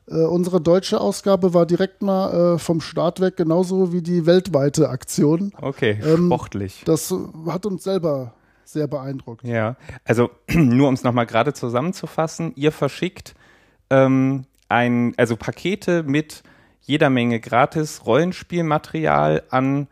äh, 0.09 0.15
unsere 0.15 0.61
deutsche 0.61 1.01
Ausgabe 1.01 1.55
war 1.55 1.67
direkt 1.67 2.03
mal 2.03 2.55
äh, 2.55 2.59
vom 2.59 2.81
Start 2.81 3.21
weg 3.21 3.37
genauso 3.37 3.93
wie 3.93 4.03
die 4.03 4.27
weltweite 4.27 4.89
Aktion. 4.89 5.53
Okay, 5.61 5.99
ähm, 6.05 6.27
sportlich. 6.27 6.83
Das 6.85 7.15
hat 7.47 7.67
uns 7.67 7.85
selber 7.85 8.35
sehr 8.65 8.89
beeindruckt. 8.89 9.45
Ja, 9.45 9.77
also 10.05 10.31
nur 10.51 10.89
um 10.89 10.95
es 10.95 11.05
nochmal 11.05 11.27
gerade 11.27 11.53
zusammenzufassen, 11.53 12.53
ihr 12.57 12.73
verschickt 12.73 13.35
ähm, 13.91 14.45
ein, 14.69 15.13
also 15.19 15.37
Pakete 15.37 16.03
mit 16.03 16.43
jeder 16.81 17.11
Menge 17.11 17.39
gratis 17.39 18.05
Rollenspielmaterial 18.07 19.45
an 19.51 19.87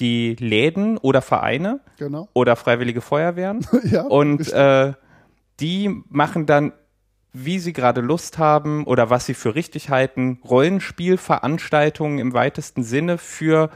die 0.00 0.34
Läden 0.34 0.98
oder 0.98 1.22
Vereine 1.22 1.80
genau. 1.98 2.28
oder 2.32 2.56
freiwillige 2.56 3.00
Feuerwehren. 3.00 3.66
ja, 3.84 4.02
und 4.02 4.52
äh, 4.52 4.92
die 5.60 6.02
machen 6.08 6.46
dann 6.46 6.72
wie 7.44 7.58
sie 7.58 7.74
gerade 7.74 8.00
Lust 8.00 8.38
haben 8.38 8.84
oder 8.84 9.10
was 9.10 9.26
sie 9.26 9.34
für 9.34 9.54
richtig 9.54 9.90
halten, 9.90 10.40
Rollenspielveranstaltungen 10.42 12.18
im 12.18 12.32
weitesten 12.32 12.82
Sinne 12.82 13.18
für 13.18 13.68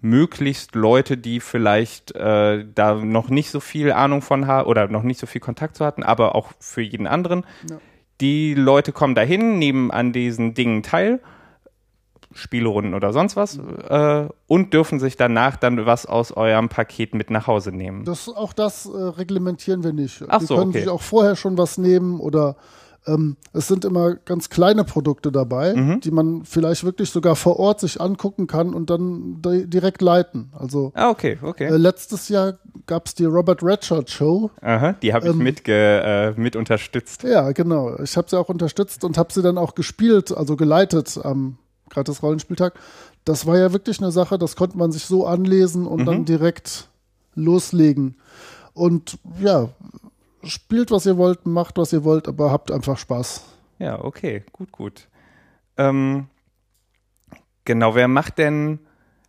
möglichst 0.00 0.74
Leute, 0.74 1.18
die 1.18 1.40
vielleicht 1.40 2.14
äh, 2.14 2.64
da 2.74 2.94
noch 2.94 3.28
nicht 3.28 3.50
so 3.50 3.60
viel 3.60 3.92
Ahnung 3.92 4.22
von 4.22 4.46
haben 4.46 4.68
oder 4.68 4.88
noch 4.88 5.02
nicht 5.02 5.20
so 5.20 5.26
viel 5.26 5.40
Kontakt 5.40 5.76
zu 5.76 5.84
hatten, 5.84 6.02
aber 6.02 6.34
auch 6.34 6.52
für 6.60 6.80
jeden 6.80 7.06
anderen. 7.06 7.44
Ja. 7.68 7.78
Die 8.20 8.54
Leute 8.54 8.92
kommen 8.92 9.14
dahin, 9.14 9.58
nehmen 9.58 9.90
an 9.90 10.12
diesen 10.12 10.54
Dingen 10.54 10.82
teil, 10.82 11.20
Spielrunden 12.34 12.94
oder 12.94 13.12
sonst 13.12 13.36
was, 13.36 13.58
äh, 13.58 14.28
und 14.46 14.74
dürfen 14.74 15.00
sich 15.00 15.16
danach 15.16 15.56
dann 15.56 15.86
was 15.86 16.04
aus 16.04 16.32
eurem 16.32 16.68
Paket 16.68 17.14
mit 17.14 17.30
nach 17.30 17.46
Hause 17.46 17.72
nehmen. 17.72 18.04
Das, 18.04 18.28
auch 18.28 18.52
das 18.52 18.86
äh, 18.86 18.90
reglementieren 18.90 19.82
wir 19.84 19.92
nicht. 19.92 20.22
Ach 20.28 20.40
so, 20.40 20.54
die 20.54 20.58
können 20.58 20.70
okay. 20.70 20.80
sich 20.80 20.88
auch 20.88 21.02
vorher 21.02 21.36
schon 21.36 21.56
was 21.56 21.78
nehmen 21.78 22.20
oder 22.20 22.56
ähm, 23.06 23.36
es 23.52 23.68
sind 23.68 23.84
immer 23.84 24.14
ganz 24.14 24.48
kleine 24.48 24.84
Produkte 24.84 25.30
dabei, 25.30 25.74
mhm. 25.74 26.00
die 26.00 26.10
man 26.10 26.44
vielleicht 26.44 26.84
wirklich 26.84 27.10
sogar 27.10 27.36
vor 27.36 27.58
Ort 27.58 27.80
sich 27.80 28.00
angucken 28.00 28.46
kann 28.46 28.74
und 28.74 28.90
dann 28.90 29.42
di 29.42 29.66
direkt 29.66 30.02
leiten. 30.02 30.50
Also 30.58 30.92
ah, 30.94 31.10
okay, 31.10 31.38
okay. 31.42 31.66
Äh, 31.66 31.76
letztes 31.76 32.28
Jahr 32.28 32.58
gab 32.86 33.06
es 33.06 33.14
die 33.14 33.24
Robert 33.24 33.62
Redshirt 33.62 34.10
Show. 34.10 34.50
Aha, 34.60 34.92
die 34.94 35.12
habe 35.12 35.28
ich 35.28 35.32
ähm, 35.32 35.38
mit, 35.38 35.62
äh, 35.66 36.32
mit 36.32 36.56
unterstützt. 36.56 37.22
Ja, 37.24 37.52
genau. 37.52 37.98
Ich 38.02 38.16
habe 38.16 38.28
sie 38.28 38.38
auch 38.38 38.48
unterstützt 38.48 39.04
und 39.04 39.18
habe 39.18 39.32
sie 39.32 39.42
dann 39.42 39.58
auch 39.58 39.74
gespielt, 39.74 40.34
also 40.36 40.56
geleitet 40.56 41.18
am 41.22 41.58
gratis 41.90 42.22
Rollenspieltag. 42.22 42.74
Das 43.24 43.46
war 43.46 43.58
ja 43.58 43.72
wirklich 43.72 44.00
eine 44.00 44.12
Sache, 44.12 44.38
das 44.38 44.56
konnte 44.56 44.76
man 44.76 44.92
sich 44.92 45.04
so 45.04 45.26
anlesen 45.26 45.86
und 45.86 46.02
mhm. 46.02 46.06
dann 46.06 46.24
direkt 46.24 46.88
loslegen. 47.34 48.16
Und 48.72 49.18
ja, 49.40 49.68
spielt, 50.42 50.90
was 50.90 51.06
ihr 51.06 51.16
wollt, 51.16 51.46
macht, 51.46 51.78
was 51.78 51.92
ihr 51.92 52.04
wollt, 52.04 52.28
aber 52.28 52.50
habt 52.50 52.70
einfach 52.70 52.98
Spaß. 52.98 53.44
Ja, 53.78 54.02
okay, 54.04 54.44
gut, 54.52 54.72
gut. 54.72 55.08
Ähm, 55.76 56.26
genau, 57.64 57.94
wer 57.94 58.08
macht 58.08 58.38
denn, 58.38 58.78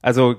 also, 0.01 0.35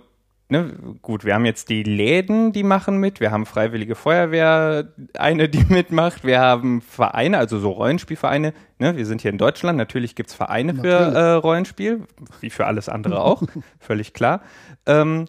ne, 0.49 0.75
gut, 1.03 1.25
wir 1.25 1.35
haben 1.35 1.45
jetzt 1.45 1.69
die 1.69 1.83
Läden, 1.83 2.53
die 2.53 2.63
machen 2.63 2.99
mit, 2.99 3.21
wir 3.21 3.31
haben 3.31 3.47
Freiwillige 3.47 3.95
Feuerwehr, 3.95 4.89
eine, 5.19 5.49
die 5.49 5.65
mitmacht, 5.69 6.25
wir 6.25 6.41
haben 6.41 6.83
Vereine, 6.83 7.39
also 7.39 7.59
so 7.59 7.71
Rollenspielvereine, 7.71 8.53
ne, 8.79 8.97
wir 8.97 9.07
sind 9.07 9.23
hier 9.23 9.31
in 9.31 9.39
Deutschland, 9.39 9.77
natürlich 9.77 10.15
gibt 10.15 10.31
es 10.31 10.37
Vereine 10.37 10.75
natürlich. 10.75 10.97
für 10.97 11.19
äh, 11.19 11.33
Rollenspiel, 11.33 12.03
wie 12.41 12.51
für 12.51 12.67
alles 12.67 12.89
andere 12.89 13.21
auch, 13.21 13.43
völlig 13.79 14.13
klar. 14.13 14.43
Ähm, 14.87 15.27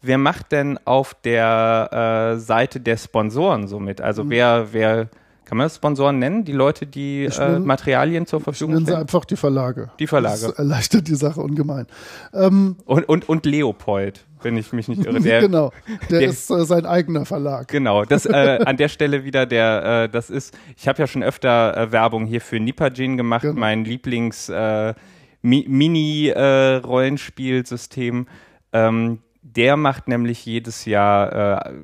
wer 0.00 0.18
macht 0.18 0.52
denn 0.52 0.78
auf 0.84 1.14
der 1.14 2.34
äh, 2.34 2.38
Seite 2.38 2.80
der 2.80 2.96
Sponsoren 2.96 3.66
so 3.68 3.80
mit? 3.80 4.00
Also 4.00 4.24
mhm. 4.24 4.30
wer, 4.30 4.72
wer, 4.72 5.08
kann 5.52 5.58
man 5.58 5.66
das 5.66 5.76
Sponsoren 5.76 6.18
nennen? 6.18 6.46
Die 6.46 6.52
Leute, 6.52 6.86
die 6.86 7.24
äh, 7.24 7.58
Materialien 7.58 8.24
zur 8.24 8.40
Verfügung 8.40 8.72
stellen? 8.72 8.84
Nennen 8.84 8.96
sie 8.96 8.98
einfach 8.98 9.26
die 9.26 9.36
Verlage. 9.36 9.90
Die 9.98 10.06
Verlage. 10.06 10.46
Das 10.46 10.52
erleichtert 10.52 11.08
die 11.08 11.14
Sache 11.14 11.42
ungemein. 11.42 11.86
Ähm, 12.32 12.76
und, 12.86 13.06
und, 13.06 13.28
und 13.28 13.44
Leopold, 13.44 14.24
wenn 14.40 14.56
ich 14.56 14.72
mich 14.72 14.88
nicht 14.88 15.04
irre. 15.04 15.20
Der, 15.20 15.40
genau, 15.42 15.70
der, 16.08 16.20
der 16.20 16.30
ist 16.30 16.50
äh, 16.50 16.64
sein 16.64 16.86
eigener 16.86 17.26
Verlag. 17.26 17.68
Genau, 17.68 18.06
das 18.06 18.24
äh, 18.24 18.60
an 18.64 18.78
der 18.78 18.88
Stelle 18.88 19.24
wieder 19.24 19.44
der, 19.44 20.04
äh, 20.04 20.08
das 20.08 20.30
ist, 20.30 20.56
ich 20.74 20.88
habe 20.88 21.00
ja 21.00 21.06
schon 21.06 21.22
öfter 21.22 21.76
äh, 21.76 21.92
Werbung 21.92 22.24
hier 22.24 22.40
für 22.40 22.58
Nipajin 22.58 23.18
gemacht, 23.18 23.42
genau. 23.42 23.60
mein 23.60 23.84
Lieblings 23.84 24.48
äh, 24.48 24.94
Mi 25.42 25.66
Mini-Rollenspielsystem. 25.68 28.26
Äh, 28.72 28.86
ähm, 28.86 29.18
der 29.42 29.76
macht 29.76 30.08
nämlich 30.08 30.46
jedes 30.46 30.86
Jahr 30.86 31.74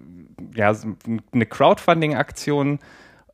ja, 0.54 0.74
eine 1.33 1.44
Crowdfunding-Aktion, 1.44 2.78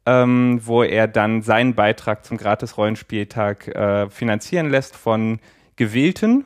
ähm, 0.07 0.61
wo 0.62 0.83
er 0.83 1.09
dann 1.09 1.43
seinen 1.43 1.75
Beitrag 1.75 2.25
zum 2.25 2.37
Gratis-Rollenspieltag 2.37 3.69
äh, 3.69 4.11
finanzieren 4.11 4.71
lässt 4.71 4.97
von 4.97 5.38
Gewählten. 5.77 6.45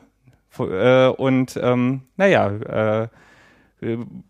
Äh, 0.57 1.07
und 1.07 1.59
ähm, 1.61 2.01
naja, 2.17 3.01
äh, 3.01 3.07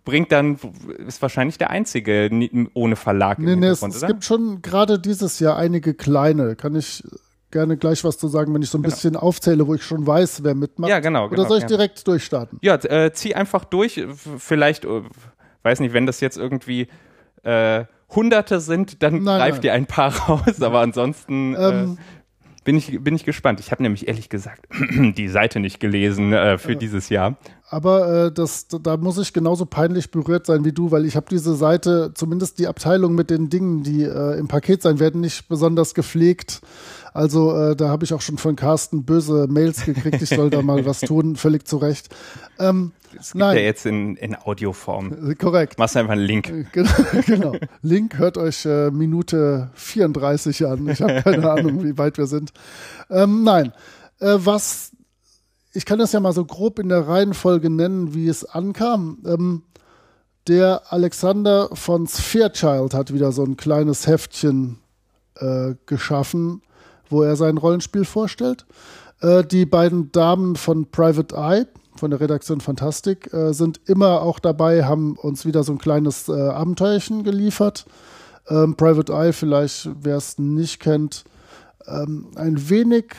bringt 0.06 0.32
dann, 0.32 0.60
ist 1.08 1.22
wahrscheinlich 1.22 1.58
der 1.58 1.70
einzige 1.72 2.30
ohne 2.74 2.96
Verlag. 2.96 3.39
Nee, 3.39 3.56
nee, 3.56 3.68
es, 3.68 3.82
es 3.82 4.06
gibt 4.06 4.24
schon 4.24 4.62
gerade 4.62 5.00
dieses 5.00 5.39
Jahr 5.39 5.58
einige 5.58 5.96
kleine, 5.96 6.56
kann 6.56 6.76
ich 6.76 7.04
gerne 7.52 7.78
gleich 7.78 8.04
was 8.04 8.18
zu 8.18 8.28
sagen, 8.28 8.54
wenn 8.54 8.62
ich 8.62 8.70
so 8.70 8.78
ein 8.78 8.84
genau. 8.84 8.94
bisschen 8.94 9.15
aufzähle, 9.15 9.65
wo 9.65 9.74
ich 9.74 9.84
schon 9.84 10.06
weiß, 10.06 10.44
wer 10.44 10.54
mitmacht. 10.54 10.89
Ja, 10.89 11.00
genau. 11.00 11.30
genau 11.30 11.42
Oder 11.42 11.50
soll 11.50 11.58
ich 11.58 11.63
ja. 11.63 11.70
direkt 11.70 12.08
durchstarten? 12.08 12.60
Ja, 12.62 12.76
äh, 12.76 13.12
zieh 13.12 13.34
einfach 13.34 13.65
durch. 13.65 14.06
Vielleicht, 14.38 14.86
äh, 14.86 15.02
weiß 15.63 15.80
nicht, 15.80 15.94
wenn 15.94 16.06
das 16.06 16.20
jetzt 16.20 16.38
irgendwie 16.38 16.88
äh, 17.44 17.86
Hunderte 18.10 18.60
sind, 18.60 19.04
dann 19.04 19.24
nein, 19.24 19.39
greif 19.39 19.56
nein. 19.56 19.62
dir 19.62 19.74
ein 19.74 19.86
paar 19.86 20.15
raus. 20.15 20.62
Aber 20.62 20.80
ansonsten 20.80 21.56
ähm, 21.58 21.98
äh, 22.00 22.63
bin, 22.63 22.78
ich, 22.78 23.04
bin 23.04 23.15
ich 23.15 23.24
gespannt. 23.24 23.60
Ich 23.60 23.72
habe 23.72 23.84
nämlich 23.84 24.08
ehrlich 24.08 24.30
gesagt 24.30 24.67
die 24.91 25.28
Seite 25.28 25.60
nicht 25.60 25.80
gelesen 25.80 26.34
äh, 26.34 26.58
für 26.58 26.76
dieses 26.76 27.10
Jahr. 27.10 27.38
Aber 27.69 28.26
äh, 28.26 28.32
das, 28.32 28.67
da 28.67 28.98
muss 28.98 29.19
ich 29.19 29.32
genauso 29.32 29.65
peinlich 29.65 30.10
berührt 30.12 30.48
sein 30.48 30.65
wie 30.65 30.72
du, 30.72 30.91
weil 30.91 31.06
ich 31.06 31.15
habe 31.15 31.28
diese 31.30 31.56
Seite, 31.56 32.12
zumindest 32.15 32.58
die 32.58 32.67
Abteilung 32.67 33.13
mit 33.13 33.30
den 33.30 33.50
Dingen, 33.50 33.84
die 33.84 34.04
äh, 34.04 34.39
im 34.39 34.48
Paket 34.48 34.82
sein 34.82 35.00
werden, 35.00 35.22
nicht 35.22 35.48
besonders 35.48 35.93
gepflegt. 35.93 36.62
Also 37.13 37.56
äh, 37.56 37.76
da 37.76 37.89
habe 37.89 38.06
ich 38.06 38.13
auch 38.13 38.22
schon 38.22 38.38
von 38.38 38.56
Carsten 38.56 39.04
böse 39.04 39.48
Mails 39.48 39.86
gekriegt, 39.86 40.22
ich 40.22 40.30
soll 40.30 40.50
da 40.50 40.62
mal 40.62 40.86
was 40.86 41.02
tun, 41.02 41.36
völlig 41.38 41.67
zu 41.67 41.78
Recht. 41.78 42.10
Ähm, 42.60 42.91
es 43.19 43.32
gibt 43.32 43.39
nein. 43.39 43.58
ja 43.58 43.63
jetzt 43.63 43.86
in, 43.86 44.15
in 44.15 44.36
Audioform. 44.36 45.36
Korrekt. 45.38 45.78
Machst 45.78 45.98
einfach 45.98 46.13
einen 46.13 46.22
Link. 46.22 46.50
Äh, 46.50 46.65
genau. 46.72 46.91
genau. 47.26 47.56
Link 47.82 48.17
hört 48.17 48.38
euch 48.38 48.65
äh, 48.65 48.91
Minute 48.91 49.72
34 49.74 50.65
an. 50.67 50.88
Ich 50.88 51.02
habe 51.02 51.22
keine 51.24 51.50
Ahnung, 51.52 51.84
wie 51.84 51.98
weit 51.98 52.17
wir 52.17 52.28
sind. 52.28 52.54
Ähm, 53.10 53.43
nein. 53.43 53.74
Äh, 54.19 54.38
was, 54.38 54.91
ich 55.74 55.86
kann 55.86 56.00
das 56.00 56.12
ja 56.12 56.19
mal 56.19 56.34
so 56.34 56.45
grob 56.45 56.80
in 56.80 56.89
der 56.89 57.08
Reihenfolge 57.08 57.69
nennen, 57.69 58.13
wie 58.13 58.28
es 58.28 58.45
ankam. 58.45 59.19
Ähm, 59.26 59.63
der 60.48 60.91
Alexander 60.91 61.69
von 61.74 62.08
Spherechild 62.08 62.93
hat 62.93 63.13
wieder 63.13 63.32
so 63.32 63.43
ein 63.43 63.58
kleines 63.58 64.08
Heftchen 64.08 64.80
äh, 65.36 65.76
geschaffen 65.86 66.62
wo 67.10 67.24
er 67.24 67.36
sein 67.36 67.58
Rollenspiel 67.58 68.06
vorstellt. 68.06 68.65
Äh, 69.22 69.43
die 69.43 69.65
beiden 69.65 70.12
Damen 70.12 70.56
von 70.56 70.89
Private 70.89 71.36
Eye, 71.36 71.65
von 71.95 72.12
der 72.12 72.19
Redaktion 72.19 72.62
Fantastik, 72.62 73.34
äh, 73.34 73.54
sind 73.54 73.82
immer 73.86 74.22
auch 74.22 74.39
dabei, 74.39 74.86
haben 74.86 75.17
uns 75.17 75.45
wieder 75.45 75.63
so 75.63 75.74
ein 75.74 75.80
kleines 75.80 76.30
äh, 76.30 76.34
Abenteuerchen 76.34 77.24
geliefert. 77.24 77.86
Ähm, 78.48 78.76
Private 78.76 79.13
Eye, 79.13 79.34
vielleicht 79.34 79.89
wer 80.02 80.17
es 80.17 80.39
nicht 80.39 80.80
kennt, 80.80 81.26
ähm, 81.88 82.28
ein 82.36 82.69
wenig 82.69 83.13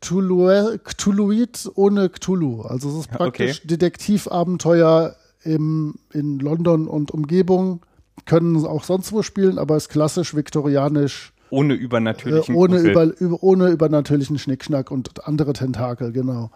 Cthulhu 0.00 0.78
Cthulhuid 0.78 1.70
ohne 1.74 2.08
Cthulhu. 2.08 2.62
Also 2.62 2.88
es 2.88 3.00
ist 3.00 3.10
praktisch 3.10 3.58
okay. 3.58 3.66
Detektivabenteuer 3.68 5.16
im, 5.42 5.96
in 6.12 6.38
London 6.38 6.88
und 6.88 7.10
Umgebung. 7.10 7.80
Können 8.24 8.64
auch 8.64 8.84
sonst 8.84 9.12
wo 9.12 9.22
spielen, 9.22 9.58
aber 9.58 9.76
ist 9.76 9.90
klassisch 9.90 10.34
viktorianisch 10.34 11.33
ohne 11.54 11.74
übernatürlichen 11.74 12.54
äh, 12.54 12.58
ohne, 12.58 12.78
über, 12.78 13.04
über, 13.20 13.42
ohne 13.42 13.68
übernatürlichen 13.68 14.38
Schnickschnack 14.38 14.90
und 14.90 15.26
andere 15.26 15.52
Tentakel, 15.52 16.12
genau. 16.12 16.50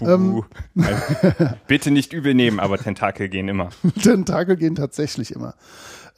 Ähm, 0.00 0.44
bitte 1.66 1.90
nicht 1.90 2.12
übel 2.12 2.34
nehmen, 2.34 2.60
aber 2.60 2.78
Tentakel 2.78 3.28
gehen 3.28 3.48
immer. 3.48 3.70
Tentakel 4.02 4.56
gehen 4.56 4.74
tatsächlich 4.74 5.32
immer. 5.32 5.54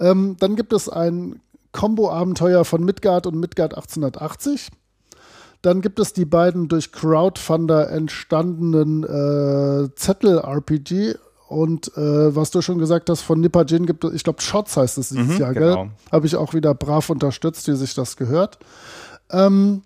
Ähm, 0.00 0.36
dann 0.40 0.56
gibt 0.56 0.72
es 0.72 0.88
ein 0.88 1.40
Combo-Abenteuer 1.72 2.64
von 2.64 2.84
Midgard 2.84 3.26
und 3.26 3.38
Midgard 3.38 3.74
1880. 3.74 4.68
Dann 5.62 5.80
gibt 5.80 5.98
es 5.98 6.12
die 6.12 6.24
beiden 6.24 6.68
durch 6.68 6.92
Crowdfunder 6.92 7.90
entstandenen 7.90 9.02
äh, 9.04 9.88
Zettel-RPG 9.94 11.14
und 11.48 11.96
äh, 11.96 12.36
was 12.36 12.50
du 12.50 12.60
schon 12.60 12.78
gesagt 12.78 13.08
hast, 13.08 13.22
von 13.22 13.40
Nipper 13.40 13.64
Gin 13.64 13.86
gibt 13.86 14.04
es, 14.04 14.12
ich 14.12 14.22
glaube, 14.22 14.42
Shots 14.42 14.76
heißt 14.76 14.98
es 14.98 15.08
dieses 15.08 15.34
mhm, 15.34 15.38
Jahr, 15.38 15.54
genau. 15.54 15.84
gell? 15.84 15.90
Habe 16.12 16.26
ich 16.26 16.36
auch 16.36 16.52
wieder 16.52 16.74
brav 16.74 17.08
unterstützt, 17.08 17.66
wie 17.68 17.74
sich 17.74 17.94
das 17.94 18.16
gehört. 18.16 18.58
Ähm, 19.30 19.82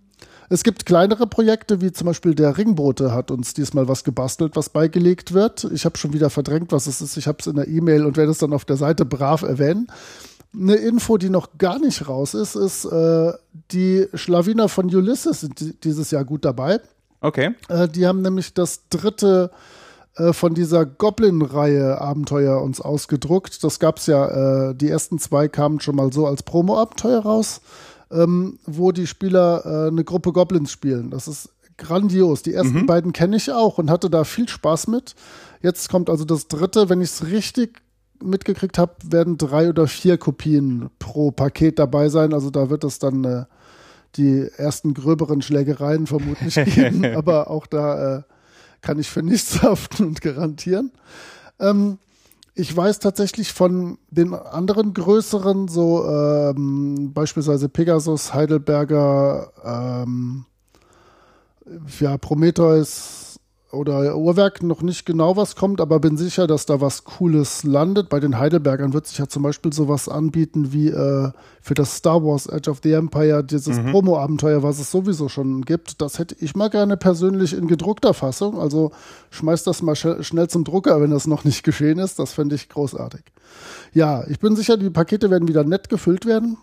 es 0.48 0.64
gibt 0.64 0.85
kleinere 0.85 1.27
Projekte, 1.27 1.81
wie 1.81 1.92
zum 1.92 2.09
Beispiel 2.09 2.35
der 2.35 2.59
Ringbote 2.59 3.14
hat 3.14 3.31
uns 3.31 3.55
diesmal 3.55 3.88
was 3.88 4.05
gebastelt, 4.05 4.57
was 4.57 4.68
beigelegt 4.68 5.33
wird. 5.33 5.64
Ich 5.72 5.85
habe 5.85 5.96
schon 5.96 6.12
wieder 6.12 6.31
verdrängt, 6.31 6.72
was 6.72 6.87
es 6.87 7.01
ist. 7.01 7.16
Ich 7.16 7.27
habe 7.27 7.38
es 7.40 7.46
in 7.46 7.57
der 7.57 7.68
E-Mail 7.68 8.05
und 8.05 8.16
werde 8.16 8.33
es 8.33 8.38
dann 8.38 8.53
auf 8.53 8.64
der 8.64 8.77
Seite 8.77 9.05
brav 9.05 9.42
erwähnen. 9.42 9.87
Eine 10.55 10.75
Info, 10.75 11.16
die 11.16 11.31
noch 11.31 11.57
gar 11.57 11.79
nicht 11.79 12.09
raus 12.09 12.35
ist, 12.35 12.57
ist, 12.57 12.85
äh, 12.85 13.33
die 13.70 14.09
Schlawiner 14.12 14.68
von 14.68 14.94
Ulysses 14.94 15.40
sind 15.40 15.85
dieses 15.85 16.11
Jahr 16.11 16.25
gut 16.25 16.44
dabei. 16.44 16.81
Okay. 17.22 17.55
Äh, 17.68 17.88
die 17.88 18.07
haben 18.07 18.20
nämlich 18.20 18.53
das 18.53 18.88
dritte 18.90 19.53
äh, 20.16 20.33
von 20.33 20.55
dieser 20.55 20.85
Goblin-Reihe 20.85 22.01
Abenteuer 22.01 22.61
uns 22.62 22.81
ausgedruckt. 22.81 23.64
Das 23.64 23.79
gab 23.79 23.98
es 23.98 24.07
ja, 24.07 24.70
äh, 24.70 24.75
die 24.75 24.88
ersten 24.88 25.18
zwei 25.18 25.48
kamen 25.48 25.81
schon 25.81 25.96
mal 25.96 26.12
so 26.12 26.27
als 26.27 26.42
Promo-Abenteuer 26.42 27.20
raus, 27.20 27.61
ähm, 28.11 28.59
wo 28.66 28.92
die 28.92 29.07
Spieler 29.07 29.62
äh, 29.64 29.88
eine 29.88 30.05
Gruppe 30.05 30.33
Goblins 30.33 30.70
spielen. 30.70 31.11
Das 31.11 31.29
ist 31.29 31.51
grandios. 31.79 32.42
Die 32.42 32.53
ersten 32.53 32.83
mhm. 32.83 32.87
beiden 32.87 33.12
kenne 33.12 33.37
ich 33.37 33.51
auch 33.51 33.79
und 33.79 33.90
hatte 33.90 34.11
da 34.11 34.25
viel 34.25 34.48
Spaß 34.48 34.88
mit. 34.88 35.14
Jetzt 35.62 35.88
kommt 35.88 36.11
also 36.11 36.25
das 36.25 36.48
dritte. 36.48 36.88
Wenn 36.88 37.01
ich 37.01 37.11
es 37.11 37.27
richtig 37.27 37.81
mitgekriegt 38.22 38.79
habe, 38.79 38.92
werden 39.05 39.38
drei 39.38 39.68
oder 39.68 39.87
vier 39.87 40.18
Kopien 40.18 40.90
pro 40.98 41.31
Paket 41.31 41.79
dabei 41.79 42.09
sein. 42.09 42.35
Also 42.35 42.51
da 42.51 42.70
wird 42.70 42.85
es 42.85 42.98
dann 42.98 43.25
äh, 43.25 43.44
die 44.16 44.46
ersten 44.57 44.94
gröberen 44.94 45.42
Schlägereien 45.42 46.07
vermutlich 46.07 46.55
geben. 46.75 47.05
aber 47.05 47.51
auch 47.51 47.66
da 47.66 48.18
äh, 48.18 48.22
kann 48.83 48.99
ich 48.99 49.09
für 49.09 49.23
nichts 49.23 49.62
haften 49.62 50.05
und 50.09 50.21
garantieren. 50.21 50.92
Ähm, 51.59 51.99
ich 52.55 52.77
weiß 52.77 52.99
tatsächlich 52.99 53.53
von 53.53 53.97
den 54.11 54.35
anderen 54.35 54.92
größeren, 54.92 55.68
so 55.68 56.07
ähm, 56.07 57.12
beispielsweise 57.14 57.71
Pegasus, 57.71 58.35
Heidelberger, 58.35 59.51
ähm, 59.64 60.45
ja, 61.99 62.18
Prometheus, 62.18 63.32
oder 63.72 64.16
Uhrwerk 64.16 64.62
noch 64.62 64.82
nicht 64.82 65.06
genau 65.06 65.37
was 65.37 65.56
kommt, 65.56 65.80
aber 65.80 65.98
bin 65.98 66.16
sicher, 66.16 66.46
dass 66.46 66.66
da 66.66 66.80
was 66.80 67.04
Cooles 67.04 67.64
landet. 67.64 68.11
Bei 68.11 68.20
den 68.20 68.38
Heidelbergern 68.38 68.92
wird 68.92 69.06
sich 69.06 69.18
ja 69.18 69.28
zum 69.28 69.42
Beispiel 69.42 69.72
sowas 69.72 70.08
anbieten 70.08 70.72
wie 70.72 70.88
äh, 70.88 71.30
für 71.62 71.74
das 71.74 71.96
Star 71.96 72.22
Wars 72.22 72.46
Edge 72.46 72.70
of 72.70 72.80
the 72.82 72.92
Empire, 72.92 73.42
dieses 73.42 73.78
mhm. 73.78 73.90
Promo-Abenteuer, 73.90 74.62
was 74.62 74.78
es 74.78 74.90
sowieso 74.90 75.28
schon 75.28 75.62
gibt. 75.62 76.02
Das 76.02 76.18
hätte 76.18 76.37
ich 76.38 76.54
mal 76.54 76.68
gerne 76.68 76.98
persönlich 76.98 77.56
in 77.56 77.66
gedruckter 77.66 78.12
Fassung. 78.12 78.61
Also 78.61 78.92
schmeiß 79.30 79.64
das 79.64 79.80
mal 79.80 79.96
sch 79.96 80.06
schnell 80.20 80.48
zum 80.48 80.64
Drucker, 80.64 81.00
wenn 81.00 81.11
das 81.11 81.26
noch 81.26 81.44
nicht 81.44 81.62
geschehen 81.62 81.98
ist. 81.98 82.18
Das 82.18 82.35
fände 82.35 82.54
ich 82.54 82.68
großartig. 82.68 83.22
Ja, 83.94 84.24
ich 84.28 84.38
bin 84.38 84.54
sicher, 84.54 84.76
die 84.76 84.90
Pakete 84.90 85.30
werden 85.30 85.48
wieder 85.48 85.64
nett 85.64 85.88
gefüllt 85.88 86.26
werden. 86.26 86.58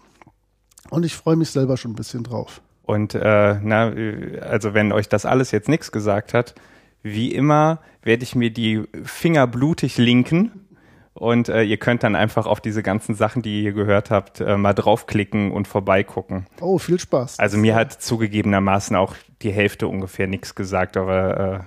Und 0.91 1.05
ich 1.05 1.15
freue 1.15 1.35
mich 1.35 1.49
selber 1.49 1.77
schon 1.77 1.91
ein 1.91 1.95
bisschen 1.95 2.23
drauf. 2.23 2.61
Und 2.83 3.13
äh, 3.13 3.59
na, 3.63 3.93
also 4.41 4.73
wenn 4.73 4.91
euch 4.91 5.09
das 5.09 5.25
alles 5.25 5.51
jetzt 5.51 5.69
nichts 5.69 5.91
gesagt 5.91 6.33
hat, 6.33 6.55
wie 7.03 7.33
immer 7.33 7.79
werde 8.03 8.23
ich 8.23 8.35
mir 8.35 8.51
die 8.51 8.83
Finger 9.03 9.47
blutig 9.47 9.97
linken 9.97 10.67
und 11.13 11.49
äh, 11.49 11.63
ihr 11.63 11.77
könnt 11.77 12.03
dann 12.03 12.15
einfach 12.15 12.45
auf 12.45 12.61
diese 12.61 12.81
ganzen 12.81 13.13
Sachen, 13.13 13.41
die 13.41 13.63
ihr 13.63 13.73
gehört 13.73 14.09
habt, 14.09 14.39
äh, 14.39 14.57
mal 14.57 14.73
draufklicken 14.73 15.51
und 15.51 15.67
vorbeigucken. 15.67 16.47
Oh, 16.61 16.77
viel 16.77 16.99
Spaß. 16.99 17.39
Also 17.39 17.57
mir 17.57 17.75
hat 17.75 18.01
zugegebenermaßen 18.01 18.95
auch 18.95 19.15
die 19.41 19.51
Hälfte 19.51 19.87
ungefähr 19.87 20.27
nichts 20.27 20.55
gesagt, 20.55 20.95
aber 20.95 21.39
äh, 21.39 21.59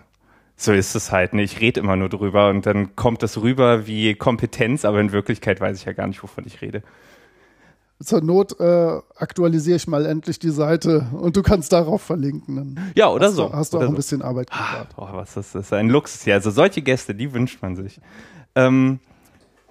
so 0.57 0.73
ist 0.73 0.95
es 0.95 1.13
halt. 1.13 1.35
Ne? 1.35 1.43
Ich 1.43 1.61
rede 1.61 1.81
immer 1.81 1.97
nur 1.97 2.09
drüber 2.09 2.49
und 2.49 2.65
dann 2.65 2.97
kommt 2.97 3.23
das 3.23 3.43
rüber 3.43 3.87
wie 3.87 4.15
Kompetenz, 4.15 4.85
aber 4.85 5.01
in 5.01 5.13
Wirklichkeit 5.13 5.61
weiß 5.61 5.79
ich 5.79 5.85
ja 5.85 5.93
gar 5.93 6.07
nicht, 6.07 6.23
wovon 6.23 6.45
ich 6.47 6.63
rede 6.63 6.83
zur 8.03 8.23
Not 8.23 8.59
äh, 8.61 9.01
aktualisiere 9.17 9.77
ich 9.77 9.87
mal 9.87 10.07
endlich 10.07 10.39
die 10.39 10.51
Seite 10.51 11.07
und 11.13 11.37
du 11.37 11.43
kannst 11.43 11.73
darauf 11.73 12.03
verlinken. 12.03 12.57
Dann 12.57 12.93
ja, 12.95 13.09
oder 13.09 13.27
hast 13.27 13.35
so. 13.35 13.49
Du, 13.49 13.55
hast 13.55 13.73
du 13.73 13.79
auch 13.79 13.83
so. 13.83 13.89
ein 13.89 13.95
bisschen 13.95 14.23
Arbeit 14.23 14.51
gespart. 14.51 14.89
Oh, 14.97 15.09
was 15.13 15.37
ist 15.37 15.55
das? 15.55 15.67
ist 15.67 15.73
ein 15.73 15.89
Luxus 15.89 16.23
hier. 16.23 16.35
Also 16.35 16.51
solche 16.51 16.83
Gäste, 16.83 17.15
die 17.15 17.33
wünscht 17.33 17.63
man 17.63 17.77
sich. 17.77 18.01
Ähm, 18.55 19.01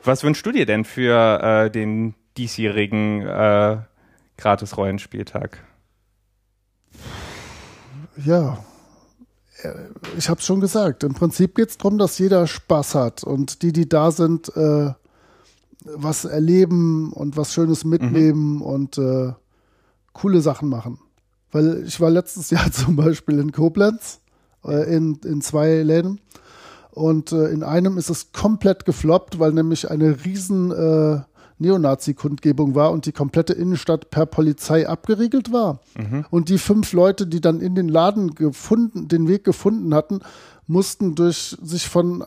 was 0.04 0.24
wünschst 0.24 0.46
du 0.46 0.52
dir 0.52 0.66
denn 0.66 0.86
für 0.86 1.42
äh, 1.42 1.70
den 1.70 2.16
diesjährigen 2.38 3.22
äh, 3.22 3.78
Gratis-Rollenspieltag? 4.38 5.60
Ja, 8.18 8.64
äh, 9.62 9.74
ich 10.18 10.30
habe 10.30 10.40
es 10.40 10.46
schon 10.46 10.60
gesagt. 10.60 11.04
Im 11.04 11.14
Prinzip 11.14 11.56
geht 11.56 11.70
es 11.70 11.78
darum, 11.78 11.98
dass 11.98 12.18
jeder 12.18 12.48
Spaß 12.48 12.96
hat 12.96 13.24
und 13.24 13.62
die, 13.62 13.74
die 13.74 13.88
da 13.88 14.12
sind, 14.12 14.56
äh, 14.56 14.92
was 15.84 16.26
erleben 16.26 17.12
und 17.14 17.38
was 17.38 17.54
Schönes 17.54 17.86
mitnehmen 17.86 18.56
mhm. 18.56 18.62
und 18.62 18.98
äh, 18.98 19.34
coole 20.14 20.42
Sachen 20.42 20.70
machen. 20.70 21.00
Weil 21.52 21.84
ich 21.86 22.00
war 22.00 22.10
letztes 22.10 22.50
Jahr 22.50 22.72
zum 22.72 22.96
Beispiel 22.96 23.40
in 23.40 23.52
Koblenz, 23.52 24.22
äh, 24.66 24.96
in, 24.96 25.16
in 25.26 25.42
zwei 25.42 25.82
Läden. 25.82 26.20
Und 26.92 27.32
äh, 27.32 27.48
in 27.50 27.64
einem 27.64 27.98
ist 27.98 28.10
es 28.10 28.32
komplett 28.34 28.86
gefloppt, 28.86 29.40
weil 29.40 29.54
nämlich 29.54 29.90
eine 29.90 30.26
riesen 30.26 30.72
äh, 30.72 31.22
Neonazi-Kundgebung 31.58 32.76
war 32.76 32.92
und 32.92 33.06
die 33.06 33.12
komplette 33.12 33.54
Innenstadt 33.54 34.10
per 34.10 34.26
Polizei 34.26 34.90
abgeriegelt 34.90 35.54
war. 35.54 35.80
Mhm. 35.98 36.26
Und 36.30 36.50
die 36.50 36.58
fünf 36.58 36.92
Leute, 36.92 37.28
die 37.28 37.40
dann 37.40 37.62
in 37.62 37.76
den 37.76 37.88
Laden 37.88 38.36
gefunden, 38.36 39.08
den 39.08 39.28
Weg 39.28 39.44
gefunden 39.44 39.94
hatten, 39.94 40.20
mussten 40.68 41.16
durch 41.16 41.58
sich 41.62 41.88
von 41.88 42.26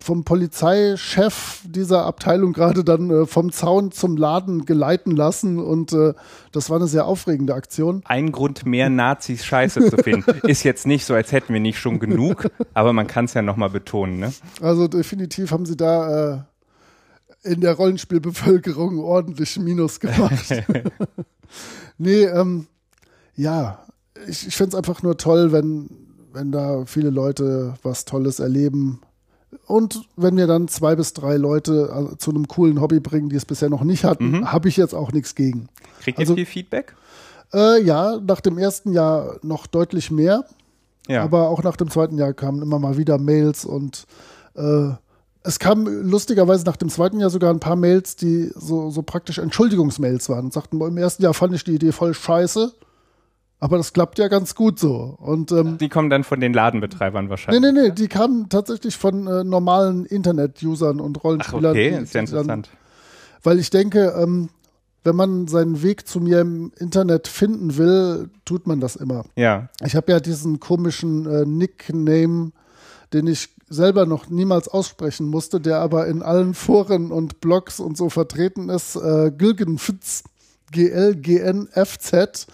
vom 0.00 0.24
Polizeichef 0.24 1.62
dieser 1.64 2.04
Abteilung 2.04 2.52
gerade 2.52 2.84
dann 2.84 3.10
äh, 3.10 3.26
vom 3.26 3.52
Zaun 3.52 3.92
zum 3.92 4.16
Laden 4.16 4.64
geleiten 4.64 5.12
lassen 5.12 5.58
und 5.58 5.92
äh, 5.92 6.14
das 6.50 6.70
war 6.70 6.76
eine 6.76 6.86
sehr 6.86 7.06
aufregende 7.06 7.54
Aktion. 7.54 8.02
Ein 8.04 8.32
Grund 8.32 8.66
mehr 8.66 8.90
Nazis 8.90 9.44
scheiße 9.44 9.90
zu 9.90 9.96
finden. 9.98 10.38
Ist 10.46 10.64
jetzt 10.64 10.86
nicht 10.86 11.04
so, 11.04 11.14
als 11.14 11.32
hätten 11.32 11.52
wir 11.52 11.60
nicht 11.60 11.78
schon 11.78 11.98
genug, 11.98 12.50
aber 12.74 12.92
man 12.92 13.06
kann 13.06 13.26
es 13.26 13.34
ja 13.34 13.42
nochmal 13.42 13.70
betonen. 13.70 14.18
Ne? 14.18 14.32
Also 14.60 14.88
definitiv 14.88 15.52
haben 15.52 15.66
sie 15.66 15.76
da 15.76 16.34
äh, 16.34 16.38
in 17.44 17.60
der 17.60 17.74
Rollenspielbevölkerung 17.74 18.98
ordentlich 18.98 19.58
Minus 19.58 20.00
gemacht. 20.00 20.64
nee, 21.98 22.24
ähm, 22.24 22.66
ja, 23.34 23.84
ich, 24.28 24.46
ich 24.46 24.56
finde 24.56 24.70
es 24.70 24.74
einfach 24.74 25.02
nur 25.02 25.16
toll, 25.16 25.52
wenn, 25.52 25.90
wenn 26.32 26.52
da 26.52 26.84
viele 26.86 27.10
Leute 27.10 27.74
was 27.82 28.04
Tolles 28.04 28.38
erleben 28.40 29.00
und 29.66 30.02
wenn 30.16 30.36
wir 30.36 30.46
dann 30.46 30.68
zwei 30.68 30.96
bis 30.96 31.12
drei 31.12 31.36
Leute 31.36 32.10
äh, 32.12 32.16
zu 32.18 32.30
einem 32.30 32.48
coolen 32.48 32.80
Hobby 32.80 33.00
bringen, 33.00 33.28
die 33.28 33.36
es 33.36 33.44
bisher 33.44 33.70
noch 33.70 33.84
nicht 33.84 34.04
hatten, 34.04 34.30
mhm. 34.30 34.52
habe 34.52 34.68
ich 34.68 34.76
jetzt 34.76 34.94
auch 34.94 35.12
nichts 35.12 35.34
gegen. 35.34 35.68
Kriegt 36.00 36.18
also, 36.18 36.32
ihr 36.32 36.36
viel 36.38 36.46
Feedback? 36.46 36.94
Äh, 37.52 37.82
ja, 37.82 38.18
nach 38.18 38.40
dem 38.40 38.58
ersten 38.58 38.92
Jahr 38.92 39.36
noch 39.42 39.66
deutlich 39.66 40.10
mehr. 40.10 40.44
Ja. 41.08 41.24
Aber 41.24 41.48
auch 41.48 41.62
nach 41.62 41.76
dem 41.76 41.90
zweiten 41.90 42.16
Jahr 42.16 42.32
kamen 42.32 42.62
immer 42.62 42.78
mal 42.78 42.96
wieder 42.96 43.18
Mails 43.18 43.64
und 43.64 44.06
äh, 44.54 44.90
es 45.44 45.58
kam 45.58 45.86
lustigerweise 45.86 46.64
nach 46.64 46.76
dem 46.76 46.88
zweiten 46.88 47.18
Jahr 47.18 47.30
sogar 47.30 47.52
ein 47.52 47.60
paar 47.60 47.76
Mails, 47.76 48.14
die 48.16 48.50
so, 48.54 48.90
so 48.90 49.02
praktisch 49.02 49.38
Entschuldigungsmails 49.38 50.28
waren 50.28 50.46
und 50.46 50.52
sagten, 50.52 50.80
im 50.80 50.96
ersten 50.96 51.22
Jahr 51.22 51.34
fand 51.34 51.54
ich 51.54 51.64
die 51.64 51.74
Idee 51.74 51.92
voll 51.92 52.14
scheiße. 52.14 52.72
Aber 53.62 53.76
das 53.76 53.92
klappt 53.92 54.18
ja 54.18 54.26
ganz 54.26 54.56
gut 54.56 54.80
so. 54.80 55.16
Und, 55.20 55.52
ähm, 55.52 55.78
die 55.78 55.88
kommen 55.88 56.10
dann 56.10 56.24
von 56.24 56.40
den 56.40 56.52
Ladenbetreibern 56.52 57.30
wahrscheinlich. 57.30 57.62
Nee, 57.62 57.70
nee, 57.70 57.88
nee, 57.88 57.94
die 57.94 58.08
kamen 58.08 58.48
tatsächlich 58.48 58.96
von 58.96 59.28
äh, 59.28 59.44
normalen 59.44 60.04
Internet-Usern 60.04 60.98
und 60.98 61.22
Rollenspielern. 61.22 61.66
Ach, 61.66 61.70
okay, 61.70 61.90
die, 61.96 62.02
ist 62.02 62.12
ja 62.12 62.20
interessant. 62.22 62.66
Dann, 62.66 62.76
weil 63.44 63.60
ich 63.60 63.70
denke, 63.70 64.16
ähm, 64.20 64.48
wenn 65.04 65.14
man 65.14 65.46
seinen 65.46 65.80
Weg 65.80 66.08
zu 66.08 66.18
mir 66.18 66.40
im 66.40 66.72
Internet 66.76 67.28
finden 67.28 67.76
will, 67.76 68.30
tut 68.44 68.66
man 68.66 68.80
das 68.80 68.96
immer. 68.96 69.26
Ja. 69.36 69.68
Ich 69.84 69.94
habe 69.94 70.10
ja 70.10 70.18
diesen 70.18 70.58
komischen 70.58 71.26
äh, 71.26 71.46
Nickname, 71.46 72.50
den 73.12 73.28
ich 73.28 73.50
selber 73.68 74.06
noch 74.06 74.28
niemals 74.28 74.66
aussprechen 74.66 75.28
musste, 75.28 75.60
der 75.60 75.78
aber 75.78 76.08
in 76.08 76.22
allen 76.22 76.54
Foren 76.54 77.12
und 77.12 77.40
Blogs 77.40 77.78
und 77.78 77.96
so 77.96 78.10
vertreten 78.10 78.70
ist. 78.70 78.96
Äh, 78.96 79.30
Gilgenfitz, 79.30 80.24
G-L-G-N-F-Z. 80.72 82.48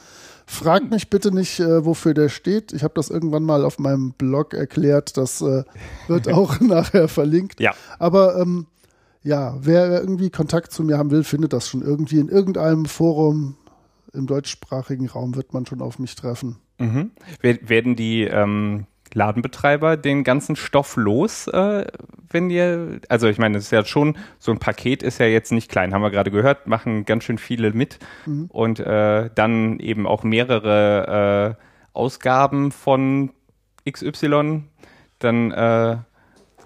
Frag 0.51 0.91
mich 0.91 1.11
bitte 1.11 1.31
nicht, 1.31 1.61
äh, 1.61 1.85
wofür 1.85 2.15
der 2.15 2.31
steht. 2.31 2.73
Ich 2.73 2.83
habe 2.83 2.95
das 2.95 3.11
irgendwann 3.11 3.43
mal 3.43 3.67
auf 3.67 3.79
meinem 3.79 4.13
Blog 4.13 4.55
erklärt. 4.55 5.19
Das 5.19 5.43
äh, 5.43 5.65
wird 6.07 6.27
auch 6.33 6.59
nachher 6.61 7.09
verlinkt. 7.09 7.61
Ja. 7.61 7.75
Aber 7.99 8.41
ähm, 8.41 8.67
ja, 9.23 9.57
wer 9.61 10.01
irgendwie 10.01 10.31
Kontakt 10.31 10.73
zu 10.73 10.85
mir 10.85 10.97
haben 10.97 11.11
will, 11.11 11.23
findet 11.23 11.53
das 11.53 11.69
schon 11.69 11.83
irgendwie 11.83 12.19
in 12.19 12.31
irgendeinem 12.31 12.87
Forum 12.87 13.57
im 14.15 14.27
deutschsprachigen 14.27 15.07
Raum 15.07 15.37
wird 15.37 15.53
man 15.53 15.67
schon 15.67 15.83
auf 15.83 15.99
mich 15.99 16.15
treffen. 16.15 16.57
Mhm. 16.79 17.11
Werden 17.43 17.95
die 17.95 18.23
ähm, 18.23 18.87
Ladenbetreiber 19.15 19.97
den 19.97 20.25
ganzen 20.25 20.57
Stoff 20.57 20.97
los, 20.97 21.47
äh, 21.49 21.87
wenn 22.31 22.51
ihr, 22.51 23.01
also 23.09 23.29
ich 23.29 23.39
meine, 23.39 23.59
es 23.59 23.65
ist 23.65 23.71
ja 23.71 23.85
schon, 23.85 24.17
so 24.39 24.53
ein 24.53 24.59
Paket 24.59 25.03
ist 25.03 25.19
ja 25.19 25.27
jetzt 25.27 25.53
nicht 25.53 25.71
klein, 25.71 25.95
haben 25.95 26.03
wir 26.03 26.11
gerade 26.11 26.31
gehört, 26.31 26.67
machen 26.67 27.05
ganz 27.05 27.25
schön 27.25 27.39
viele 27.39 27.73
mit 27.73 27.99
mhm. 28.27 28.47
und 28.49 28.81
äh, 28.81 29.31
dann 29.35 29.79
eben 29.81 30.07
auch 30.07 30.25
mehrere 30.25 31.57
äh, 31.59 31.63
Ausgaben 31.93 32.71
von 32.73 33.31
XY, 33.91 34.65
dann 35.19 35.51
äh, 35.51 35.97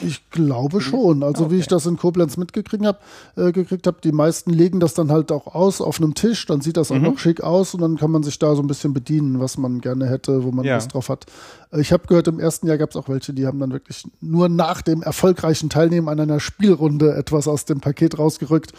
ich 0.03 0.31
glaube 0.31 0.81
schon. 0.81 1.23
Also 1.23 1.45
okay. 1.45 1.55
wie 1.55 1.59
ich 1.59 1.67
das 1.67 1.87
in 1.87 1.97
Koblenz 1.97 2.37
mitgekriegt 2.37 2.85
habe, 2.85 2.99
äh, 3.37 3.53
gekriegt 3.53 3.87
habe, 3.87 3.99
die 4.03 4.13
meisten 4.13 4.51
legen 4.51 4.81
das 4.81 4.95
dann 4.95 5.11
halt 5.11 5.33
auch 5.33 5.55
aus 5.55 5.81
auf 5.81 6.01
einem 6.01 6.15
Tisch, 6.15 6.47
dann 6.47 6.61
sieht 6.61 6.77
das 6.77 6.91
auch 6.91 6.97
mhm. 6.97 7.03
noch 7.03 7.19
schick 7.19 7.43
aus 7.43 7.75
und 7.75 7.81
dann 7.81 7.97
kann 7.97 8.11
man 8.11 8.23
sich 8.23 8.39
da 8.39 8.55
so 8.55 8.63
ein 8.63 8.67
bisschen 8.67 8.93
bedienen, 8.93 9.41
was 9.41 9.59
man 9.59 9.81
gerne 9.81 10.09
hätte, 10.09 10.45
wo 10.45 10.51
man 10.51 10.65
ja. 10.65 10.75
Lust 10.75 10.95
drauf 10.95 11.09
hat. 11.09 11.27
Äh, 11.73 11.81
ich 11.81 11.93
habe 11.93 12.07
gehört, 12.07 12.29
im 12.29 12.41
ersten 12.41 12.67
Jahr 12.67 12.79
gab 12.79 12.91
es 12.91 12.97
auch 12.97 13.09
welche, 13.09 13.33
die 13.33 13.47
haben 13.47 13.59
dann 13.59 13.73
wirklich 13.73 14.05
nur 14.21 14.49
nach 14.49 14.83
dem 14.83 15.03
erfolgreichen 15.03 15.71
Teilnehmen 15.71 16.09
an 16.09 16.21
einer 16.21 16.41
Spielrunde 16.41 17.15
etwas 17.15 17.49
aus 17.49 17.65
dem 17.65 17.81
Paket 17.81 18.19
rausgerückt. 18.19 18.73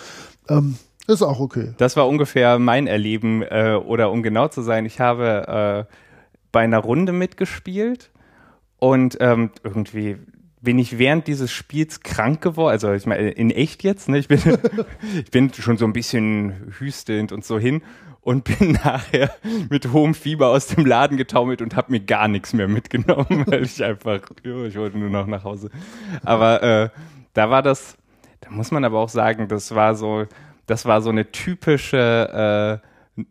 Ähm, 0.49 0.77
ist 1.07 1.21
auch 1.21 1.39
okay. 1.39 1.73
Das 1.77 1.97
war 1.97 2.07
ungefähr 2.07 2.59
mein 2.59 2.87
Erleben, 2.87 3.41
äh, 3.43 3.75
oder 3.75 4.11
um 4.11 4.23
genau 4.23 4.47
zu 4.47 4.61
sein, 4.61 4.85
ich 4.85 4.99
habe 4.99 5.87
äh, 5.89 5.93
bei 6.51 6.61
einer 6.61 6.79
Runde 6.79 7.11
mitgespielt 7.11 8.11
und 8.79 9.17
ähm, 9.19 9.51
irgendwie 9.63 10.17
bin 10.63 10.79
ich 10.79 10.97
während 10.97 11.27
dieses 11.27 11.51
Spiels 11.51 11.99
krank 11.99 12.41
geworden, 12.41 12.71
also 12.71 12.93
ich 12.93 13.05
meine 13.05 13.31
in 13.31 13.51
echt 13.51 13.83
jetzt, 13.83 14.07
ne? 14.07 14.17
Ich 14.17 14.29
bin, 14.29 14.39
ich 15.13 15.29
bin 15.29 15.53
schon 15.53 15.77
so 15.77 15.85
ein 15.85 15.91
bisschen 15.91 16.73
hüstelnd 16.79 17.33
und 17.33 17.43
so 17.43 17.59
hin 17.59 17.83
und 18.21 18.45
bin 18.45 18.71
nachher 18.83 19.35
mit 19.69 19.91
hohem 19.91 20.13
Fieber 20.13 20.47
aus 20.47 20.67
dem 20.67 20.85
Laden 20.85 21.17
getaumelt 21.17 21.61
und 21.61 21.75
habe 21.75 21.91
mir 21.91 21.99
gar 21.99 22.29
nichts 22.29 22.53
mehr 22.53 22.69
mitgenommen, 22.69 23.43
weil 23.45 23.63
ich 23.63 23.83
einfach, 23.83 24.21
jo, 24.43 24.63
ich 24.63 24.77
wollte 24.77 24.97
nur 24.97 25.09
noch 25.09 25.27
nach 25.27 25.43
Hause. 25.43 25.69
Aber 26.23 26.63
äh, 26.63 26.89
da 27.33 27.49
war 27.49 27.61
das, 27.61 27.97
da 28.39 28.49
muss 28.49 28.71
man 28.71 28.85
aber 28.85 28.99
auch 28.99 29.09
sagen, 29.09 29.49
das 29.49 29.75
war 29.75 29.95
so, 29.95 30.25
das 30.65 30.85
war 30.85 31.01
so 31.01 31.09
eine 31.09 31.29
typische 31.31 32.81
äh, 33.17 33.23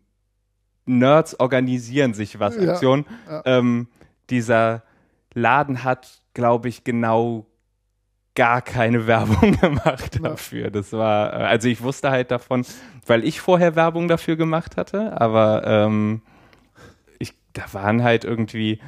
Nerds 0.85 1.40
organisieren 1.40 2.12
sich 2.12 2.40
was 2.40 2.59
Aktion. 2.59 3.07
Ja, 3.27 3.33
ja. 3.33 3.42
Ähm, 3.47 3.88
dieser 4.29 4.83
Laden 5.33 5.85
hat 5.85 6.21
glaube 6.35 6.68
ich, 6.68 6.85
genau 6.85 7.47
gar 8.35 8.62
keine 8.62 9.07
Werbung 9.07 9.59
gemacht 9.59 10.18
dafür. 10.23 10.71
Das 10.71 10.92
war, 10.92 11.33
äh, 11.33 11.45
also 11.45 11.68
ich 11.68 11.83
wusste 11.83 12.11
halt 12.11 12.31
davon, 12.31 12.64
weil 13.07 13.25
ich 13.25 13.40
vorher 13.40 13.77
Werbung 13.77 14.09
dafür 14.09 14.37
gemacht 14.37 14.77
hatte, 14.77 15.21
aber 15.21 15.62
ähm, 15.66 16.23
ich, 17.18 17.35
da 17.53 17.64
waren 17.73 18.03
halt 18.03 18.25
irgendwie 18.25 18.81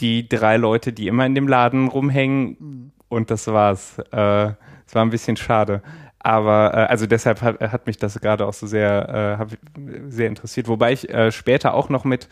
die 0.00 0.28
drei 0.28 0.56
Leute, 0.56 0.92
die 0.92 1.06
immer 1.06 1.24
in 1.24 1.34
dem 1.34 1.48
Laden 1.48 1.88
rumhängen 1.88 2.56
mhm. 2.58 2.92
und 3.08 3.30
das 3.30 3.46
war's. 3.46 3.98
Äh, 4.12 4.52
es 4.86 4.94
war 4.94 5.02
ein 5.02 5.10
bisschen 5.10 5.36
schade. 5.36 5.82
Aber 6.18 6.72
äh, 6.74 6.76
also 6.86 7.06
deshalb 7.06 7.42
hat, 7.42 7.60
hat 7.60 7.86
mich 7.86 7.98
das 7.98 8.18
gerade 8.20 8.46
auch 8.46 8.54
so 8.54 8.66
sehr, 8.66 9.38
äh, 9.40 10.08
sehr 10.08 10.28
interessiert. 10.28 10.68
Wobei 10.68 10.92
ich 10.92 11.08
äh, 11.08 11.30
später 11.30 11.74
auch 11.74 11.88
noch 11.88 12.04
mit 12.04 12.28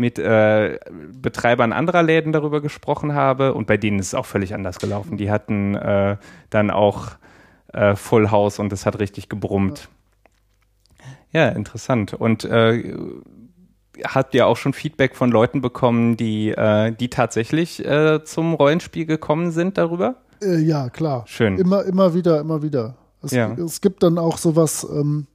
mit 0.00 0.18
äh, 0.18 0.80
Betreibern 1.12 1.72
anderer 1.72 2.02
Läden 2.02 2.32
darüber 2.32 2.60
gesprochen 2.60 3.14
habe 3.14 3.54
und 3.54 3.66
bei 3.66 3.76
denen 3.76 3.98
ist 3.98 4.08
es 4.08 4.14
auch 4.14 4.26
völlig 4.26 4.54
anders 4.54 4.78
gelaufen. 4.78 5.18
Die 5.18 5.30
hatten 5.30 5.74
äh, 5.74 6.16
dann 6.48 6.70
auch 6.70 7.10
äh, 7.72 7.94
Full 7.94 8.30
House 8.30 8.58
und 8.58 8.72
es 8.72 8.86
hat 8.86 8.98
richtig 8.98 9.28
gebrummt. 9.28 9.88
Ja, 11.32 11.50
interessant. 11.50 12.14
Und 12.14 12.44
äh, 12.44 12.94
habt 14.02 14.34
ihr 14.34 14.46
auch 14.46 14.56
schon 14.56 14.72
Feedback 14.72 15.14
von 15.14 15.30
Leuten 15.30 15.60
bekommen, 15.60 16.16
die, 16.16 16.48
äh, 16.48 16.92
die 16.92 17.10
tatsächlich 17.10 17.84
äh, 17.84 18.24
zum 18.24 18.54
Rollenspiel 18.54 19.06
gekommen 19.06 19.52
sind 19.52 19.78
darüber? 19.78 20.16
ja, 20.42 20.88
klar. 20.88 21.24
Schön. 21.26 21.58
Immer, 21.58 21.84
immer 21.84 22.14
wieder, 22.14 22.40
immer 22.40 22.62
wieder. 22.62 22.96
Es, 23.22 23.32
ja. 23.32 23.52
es 23.52 23.82
gibt 23.82 24.02
dann 24.02 24.16
auch 24.16 24.38
sowas, 24.38 24.86
ähm, 24.90 25.26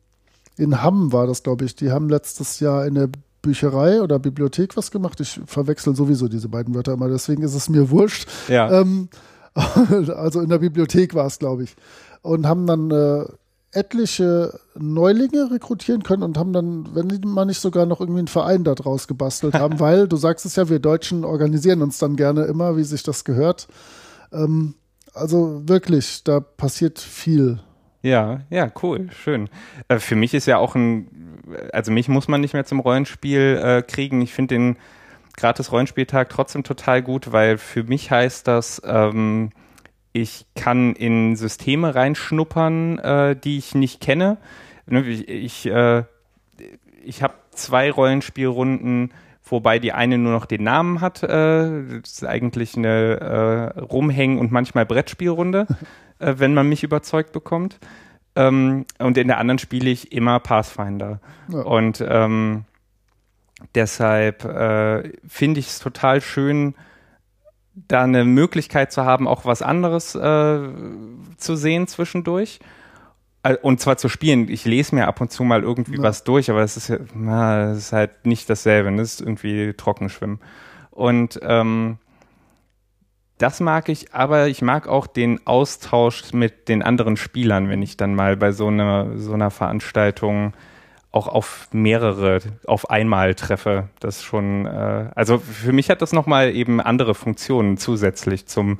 in 0.58 0.82
Hamm 0.82 1.13
war 1.13 1.28
das, 1.28 1.43
glaube 1.43 1.63
ich. 1.65 1.75
Die 1.75 1.91
haben 1.91 2.10
letztes 2.10 2.60
Jahr 2.60 2.88
in 2.88 2.95
der 2.95 3.10
Bücherei 3.45 4.01
oder 4.01 4.17
Bibliothek 4.19 4.75
was 4.75 4.91
gemacht. 4.91 5.19
Ich 5.21 5.39
verwechsel 5.45 5.95
sowieso 5.95 6.27
diese 6.27 6.49
beiden 6.49 6.73
Wörter 6.73 6.93
immer, 6.93 7.08
deswegen 7.08 7.43
ist 7.43 7.53
es 7.53 7.69
mir 7.69 7.91
wurscht. 7.91 8.27
Ja. 8.47 8.81
Ähm, 8.81 9.10
also 9.55 10.41
in 10.41 10.49
der 10.49 10.58
Bibliothek 10.60 11.13
war 11.13 11.27
es, 11.27 11.39
glaube 11.39 11.63
ich. 11.63 11.75
Und 12.21 12.47
haben 12.47 12.65
dann 12.65 12.89
äh, 12.89 13.25
etliche 13.71 14.60
Neulinge 14.75 15.51
rekrutieren 15.51 16.01
können 16.01 16.23
und 16.23 16.38
haben 16.38 16.53
dann, 16.53 16.95
wenn 16.95 17.10
die 17.10 17.19
mal 17.27 17.45
nicht 17.45 17.60
sogar 17.60 17.86
noch 17.86 17.99
irgendwie 17.99 18.19
einen 18.19 18.27
Verein 18.27 18.63
da 18.63 18.73
draus 18.73 19.08
gebastelt 19.08 19.53
haben, 19.60 19.79
weil 19.79 20.08
du 20.08 20.15
sagst 20.15 20.45
es 20.45 20.55
ja, 20.55 20.69
wir 20.69 20.79
Deutschen 20.79 21.23
organisieren 21.23 21.81
uns 21.81 21.99
dann 21.99 22.15
gerne 22.15 22.45
immer, 22.45 22.77
wie 22.77 22.84
sich 22.84 23.03
das 23.03 23.25
gehört. 23.25 23.67
Ähm, 24.31 24.75
also 25.13 25.62
wirklich, 25.67 26.23
da 26.23 26.39
passiert 26.39 26.99
viel. 26.99 27.60
Ja, 28.01 28.41
ja, 28.49 28.71
cool, 28.84 29.10
schön. 29.12 29.49
Äh, 29.88 29.99
für 29.99 30.15
mich 30.15 30.34
ist 30.34 30.45
ja 30.45 30.58
auch 30.58 30.75
ein, 30.75 31.35
also 31.73 31.91
mich 31.91 32.08
muss 32.08 32.27
man 32.27 32.41
nicht 32.41 32.53
mehr 32.53 32.65
zum 32.65 32.79
Rollenspiel 32.79 33.62
äh, 33.63 33.81
kriegen. 33.81 34.21
Ich 34.21 34.34
finde 34.34 34.55
den 34.55 34.77
gratis 35.36 35.71
Rollenspieltag 35.71 36.29
trotzdem 36.29 36.63
total 36.63 37.01
gut, 37.01 37.31
weil 37.31 37.58
für 37.58 37.84
mich 37.84 38.12
heißt 38.12 38.47
das, 38.47 38.81
ähm, 38.86 39.49
ich 40.13 40.45
kann 40.55 40.93
in 40.93 41.36
Systeme 41.36 41.93
reinschnuppern, 41.93 42.99
äh, 42.99 43.36
die 43.36 43.58
ich 43.58 43.75
nicht 43.75 43.99
kenne. 43.99 44.38
Ne, 44.86 45.01
ich, 45.01 45.27
ich, 45.27 45.65
äh, 45.65 46.03
ich 47.03 47.21
habe 47.21 47.34
zwei 47.51 47.91
Rollenspielrunden, 47.91 49.13
wobei 49.43 49.79
die 49.79 49.91
eine 49.91 50.17
nur 50.17 50.31
noch 50.31 50.45
den 50.45 50.63
Namen 50.63 51.01
hat. 51.01 51.21
Äh, 51.23 51.27
das 52.01 52.13
ist 52.13 52.25
eigentlich 52.25 52.77
eine 52.77 53.73
äh, 53.75 53.79
Rumhängen- 53.79 54.39
und 54.39 54.51
manchmal 54.51 54.86
Brettspielrunde. 54.86 55.67
äh, 56.19 56.36
wenn 56.38 56.53
man 56.53 56.67
mich 56.67 56.84
überzeugt 56.84 57.31
bekommt. 57.31 57.79
Ähm, 58.36 58.86
und 59.00 59.17
in 59.17 59.28
der 59.28 59.38
anderen 59.38 59.60
spiele 59.60 59.89
ich 59.89 60.12
immer 60.12 60.39
Pathfinder. 60.39 61.19
Ja. 61.48 61.62
Und 61.62 62.04
ähm, 62.08 62.65
deshalb 63.74 64.43
äh, 64.45 65.12
finde 65.28 65.60
ich 65.60 65.67
es 65.67 65.80
total 65.80 66.21
schön, 66.21 66.76
da 67.76 68.04
eine 68.04 68.24
Möglichkeit 68.24 68.91
zu 68.91 69.04
haben, 69.06 69.28
auch 69.28 69.45
was 69.45 69.62
anderes 69.62 70.15
äh, 70.15 70.60
zu 71.38 71.56
sehen 71.56 71.88
zwischendurch. 71.88 72.60
Äh, 73.43 73.58
und 73.62 73.80
zwar 73.80 73.98
zu 73.98 74.10
spielen. 74.10 74.50
Ich 74.50 74.65
lese 74.65 74.95
mir 74.95 75.08
ab 75.08 75.21
und 75.21 75.32
zu 75.32 75.43
mal 75.43 75.62
irgendwie 75.62 75.98
ja. 75.98 76.04
was 76.04 76.24
durch, 76.24 76.50
aber 76.50 76.62
es 76.62 76.78
ist, 76.78 76.91
na, 77.13 77.67
das 77.67 77.78
ist 77.78 77.93
halt 77.93 78.26
nicht 78.26 78.50
dasselbe. 78.50 78.89
Das 78.89 78.95
ne? 78.95 79.02
ist 79.02 79.21
irgendwie 79.21 79.74
Trockenschwimmen. 79.74 80.39
Und 80.91 81.39
ähm, 81.43 81.98
das 83.38 83.60
mag 83.60 83.89
ich, 83.89 84.13
aber 84.13 84.48
ich 84.48 84.62
mag 84.62 84.88
auch 84.88 85.08
den 85.08 85.45
Austausch 85.45 86.34
mit 86.34 86.69
den 86.69 86.82
anderen 86.82 87.17
Spielern, 87.17 87.69
wenn 87.69 87.82
ich 87.82 87.98
dann 87.98 88.15
mal 88.15 88.38
bei 88.38 88.52
so 88.52 88.67
einer, 88.67 89.17
so 89.17 89.34
einer 89.34 89.52
Veranstaltung 89.52 90.54
auch 91.12 91.28
auf 91.28 91.69
mehrere 91.71 92.39
auf 92.65 92.89
einmal 92.89 93.36
treffe. 93.36 93.89
Das 94.00 94.24
schon, 94.24 94.65
äh, 94.65 95.10
also 95.15 95.38
für 95.38 95.71
mich 95.71 95.89
hat 95.89 96.02
das 96.02 96.12
nochmal 96.12 96.54
eben 96.54 96.82
andere 96.82 97.15
Funktionen 97.15 97.78
zusätzlich 97.78 98.48
zum 98.48 98.78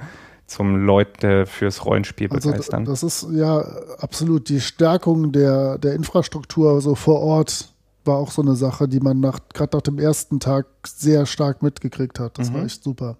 zum 0.48 0.86
Leute 0.86 1.48
fürs 1.48 1.86
Rollenspiel 1.86 2.30
also 2.32 2.52
begeistern. 2.52 2.86
Das 2.86 3.02
ist 3.02 3.28
ja 3.32 3.62
absolut 3.98 4.48
die 4.50 4.62
Stärkung 4.62 5.32
der, 5.32 5.80
der 5.80 5.96
Infrastruktur 5.96 6.82
so 6.82 6.94
vor 6.94 7.22
Ort 7.22 7.74
war 8.04 8.18
auch 8.18 8.30
so 8.30 8.44
eine 8.44 8.56
Sache, 8.56 8.88
die 8.88 9.00
man 9.00 9.20
nach 9.20 9.39
gerade 9.54 9.76
nach 9.76 9.82
dem 9.82 9.98
ersten 9.98 10.39
Tag 10.39 10.68
sehr 10.86 11.26
stark 11.26 11.63
mitgekriegt 11.63 12.20
hat. 12.20 12.38
Das 12.38 12.52
mhm. 12.52 12.56
war 12.56 12.65
echt 12.65 12.84
super. 12.84 13.18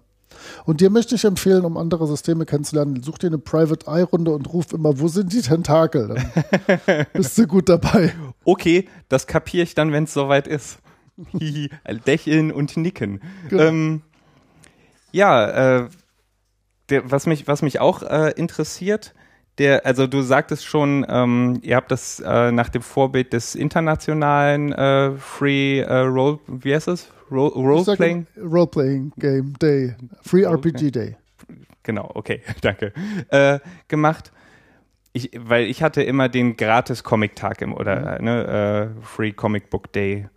Und 0.64 0.80
dir 0.80 0.90
möchte 0.90 1.14
ich 1.14 1.24
empfehlen, 1.24 1.64
um 1.64 1.76
andere 1.76 2.06
Systeme 2.06 2.46
kennenzulernen, 2.46 3.02
such 3.02 3.18
dir 3.18 3.28
eine 3.28 3.38
Private 3.38 3.86
Eye-Runde 3.86 4.32
und 4.32 4.52
ruf 4.52 4.72
immer, 4.72 4.98
wo 4.98 5.08
sind 5.08 5.32
die 5.32 5.42
Tentakel? 5.42 6.08
Dann 6.08 7.06
bist 7.12 7.36
du 7.38 7.46
gut 7.46 7.68
dabei. 7.68 8.14
Okay, 8.44 8.88
das 9.08 9.26
kapiere 9.26 9.62
ich 9.62 9.74
dann, 9.74 9.92
wenn 9.92 10.04
es 10.04 10.14
soweit 10.14 10.46
ist. 10.48 10.78
Lächeln 12.04 12.52
und 12.52 12.76
nicken. 12.76 13.22
Genau. 13.48 13.62
Ähm, 13.62 14.02
ja, 15.12 15.78
äh, 15.78 15.88
der, 16.90 17.10
was, 17.10 17.26
mich, 17.26 17.48
was 17.48 17.62
mich 17.62 17.80
auch 17.80 18.02
äh, 18.02 18.32
interessiert, 18.36 19.14
der, 19.58 19.86
also 19.86 20.06
du 20.06 20.22
sagtest 20.22 20.66
schon, 20.66 21.06
ähm, 21.08 21.60
ihr 21.62 21.76
habt 21.76 21.90
das 21.90 22.20
äh, 22.20 22.52
nach 22.52 22.68
dem 22.68 22.82
Vorbild 22.82 23.32
des 23.32 23.54
internationalen 23.54 24.72
äh, 24.72 25.12
Free 25.12 25.80
äh, 25.80 25.92
Role, 25.92 26.38
wie 26.46 26.74
heißt 26.74 26.88
es? 26.88 27.10
Role-Playing? 27.30 28.26
Role-Playing 28.40 29.12
Game 29.16 29.54
Day. 29.58 29.96
Free 30.22 30.44
RPG 30.44 30.90
Day. 30.90 31.16
Genau, 31.82 32.10
okay, 32.14 32.42
danke. 32.60 32.92
Äh, 33.30 33.58
gemacht. 33.88 34.32
Ich, 35.12 35.30
weil 35.36 35.64
ich 35.64 35.82
hatte 35.82 36.02
immer 36.02 36.28
den 36.28 36.56
gratis 36.56 37.02
Comic-Tag 37.02 37.62
im 37.62 37.72
oder 37.72 38.18
mhm. 38.18 38.24
ne, 38.24 38.92
äh, 38.98 39.02
Free 39.02 39.32
Comic 39.32 39.70
Book 39.70 39.92
Day 39.92 40.28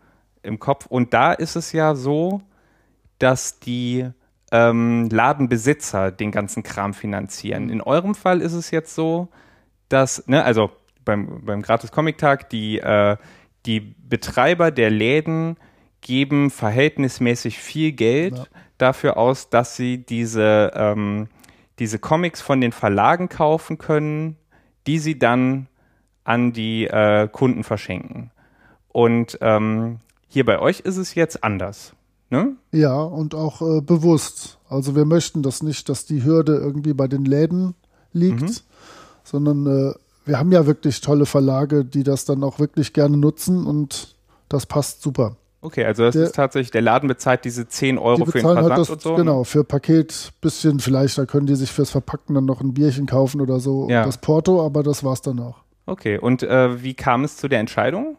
im 0.41 0.59
Kopf. 0.59 0.85
Und 0.85 1.13
da 1.13 1.33
ist 1.33 1.55
es 1.55 1.73
ja 1.73 1.95
so, 1.95 2.41
dass 3.19 3.59
die 3.59 4.09
ähm, 4.51 5.09
Ladenbesitzer 5.09 6.11
den 6.11 6.31
ganzen 6.31 6.63
Kram 6.63 6.93
finanzieren. 6.93 7.65
Mhm. 7.65 7.71
In 7.71 7.81
eurem 7.81 8.15
Fall 8.15 8.41
ist 8.41 8.53
es 8.53 8.71
jetzt 8.71 8.95
so, 8.95 9.29
dass, 9.89 10.27
ne, 10.27 10.43
also 10.43 10.71
beim, 11.05 11.43
beim 11.45 11.61
Gratis 11.61 11.91
Comic 11.91 12.17
Tag, 12.17 12.49
die, 12.49 12.79
äh, 12.79 13.17
die 13.65 13.79
Betreiber 13.79 14.71
der 14.71 14.89
Läden 14.89 15.57
geben 16.01 16.49
verhältnismäßig 16.49 17.57
viel 17.59 17.91
Geld 17.91 18.37
ja. 18.37 18.45
dafür 18.77 19.17
aus, 19.17 19.49
dass 19.49 19.75
sie 19.75 19.97
diese, 19.97 20.71
ähm, 20.75 21.27
diese 21.79 21.99
Comics 21.99 22.41
von 22.41 22.61
den 22.61 22.71
Verlagen 22.71 23.29
kaufen 23.29 23.77
können, 23.77 24.37
die 24.87 24.99
sie 24.99 25.19
dann 25.19 25.67
an 26.23 26.53
die 26.53 26.85
äh, 26.85 27.27
Kunden 27.27 27.63
verschenken. 27.63 28.31
Und 28.87 29.37
ähm, 29.41 29.99
hier 30.27 30.45
bei 30.45 30.59
euch 30.59 30.81
ist 30.81 30.97
es 30.97 31.15
jetzt 31.15 31.43
anders. 31.43 31.95
Ne? 32.29 32.55
Ja, 32.71 33.01
und 33.01 33.33
auch 33.33 33.61
äh, 33.61 33.81
bewusst. 33.81 34.59
Also 34.69 34.95
wir 34.95 35.05
möchten 35.05 35.41
das 35.41 35.63
nicht, 35.63 35.89
dass 35.89 36.05
die 36.05 36.23
Hürde 36.23 36.55
irgendwie 36.55 36.93
bei 36.93 37.07
den 37.07 37.25
Läden 37.25 37.75
liegt, 38.13 38.41
mhm. 38.41 38.55
sondern 39.23 39.65
äh, 39.65 39.93
wir 40.25 40.37
haben 40.37 40.51
ja 40.51 40.65
wirklich 40.67 41.01
tolle 41.01 41.25
Verlage, 41.25 41.83
die 41.85 42.03
das 42.03 42.25
dann 42.25 42.43
auch 42.43 42.59
wirklich 42.59 42.93
gerne 42.93 43.17
nutzen 43.17 43.65
und 43.65 44.15
das 44.47 44.65
passt 44.65 45.01
super. 45.01 45.37
Okay, 45.61 45.83
also 45.83 46.03
das 46.03 46.13
der, 46.13 46.23
ist 46.25 46.35
tatsächlich, 46.35 46.71
der 46.71 46.81
Laden 46.81 47.07
bezahlt 47.09 47.43
diese 47.43 47.67
10 47.67 47.97
Euro 47.97 48.25
für 48.25 48.31
den 48.31 48.45
halt 48.45 48.59
Versand 48.59 48.69
halt 48.69 48.79
das, 48.79 48.89
und 48.89 49.01
so? 49.01 49.15
Genau, 49.15 49.43
für 49.43 49.63
Paket 49.63 50.31
bisschen 50.39 50.79
vielleicht, 50.79 51.17
da 51.17 51.25
können 51.25 51.47
die 51.47 51.55
sich 51.55 51.71
fürs 51.71 51.89
Verpacken 51.89 52.35
dann 52.35 52.45
noch 52.45 52.61
ein 52.61 52.73
Bierchen 52.73 53.07
kaufen 53.07 53.41
oder 53.41 53.59
so, 53.59 53.89
ja. 53.89 54.05
das 54.05 54.19
Porto, 54.19 54.65
aber 54.65 54.83
das 54.83 55.03
war's 55.03 55.21
dann 55.21 55.39
auch. 55.39 55.57
Okay, 55.85 56.17
und 56.17 56.43
äh, 56.43 56.81
wie 56.81 56.93
kam 56.93 57.23
es 57.23 57.35
zu 57.35 57.49
der 57.49 57.59
Entscheidung? 57.59 58.15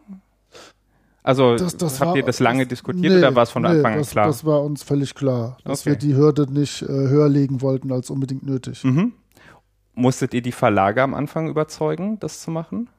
Also 1.23 1.55
das, 1.55 1.77
das 1.77 1.99
habt 1.99 2.09
war, 2.09 2.15
ihr 2.15 2.23
das 2.23 2.39
lange 2.39 2.63
das, 2.63 2.69
diskutiert 2.69 3.13
nee, 3.13 3.17
oder 3.19 3.35
war 3.35 3.43
es 3.43 3.51
von 3.51 3.61
nee, 3.61 3.69
Anfang 3.69 3.93
an 3.93 4.01
klar? 4.03 4.25
Das 4.25 4.43
war 4.43 4.63
uns 4.63 4.81
völlig 4.81 5.13
klar, 5.13 5.57
dass 5.63 5.81
okay. 5.81 5.91
wir 5.91 5.95
die 5.97 6.15
Hürde 6.15 6.51
nicht 6.51 6.81
äh, 6.81 6.87
höher 6.87 7.29
legen 7.29 7.61
wollten 7.61 7.91
als 7.91 8.09
unbedingt 8.09 8.43
nötig. 8.43 8.83
Mhm. 8.83 9.13
Musstet 9.93 10.33
ihr 10.33 10.41
die 10.41 10.51
Verlage 10.51 11.03
am 11.03 11.13
Anfang 11.13 11.47
überzeugen, 11.47 12.19
das 12.19 12.41
zu 12.41 12.49
machen? 12.49 12.89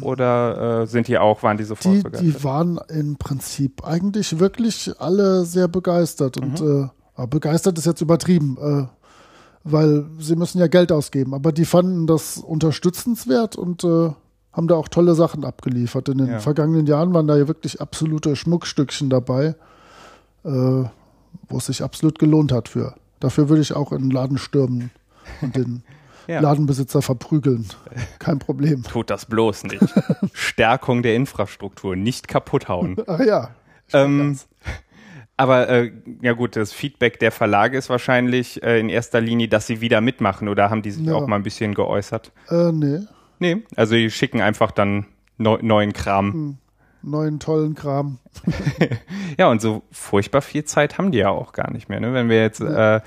Oder 0.00 0.82
äh, 0.82 0.86
sind 0.86 1.06
die 1.08 1.18
auch, 1.18 1.42
waren 1.42 1.56
die 1.56 1.64
sofort 1.64 1.96
die, 1.96 2.02
begeistert? 2.02 2.34
Die 2.34 2.44
waren 2.44 2.80
im 2.88 3.16
Prinzip 3.16 3.84
eigentlich 3.84 4.38
wirklich 4.38 4.92
alle 4.98 5.44
sehr 5.44 5.68
begeistert. 5.68 6.40
Mhm. 6.40 6.42
Und 6.42 6.60
äh, 7.16 7.26
begeistert 7.26 7.78
ist 7.78 7.86
jetzt 7.86 8.00
übertrieben, 8.00 8.56
äh, 8.60 8.86
weil 9.64 10.06
sie 10.18 10.36
müssen 10.36 10.58
ja 10.58 10.66
Geld 10.66 10.90
ausgeben. 10.90 11.34
Aber 11.34 11.52
die 11.52 11.66
fanden 11.66 12.06
das 12.06 12.38
unterstützenswert 12.38 13.56
und 13.56 13.84
äh, 13.84 14.12
haben 14.52 14.68
da 14.68 14.74
auch 14.74 14.88
tolle 14.88 15.14
Sachen 15.14 15.44
abgeliefert. 15.44 16.08
In 16.08 16.18
den 16.18 16.26
ja. 16.28 16.38
vergangenen 16.38 16.86
Jahren 16.86 17.14
waren 17.14 17.26
da 17.26 17.36
ja 17.36 17.48
wirklich 17.48 17.80
absolute 17.80 18.34
Schmuckstückchen 18.36 19.10
dabei, 19.10 19.54
äh, 20.44 20.48
wo 20.48 21.56
es 21.56 21.66
sich 21.66 21.82
absolut 21.82 22.18
gelohnt 22.18 22.52
hat 22.52 22.68
für. 22.68 22.94
Dafür 23.20 23.48
würde 23.48 23.62
ich 23.62 23.74
auch 23.74 23.92
in 23.92 24.00
den 24.00 24.10
Laden 24.10 24.38
stürmen 24.38 24.90
und 25.40 25.54
den 25.54 25.82
ja. 26.26 26.40
Ladenbesitzer 26.40 27.02
verprügeln. 27.02 27.66
Kein 28.18 28.38
Problem. 28.38 28.82
Tut 28.82 29.10
das 29.10 29.26
bloß 29.26 29.64
nicht. 29.64 29.84
Stärkung 30.32 31.02
der 31.02 31.14
Infrastruktur, 31.14 31.94
nicht 31.96 32.28
kaputt 32.28 32.68
hauen. 32.68 32.96
Ach 33.06 33.20
ja. 33.20 33.50
Ähm, 33.92 34.38
aber 35.36 35.68
äh, 35.68 35.92
ja 36.22 36.32
gut, 36.32 36.56
das 36.56 36.72
Feedback 36.72 37.18
der 37.18 37.32
Verlage 37.32 37.78
ist 37.78 37.88
wahrscheinlich 37.88 38.62
äh, 38.62 38.78
in 38.78 38.88
erster 38.88 39.20
Linie, 39.20 39.48
dass 39.48 39.66
sie 39.66 39.80
wieder 39.80 40.00
mitmachen 40.00 40.48
oder 40.48 40.70
haben 40.70 40.82
die 40.82 40.90
sich 40.90 41.06
ja. 41.06 41.14
auch 41.14 41.26
mal 41.26 41.36
ein 41.36 41.42
bisschen 41.42 41.74
geäußert? 41.74 42.32
Äh, 42.50 42.72
nee. 42.72 43.00
Nee, 43.40 43.62
also 43.74 43.94
die 43.94 44.10
schicken 44.10 44.40
einfach 44.40 44.70
dann 44.70 45.06
neu, 45.38 45.58
neuen 45.62 45.92
Kram. 45.92 46.32
Hm. 46.32 46.56
Neuen 47.02 47.40
tollen 47.40 47.74
Kram. 47.74 48.18
ja, 49.38 49.48
und 49.48 49.62
so 49.62 49.82
furchtbar 49.90 50.42
viel 50.42 50.64
Zeit 50.64 50.98
haben 50.98 51.10
die 51.10 51.18
ja 51.18 51.30
auch 51.30 51.52
gar 51.52 51.72
nicht 51.72 51.88
mehr. 51.88 51.98
Ne? 51.98 52.12
Wenn 52.12 52.28
wir 52.28 52.42
jetzt 52.42 52.60
ja. 52.60 52.96
äh, 52.96 53.00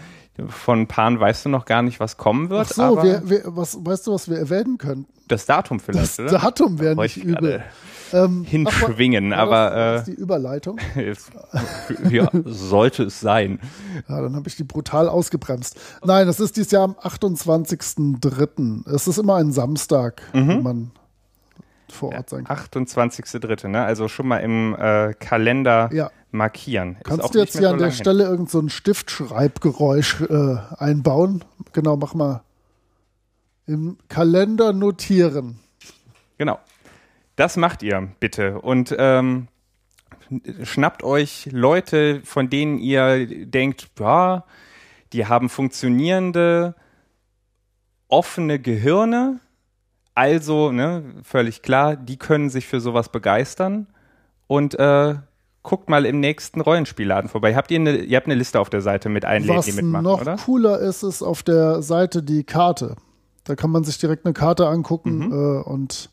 von 0.48 0.88
Paaren 0.88 1.20
weißt 1.20 1.46
du 1.46 1.50
noch 1.50 1.66
gar 1.66 1.84
nicht, 1.84 2.00
was 2.00 2.18
kommen 2.18 2.50
wird. 2.50 2.68
Ach 2.72 2.74
so, 2.74 3.04
wir, 3.04 3.30
wir, 3.30 3.42
was, 3.46 3.78
weißt 3.86 4.08
du, 4.08 4.14
was 4.14 4.30
wir 4.30 4.38
erwähnen 4.38 4.78
können? 4.78 5.06
Das 5.28 5.46
Datum 5.46 5.80
vielleicht, 5.80 6.18
das 6.18 6.20
oder? 6.20 6.32
Das 6.32 6.42
Datum 6.42 6.80
wäre 6.80 6.96
nicht 6.96 7.18
übel. 7.18 7.64
Ähm, 8.12 8.44
hinschwingen, 8.44 9.34
ach, 9.34 9.40
aber 9.40 9.70
das, 9.70 9.76
das 9.76 10.08
ist 10.08 10.18
die 10.18 10.22
Überleitung. 10.22 10.80
ja, 12.10 12.30
sollte 12.46 13.04
es 13.04 13.20
sein. 13.20 13.60
Ja, 14.08 14.22
dann 14.22 14.36
habe 14.36 14.48
ich 14.48 14.56
die 14.56 14.64
brutal 14.64 15.10
ausgebremst. 15.10 15.80
Nein, 16.04 16.28
es 16.28 16.40
ist 16.40 16.56
dieses 16.56 16.72
Jahr 16.72 16.84
am 16.84 16.94
28.03. 16.94 18.88
Es 18.94 19.08
ist 19.08 19.18
immer 19.18 19.38
ein 19.38 19.52
Samstag, 19.52 20.22
mhm. 20.34 20.48
wenn 20.48 20.64
man 20.64 20.92
vor 21.90 22.14
Ort 22.14 22.30
sein 22.30 22.44
kann. 22.44 22.58
28.03., 22.58 23.68
ne? 23.68 23.84
Also 23.84 24.08
schon 24.08 24.28
mal 24.28 24.40
im 24.40 24.76
äh, 24.76 25.14
Kalender 25.14 25.90
ja. 25.94 26.12
Markieren. 26.34 26.98
Kannst 27.04 27.34
du 27.34 27.40
jetzt 27.40 27.58
hier 27.58 27.70
an 27.70 27.78
der 27.78 27.90
hin. 27.90 27.98
Stelle 27.98 28.24
irgendein 28.24 28.48
so 28.48 28.68
Stiftschreibgeräusch 28.70 30.22
äh, 30.22 30.58
einbauen? 30.78 31.46
Genau, 31.72 31.96
mach 31.96 32.14
mal. 32.14 32.44
Im 33.66 33.98
Kalender 34.10 34.74
notieren. 34.74 35.60
Genau. 36.38 36.60
Das 37.36 37.56
macht 37.56 37.84
ihr 37.84 38.10
bitte. 38.20 38.60
Und 38.60 38.94
ähm, 38.98 39.48
schnappt 40.64 41.04
euch 41.04 41.50
Leute, 41.52 42.22
von 42.24 42.50
denen 42.50 42.78
ihr 42.78 43.46
denkt, 43.46 43.90
ja, 44.00 44.44
die 45.14 45.28
haben 45.28 45.50
funktionierende, 45.50 46.76
offene 48.08 48.60
Gehirne. 48.60 49.40
Also, 50.16 50.72
ne, 50.72 51.04
völlig 51.24 51.62
klar, 51.62 51.96
die 51.96 52.18
können 52.18 52.50
sich 52.50 52.68
für 52.68 52.82
sowas 52.82 53.10
begeistern. 53.10 53.88
Und 54.48 54.78
äh, 54.80 55.16
guckt 55.64 55.89
mal 55.89 56.05
im 56.05 56.20
nächsten 56.20 56.61
Rollenspielladen 56.61 57.30
vorbei. 57.30 57.55
Habt 57.55 57.72
ihr 57.72 57.80
eine, 57.80 57.97
ihr 57.97 58.18
habt 58.18 58.28
eine 58.28 58.36
Liste 58.36 58.59
auf 58.59 58.70
der 58.70 58.82
Seite 58.82 59.09
mit 59.09 59.26
allen 59.26 59.43
Läden, 59.43 59.61
die 59.61 59.72
mitmachen, 59.72 60.03
noch 60.03 60.22
oder? 60.22 60.36
cooler 60.36 60.80
ist, 60.80 61.03
ist 61.03 61.24
auf 61.24 61.41
der 61.41 61.82
Seite 61.82 62.22
die 62.22 62.43
Karte. 62.43 62.95
Da 63.45 63.55
kann 63.55 63.72
man 63.72 63.84
sich 63.84 63.97
direkt 63.97 64.26
eine 64.26 64.34
Karte 64.34 64.68
angucken 64.68 65.28
mhm. 65.28 65.32
äh, 65.32 65.61
und 65.64 66.09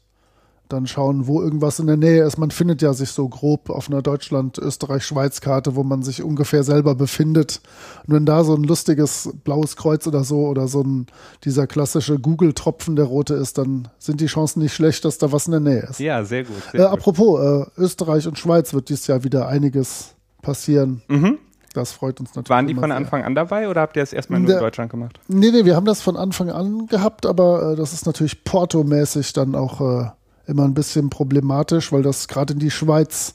dann 0.73 0.87
schauen, 0.87 1.27
wo 1.27 1.43
irgendwas 1.43 1.79
in 1.79 1.87
der 1.87 1.97
Nähe 1.97 2.25
ist. 2.25 2.39
Man 2.39 2.51
findet 2.51 2.83
ja 2.83 2.93
sich 2.93 3.11
so 3.11 3.29
grob 3.29 3.71
auf 3.71 3.89
einer 3.89 4.03
Deutschland-Österreich-Schweiz-Karte, 4.03 5.77
wo 5.77 5.83
man 5.83 6.03
sich 6.03 6.23
ungefähr 6.23 6.63
selber 6.65 6.95
befindet. 6.95 7.61
Und 8.07 8.15
wenn 8.15 8.27
da 8.27 8.45
so 8.45 8.55
ein 8.55 8.63
lustiges 8.63 9.31
blaues 9.45 9.77
Kreuz 9.77 10.07
oder 10.07 10.25
so 10.25 10.47
oder 10.47 10.69
so 10.69 10.83
ein 10.83 11.07
dieser 11.45 11.67
klassische 11.67 12.19
Google-Tropfen 12.19 12.97
der 12.97 13.07
rote 13.07 13.35
ist, 13.35 13.59
dann 13.59 13.89
sind 13.99 14.21
die 14.21 14.27
Chancen 14.27 14.61
nicht 14.61 14.75
schlecht, 14.75 15.05
dass 15.05 15.19
da 15.19 15.33
was 15.33 15.47
in 15.47 15.53
der 15.53 15.61
Nähe 15.61 15.87
ist. 15.91 16.01
Ja, 16.01 16.25
sehr 16.25 16.45
gut. 16.45 16.63
Sehr 16.73 16.81
äh, 16.81 16.85
apropos, 16.85 17.41
äh, 17.41 17.81
Österreich 17.81 18.27
und 18.27 18.39
Schweiz 18.39 18.73
wird 18.73 18.89
dieses 18.89 19.07
Jahr 19.07 19.25
wieder 19.25 19.49
einiges 19.49 20.15
passieren. 20.43 21.03
Mhm. 21.09 21.39
Das 21.73 21.93
freut 21.93 22.19
uns 22.19 22.31
natürlich. 22.31 22.51
Waren 22.51 22.67
die 22.67 22.75
von 22.75 22.91
Anfang 22.91 23.23
an 23.23 23.35
dabei 23.35 23.69
oder 23.69 23.83
habt 23.83 23.97
ihr 23.97 24.03
es 24.03 24.13
erstmal 24.13 24.41
nur 24.41 24.49
der, 24.49 24.57
in 24.57 24.65
Deutschland 24.65 24.91
gemacht? 24.91 25.21
Nee, 25.29 25.51
nee, 25.53 25.65
wir 25.65 25.77
haben 25.77 25.85
das 25.87 26.01
von 26.01 26.17
Anfang 26.17 26.51
an 26.51 26.87
gehabt, 26.87 27.27
aber 27.27 27.73
äh, 27.73 27.77
das 27.77 27.93
ist 27.93 28.07
natürlich 28.07 28.43
portomäßig 28.43 29.33
dann 29.33 29.55
auch 29.55 29.81
äh, 29.81 30.11
immer 30.51 30.65
ein 30.65 30.75
bisschen 30.75 31.09
problematisch, 31.11 31.93
weil 31.93 32.03
das 32.03 32.29
gerade 32.29 32.55
in 32.55 32.59
die 32.59 32.71
Schweiz 32.71 33.35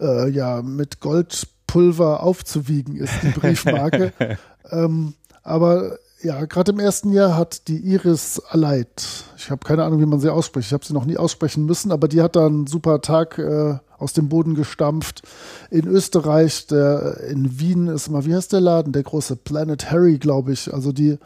äh, 0.00 0.28
ja 0.28 0.62
mit 0.62 1.00
Goldpulver 1.00 2.22
aufzuwiegen 2.22 2.96
ist, 2.96 3.14
die 3.22 3.28
Briefmarke. 3.28 4.12
ähm, 4.70 5.14
aber 5.42 5.98
ja, 6.22 6.44
gerade 6.44 6.72
im 6.72 6.80
ersten 6.80 7.12
Jahr 7.12 7.36
hat 7.36 7.68
die 7.68 7.78
Iris 7.78 8.42
Aleit, 8.50 9.24
ich 9.38 9.50
habe 9.50 9.64
keine 9.64 9.84
Ahnung, 9.84 10.00
wie 10.00 10.06
man 10.06 10.20
sie 10.20 10.30
ausspricht, 10.30 10.66
ich 10.66 10.72
habe 10.74 10.84
sie 10.84 10.92
noch 10.92 11.06
nie 11.06 11.16
aussprechen 11.16 11.64
müssen, 11.64 11.92
aber 11.92 12.08
die 12.08 12.20
hat 12.20 12.36
da 12.36 12.44
einen 12.46 12.66
super 12.66 13.00
Tag 13.00 13.38
äh, 13.38 13.78
aus 13.96 14.12
dem 14.12 14.28
Boden 14.28 14.54
gestampft. 14.54 15.22
In 15.70 15.86
Österreich, 15.86 16.66
der 16.66 17.20
in 17.28 17.58
Wien 17.58 17.86
ist 17.86 18.08
immer, 18.08 18.26
wie 18.26 18.34
heißt 18.34 18.52
der 18.52 18.60
Laden? 18.60 18.92
Der 18.92 19.02
große 19.02 19.36
Planet 19.36 19.90
Harry, 19.90 20.18
glaube 20.18 20.52
ich. 20.52 20.72
Also 20.72 20.92
die 20.92 21.18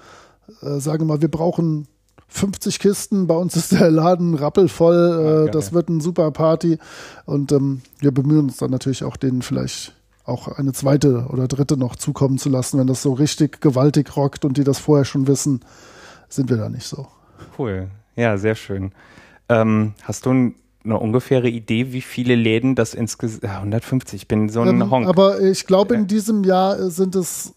äh, 0.62 0.78
sagen 0.78 1.06
mal, 1.06 1.22
wir 1.22 1.30
brauchen 1.30 1.88
50 2.34 2.80
Kisten, 2.80 3.28
bei 3.28 3.36
uns 3.36 3.54
ist 3.54 3.70
der 3.70 3.90
Laden 3.92 4.34
rappelvoll, 4.34 5.46
äh, 5.46 5.50
das 5.52 5.72
wird 5.72 5.88
ein 5.88 6.00
super 6.00 6.32
Party 6.32 6.78
und 7.26 7.52
ähm, 7.52 7.82
wir 8.00 8.10
bemühen 8.10 8.46
uns 8.46 8.56
dann 8.56 8.72
natürlich 8.72 9.04
auch 9.04 9.16
denen 9.16 9.40
vielleicht 9.40 9.94
auch 10.24 10.48
eine 10.48 10.72
zweite 10.72 11.28
oder 11.30 11.46
dritte 11.46 11.76
noch 11.76 11.94
zukommen 11.94 12.38
zu 12.38 12.48
lassen, 12.48 12.80
wenn 12.80 12.88
das 12.88 13.02
so 13.02 13.12
richtig 13.12 13.60
gewaltig 13.60 14.16
rockt 14.16 14.44
und 14.44 14.56
die 14.56 14.64
das 14.64 14.80
vorher 14.80 15.04
schon 15.04 15.28
wissen, 15.28 15.60
sind 16.28 16.50
wir 16.50 16.56
da 16.56 16.68
nicht 16.68 16.86
so. 16.86 17.06
Cool, 17.56 17.88
ja, 18.16 18.36
sehr 18.36 18.56
schön. 18.56 18.90
Ähm, 19.48 19.94
hast 20.02 20.26
du 20.26 20.30
eine 20.84 20.98
ungefähre 20.98 21.48
Idee, 21.48 21.92
wie 21.92 22.00
viele 22.00 22.34
Läden 22.34 22.74
das 22.74 22.94
insgesamt, 22.94 23.44
150, 23.44 24.22
ich 24.22 24.28
bin 24.28 24.48
so 24.48 24.60
ein 24.60 24.80
ähm, 24.80 24.90
Honk. 24.90 25.06
Aber 25.06 25.40
ich 25.40 25.66
glaube, 25.66 25.94
in 25.94 26.08
diesem 26.08 26.42
Jahr 26.42 26.90
sind 26.90 27.14
es 27.14 27.53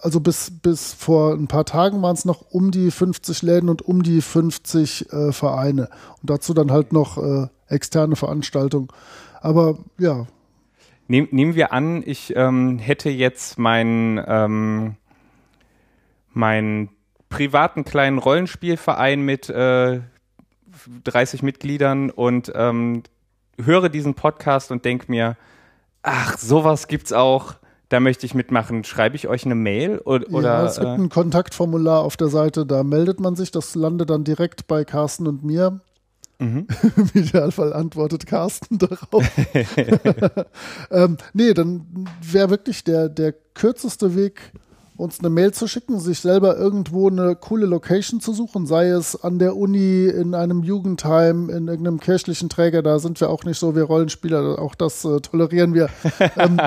also 0.00 0.20
bis, 0.20 0.50
bis 0.62 0.94
vor 0.94 1.34
ein 1.34 1.48
paar 1.48 1.64
Tagen 1.64 2.00
waren 2.02 2.14
es 2.14 2.24
noch 2.24 2.42
um 2.50 2.70
die 2.70 2.90
50 2.90 3.42
Läden 3.42 3.68
und 3.68 3.82
um 3.82 4.02
die 4.02 4.20
50 4.20 5.12
äh, 5.12 5.32
Vereine. 5.32 5.88
Und 6.20 6.30
dazu 6.30 6.54
dann 6.54 6.70
halt 6.70 6.92
noch 6.92 7.18
äh, 7.18 7.48
externe 7.68 8.16
Veranstaltungen. 8.16 8.88
Aber 9.40 9.78
ja. 9.98 10.26
Nehm, 11.08 11.28
nehmen 11.30 11.54
wir 11.54 11.72
an, 11.72 12.02
ich 12.04 12.34
ähm, 12.36 12.78
hätte 12.78 13.10
jetzt 13.10 13.58
meinen 13.58 14.22
ähm, 14.26 14.96
mein 16.32 16.90
privaten 17.28 17.84
kleinen 17.84 18.18
Rollenspielverein 18.18 19.20
mit 19.22 19.48
äh, 19.48 20.00
30 21.04 21.42
Mitgliedern 21.42 22.10
und 22.10 22.52
ähm, 22.54 23.02
höre 23.62 23.88
diesen 23.88 24.14
Podcast 24.14 24.70
und 24.70 24.84
denke 24.84 25.06
mir, 25.10 25.36
ach, 26.02 26.38
sowas 26.38 26.88
gibt's 26.88 27.12
auch 27.12 27.54
da 27.88 28.00
möchte 28.00 28.26
ich 28.26 28.34
mitmachen. 28.34 28.84
Schreibe 28.84 29.16
ich 29.16 29.28
euch 29.28 29.44
eine 29.44 29.54
Mail 29.54 29.98
oder? 29.98 30.42
Ja, 30.42 30.64
es 30.64 30.76
gibt 30.76 30.86
äh, 30.86 30.94
ein 30.94 31.08
Kontaktformular 31.08 32.02
auf 32.02 32.16
der 32.16 32.28
Seite, 32.28 32.66
da 32.66 32.82
meldet 32.82 33.20
man 33.20 33.34
sich. 33.36 33.50
Das 33.50 33.74
landet 33.74 34.10
dann 34.10 34.24
direkt 34.24 34.66
bei 34.66 34.84
Carsten 34.84 35.26
und 35.26 35.44
mir. 35.44 35.80
Mhm. 36.38 36.66
Im 36.96 37.10
Idealfall 37.14 37.72
antwortet 37.72 38.26
Carsten 38.26 38.78
darauf. 38.78 39.24
ähm, 40.90 41.16
nee, 41.32 41.54
dann 41.54 42.08
wäre 42.22 42.50
wirklich 42.50 42.84
der, 42.84 43.08
der 43.08 43.32
kürzeste 43.32 44.14
Weg, 44.14 44.52
uns 44.98 45.20
eine 45.20 45.30
Mail 45.30 45.52
zu 45.54 45.68
schicken, 45.68 46.00
sich 46.00 46.18
selber 46.20 46.56
irgendwo 46.56 47.08
eine 47.08 47.36
coole 47.36 47.66
Location 47.66 48.20
zu 48.20 48.32
suchen, 48.32 48.66
sei 48.66 48.88
es 48.88 49.22
an 49.22 49.38
der 49.38 49.56
Uni, 49.56 50.06
in 50.06 50.34
einem 50.34 50.64
Jugendheim, 50.64 51.48
in 51.50 51.68
irgendeinem 51.68 52.00
kirchlichen 52.00 52.48
Träger, 52.48 52.82
da 52.82 52.98
sind 52.98 53.20
wir 53.20 53.30
auch 53.30 53.44
nicht 53.44 53.58
so, 53.58 53.76
wir 53.76 53.84
Rollenspieler, 53.84 54.58
auch 54.58 54.74
das 54.74 55.04
äh, 55.04 55.20
tolerieren 55.20 55.72
wir. 55.72 55.88
ähm, 56.36 56.58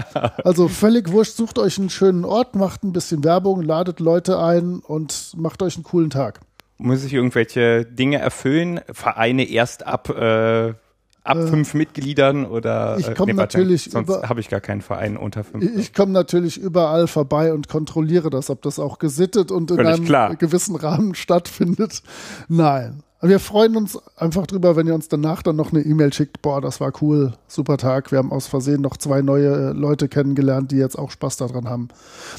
also 0.45 0.69
völlig 0.69 1.11
wurscht, 1.11 1.35
sucht 1.35 1.59
euch 1.59 1.77
einen 1.77 1.89
schönen 1.89 2.23
Ort, 2.23 2.55
macht 2.55 2.83
ein 2.83 2.93
bisschen 2.93 3.23
Werbung, 3.25 3.61
ladet 3.61 3.99
Leute 3.99 4.39
ein 4.39 4.79
und 4.79 5.33
macht 5.35 5.61
euch 5.61 5.75
einen 5.75 5.83
coolen 5.83 6.09
Tag. 6.09 6.39
Muss 6.77 7.03
ich 7.03 7.13
irgendwelche 7.13 7.85
Dinge 7.85 8.19
erfüllen? 8.19 8.79
Vereine 8.91 9.43
erst 9.43 9.85
ab 9.85 10.09
äh 10.09 10.73
ab 11.23 11.37
äh, 11.37 11.47
fünf 11.47 11.73
Mitgliedern 11.73 12.45
oder 12.45 12.97
ich 12.97 13.13
komme 13.15 13.31
äh, 13.31 13.35
nee, 13.35 13.39
natürlich 13.39 13.89
sonst 13.91 14.09
habe 14.09 14.39
ich 14.39 14.49
gar 14.49 14.61
keinen 14.61 14.81
Verein 14.81 15.17
unter 15.17 15.43
fünf. 15.43 15.63
Ich 15.77 15.93
komme 15.93 16.11
natürlich 16.11 16.57
überall 16.57 17.07
vorbei 17.07 17.53
und 17.53 17.67
kontrolliere 17.67 18.29
das, 18.29 18.49
ob 18.49 18.61
das 18.61 18.79
auch 18.79 18.99
gesittet 18.99 19.51
und 19.51 19.71
in 19.71 19.79
einem 19.79 20.05
klar. 20.05 20.35
gewissen 20.35 20.75
Rahmen 20.75 21.15
stattfindet. 21.15 22.01
Nein. 22.47 23.03
Wir 23.23 23.39
freuen 23.39 23.77
uns 23.77 23.99
einfach 24.17 24.47
drüber, 24.47 24.75
wenn 24.75 24.87
ihr 24.87 24.95
uns 24.95 25.07
danach 25.07 25.43
dann 25.43 25.55
noch 25.55 25.71
eine 25.71 25.81
E-Mail 25.81 26.11
schickt. 26.11 26.41
Boah, 26.41 26.59
das 26.59 26.81
war 26.81 26.91
cool, 27.03 27.33
super 27.47 27.77
Tag. 27.77 28.11
Wir 28.11 28.17
haben 28.17 28.31
aus 28.31 28.47
Versehen 28.47 28.81
noch 28.81 28.97
zwei 28.97 29.21
neue 29.21 29.69
äh, 29.69 29.71
Leute 29.73 30.07
kennengelernt, 30.07 30.71
die 30.71 30.77
jetzt 30.77 30.97
auch 30.97 31.11
Spaß 31.11 31.37
daran 31.37 31.69
haben. 31.69 31.89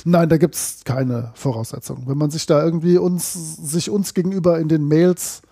Nein, 0.05 0.29
da 0.29 0.39
gibt's 0.39 0.81
keine 0.85 1.31
Voraussetzungen. 1.35 2.09
Wenn 2.09 2.19
man 2.19 2.33
sich 2.33 2.47
da 2.47 2.65
irgendwie 2.65 2.99
uns, 2.99 3.33
sich 3.33 3.91
uns 3.91 4.13
gegenüber 4.13 4.59
in 4.59 4.67
den 4.67 4.89
Mails 4.89 5.43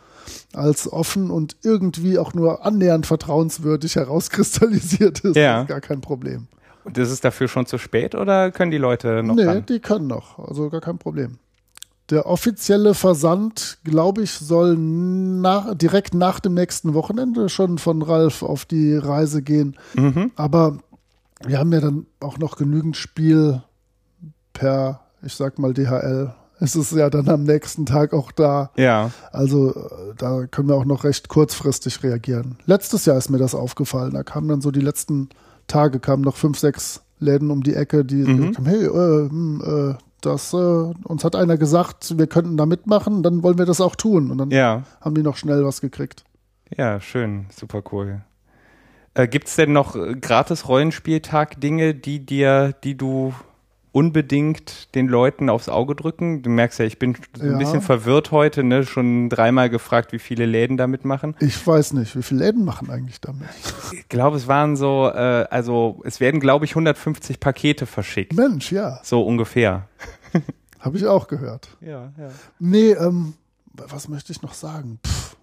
als 0.52 0.90
offen 0.90 1.30
und 1.30 1.56
irgendwie 1.62 2.18
auch 2.18 2.34
nur 2.34 2.64
annähernd 2.64 3.06
vertrauenswürdig 3.06 3.96
herauskristallisiert 3.96 5.20
ist. 5.20 5.36
Ja. 5.36 5.62
Ist 5.62 5.68
gar 5.68 5.80
kein 5.80 6.00
Problem. 6.00 6.48
Und 6.84 6.96
ist 6.96 7.10
es 7.10 7.20
dafür 7.20 7.48
schon 7.48 7.66
zu 7.66 7.78
spät 7.78 8.14
oder 8.14 8.50
können 8.50 8.70
die 8.70 8.78
Leute 8.78 9.22
noch? 9.22 9.34
Nee, 9.34 9.44
ran? 9.44 9.66
die 9.66 9.80
können 9.80 10.06
noch. 10.06 10.38
Also 10.38 10.70
gar 10.70 10.80
kein 10.80 10.98
Problem. 10.98 11.38
Der 12.08 12.26
offizielle 12.26 12.94
Versand, 12.94 13.78
glaube 13.84 14.22
ich, 14.22 14.32
soll 14.32 14.76
nach, 14.76 15.74
direkt 15.76 16.14
nach 16.14 16.40
dem 16.40 16.54
nächsten 16.54 16.94
Wochenende 16.94 17.48
schon 17.48 17.78
von 17.78 18.02
Ralf 18.02 18.42
auf 18.42 18.64
die 18.64 18.96
Reise 18.96 19.42
gehen. 19.42 19.76
Mhm. 19.94 20.32
Aber 20.34 20.78
wir 21.46 21.58
haben 21.58 21.72
ja 21.72 21.80
dann 21.80 22.06
auch 22.18 22.38
noch 22.38 22.56
genügend 22.56 22.96
Spiel 22.96 23.62
per, 24.52 25.02
ich 25.22 25.34
sag 25.34 25.58
mal, 25.58 25.72
DHL 25.72 26.34
ist 26.60 26.76
es 26.76 26.90
ja 26.90 27.10
dann 27.10 27.28
am 27.28 27.44
nächsten 27.44 27.86
Tag 27.86 28.12
auch 28.12 28.32
da. 28.32 28.70
Ja. 28.76 29.10
Also 29.32 29.70
äh, 29.70 30.14
da 30.16 30.46
können 30.46 30.68
wir 30.68 30.76
auch 30.76 30.84
noch 30.84 31.04
recht 31.04 31.28
kurzfristig 31.28 32.02
reagieren. 32.02 32.56
Letztes 32.66 33.06
Jahr 33.06 33.16
ist 33.16 33.30
mir 33.30 33.38
das 33.38 33.54
aufgefallen. 33.54 34.12
Da 34.12 34.22
kamen 34.22 34.48
dann 34.48 34.60
so 34.60 34.70
die 34.70 34.80
letzten 34.80 35.30
Tage, 35.66 36.00
kamen 36.00 36.22
noch 36.22 36.36
fünf, 36.36 36.58
sechs 36.58 37.02
Läden 37.18 37.50
um 37.50 37.62
die 37.62 37.74
Ecke, 37.74 38.04
die 38.04 38.24
mhm. 38.24 38.52
kamen, 38.52 38.66
hey, 38.66 38.84
äh, 38.84 39.28
hm, 39.28 39.62
äh, 39.64 39.94
das, 40.20 40.52
äh, 40.52 40.56
uns 40.56 41.24
hat 41.24 41.34
einer 41.34 41.56
gesagt, 41.56 42.18
wir 42.18 42.26
könnten 42.26 42.56
da 42.56 42.66
mitmachen, 42.66 43.22
dann 43.22 43.42
wollen 43.42 43.58
wir 43.58 43.66
das 43.66 43.80
auch 43.80 43.96
tun. 43.96 44.30
Und 44.30 44.38
dann 44.38 44.50
ja. 44.50 44.82
haben 45.00 45.14
die 45.14 45.22
noch 45.22 45.36
schnell 45.36 45.64
was 45.64 45.80
gekriegt. 45.80 46.24
Ja, 46.76 47.00
schön, 47.00 47.46
super 47.50 47.82
cool. 47.92 48.22
Äh, 49.14 49.28
Gibt 49.28 49.48
es 49.48 49.56
denn 49.56 49.72
noch 49.72 49.96
äh, 49.96 50.14
gratis 50.14 50.68
Rollenspieltag-Dinge, 50.68 51.94
die 51.94 52.24
dir, 52.24 52.74
die 52.84 52.96
du 52.96 53.34
unbedingt 53.92 54.94
den 54.94 55.08
Leuten 55.08 55.48
aufs 55.48 55.68
Auge 55.68 55.94
drücken? 55.94 56.42
Du 56.42 56.50
merkst 56.50 56.78
ja, 56.78 56.84
ich 56.84 56.98
bin 56.98 57.16
ja. 57.36 57.44
ein 57.44 57.58
bisschen 57.58 57.82
verwirrt 57.82 58.30
heute, 58.30 58.62
ne? 58.62 58.84
Schon 58.84 59.28
dreimal 59.28 59.70
gefragt, 59.70 60.12
wie 60.12 60.18
viele 60.18 60.46
Läden 60.46 60.76
damit 60.76 61.04
machen. 61.04 61.34
Ich 61.40 61.66
weiß 61.66 61.94
nicht, 61.94 62.16
wie 62.16 62.22
viele 62.22 62.44
Läden 62.44 62.64
machen 62.64 62.90
eigentlich 62.90 63.20
damit? 63.20 63.48
Ich 63.92 64.08
glaube, 64.08 64.36
es 64.36 64.46
waren 64.46 64.76
so, 64.76 65.10
äh, 65.12 65.46
also 65.50 66.00
es 66.04 66.20
werden, 66.20 66.40
glaube 66.40 66.64
ich, 66.64 66.72
150 66.72 67.40
Pakete 67.40 67.86
verschickt. 67.86 68.34
Mensch, 68.34 68.72
ja. 68.72 69.00
So 69.02 69.22
ungefähr. 69.22 69.88
Habe 70.80 70.96
ich 70.96 71.06
auch 71.06 71.28
gehört. 71.28 71.68
Ja, 71.80 72.12
ja. 72.18 72.30
Nee, 72.58 72.92
ähm, 72.92 73.34
was 73.74 74.08
möchte 74.08 74.32
ich 74.32 74.42
noch 74.42 74.54
sagen? 74.54 74.98
Pff. 75.06 75.36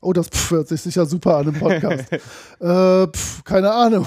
Oh, 0.00 0.12
das 0.12 0.28
pff, 0.28 0.50
hört 0.50 0.68
sich 0.68 0.80
sicher 0.80 1.06
super 1.06 1.38
an 1.38 1.48
im 1.48 1.54
Podcast. 1.54 2.12
äh, 2.60 3.06
pff, 3.06 3.44
keine 3.44 3.72
Ahnung. 3.72 4.06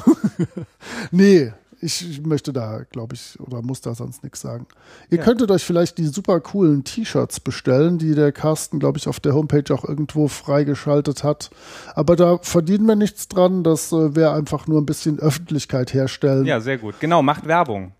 nee, 1.12 1.52
ich 1.82 2.22
möchte 2.26 2.54
da, 2.54 2.82
glaube 2.92 3.16
ich, 3.16 3.40
oder 3.40 3.62
muss 3.62 3.82
da 3.82 3.96
sonst 3.96 4.24
nichts 4.24 4.42
sagen. 4.42 4.68
Ihr 5.10 5.20
ja. 5.20 5.24
könntet 5.24 5.50
euch 5.52 5.64
vielleicht 5.64 5.98
die 5.98 6.08
super 6.08 6.40
coolen 6.42 6.84
T-Shirts 6.84 7.40
bestellen, 7.40 7.98
die 7.98 8.16
der 8.16 8.32
Carsten, 8.32 8.80
glaube 8.80 8.98
ich, 8.98 9.08
auf 9.08 9.20
der 9.20 9.34
Homepage 9.34 9.74
auch 9.74 9.86
irgendwo 9.86 10.28
freigeschaltet 10.28 11.24
hat. 11.24 11.50
Aber 11.96 12.16
da 12.16 12.40
verdienen 12.42 12.86
wir 12.86 12.96
nichts 12.96 13.28
dran. 13.28 13.64
Das 13.64 13.92
äh, 13.92 14.16
wäre 14.16 14.34
einfach 14.34 14.68
nur 14.68 14.82
ein 14.82 14.86
bisschen 14.86 15.20
Öffentlichkeit 15.20 15.94
herstellen. 15.94 16.46
Ja, 16.46 16.60
sehr 16.60 16.78
gut. 16.78 16.96
Genau, 17.00 17.22
macht 17.22 17.48
Werbung. 17.48 17.94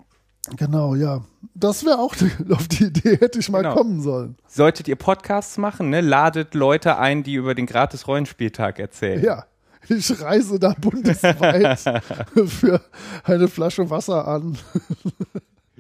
Genau, 0.58 0.96
ja. 0.96 1.22
Das 1.54 1.86
wäre 1.86 2.00
auch 2.00 2.16
auf 2.52 2.68
die 2.68 2.86
Idee 2.86 3.18
hätte 3.18 3.40
ich 3.40 3.50
mal 3.50 3.62
genau. 3.62 3.76
kommen 3.76 4.02
sollen. 4.02 4.38
Solltet 4.48 4.88
ihr 4.88 4.96
Podcasts 4.96 5.58
machen, 5.58 5.90
ne, 5.90 6.02
ladet 6.02 6.54
Leute 6.54 6.98
ein, 6.98 7.24
die 7.24 7.36
über 7.36 7.56
den 7.56 7.66
gratis 7.66 8.08
Rollenspieltag 8.08 8.80
erzählen. 8.80 9.24
Ja. 9.24 9.46
Ich 9.90 10.22
reise 10.22 10.60
da 10.60 10.76
bundesweit 10.80 11.80
für 12.48 12.82
eine 13.24 13.48
Flasche 13.48 13.90
Wasser 13.90 14.28
an. 14.28 14.58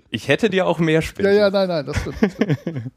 Ich 0.10 0.28
hätte 0.28 0.50
dir 0.50 0.66
auch 0.66 0.80
mehr 0.80 1.02
spenden. 1.02 1.32
Ja, 1.32 1.40
ja, 1.42 1.50
nein, 1.52 1.68
nein, 1.68 1.86
das 1.86 1.98
stimmt. 1.98 2.92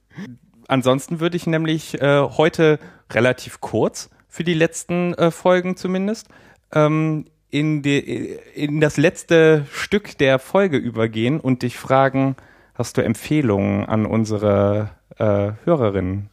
Ansonsten 0.68 1.20
würde 1.20 1.36
ich 1.36 1.46
nämlich 1.46 2.00
äh, 2.00 2.22
heute 2.22 2.78
relativ 3.10 3.60
kurz, 3.60 4.08
für 4.28 4.44
die 4.44 4.54
letzten 4.54 5.12
äh, 5.14 5.30
Folgen 5.30 5.76
zumindest, 5.76 6.28
ähm, 6.72 7.26
in, 7.50 7.82
die, 7.82 8.38
in 8.54 8.80
das 8.80 8.96
letzte 8.96 9.66
Stück 9.70 10.16
der 10.16 10.38
Folge 10.38 10.78
übergehen 10.78 11.38
und 11.38 11.62
dich 11.62 11.76
fragen, 11.76 12.36
hast 12.74 12.96
du 12.96 13.02
Empfehlungen 13.02 13.84
an 13.84 14.06
unsere 14.06 14.90
äh, 15.18 15.52
Hörerinnen? 15.64 16.30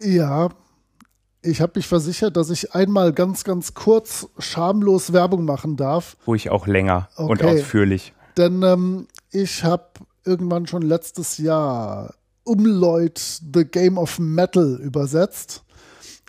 Ja, 0.00 0.50
ich 1.42 1.60
habe 1.60 1.72
mich 1.76 1.86
versichert, 1.86 2.36
dass 2.36 2.50
ich 2.50 2.74
einmal 2.74 3.12
ganz, 3.12 3.44
ganz 3.44 3.74
kurz 3.74 4.28
schamlos 4.38 5.12
Werbung 5.12 5.44
machen 5.44 5.76
darf. 5.76 6.16
Ruhig 6.26 6.50
auch 6.50 6.66
länger 6.66 7.08
okay. 7.16 7.30
und 7.30 7.44
ausführlich. 7.44 8.12
Denn 8.36 8.62
ähm, 8.62 9.06
ich 9.30 9.64
habe 9.64 9.84
irgendwann 10.24 10.66
schon 10.66 10.82
letztes 10.82 11.38
Jahr 11.38 12.14
Umleut 12.44 13.20
The 13.54 13.64
Game 13.64 13.98
of 13.98 14.18
Metal 14.18 14.78
übersetzt. 14.82 15.62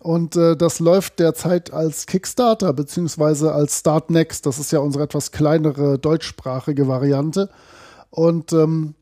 Und 0.01 0.36
äh, 0.36 0.55
das 0.55 0.80
läuft 0.80 1.20
derzeit 1.20 1.74
als 1.74 2.07
Kickstarter 2.07 2.74
beziehungsweise 2.74 3.53
als 3.53 3.80
Start 3.80 4.09
Next. 4.09 4.45
Das 4.45 4.59
ist 4.59 4.72
ja 4.72 4.80
unsere 4.80 5.03
etwas 5.03 5.32
kleinere 5.32 5.99
deutschsprachige 5.99 6.88
Variante. 6.88 7.49
Und 8.09 8.51
ähm, 8.51 8.95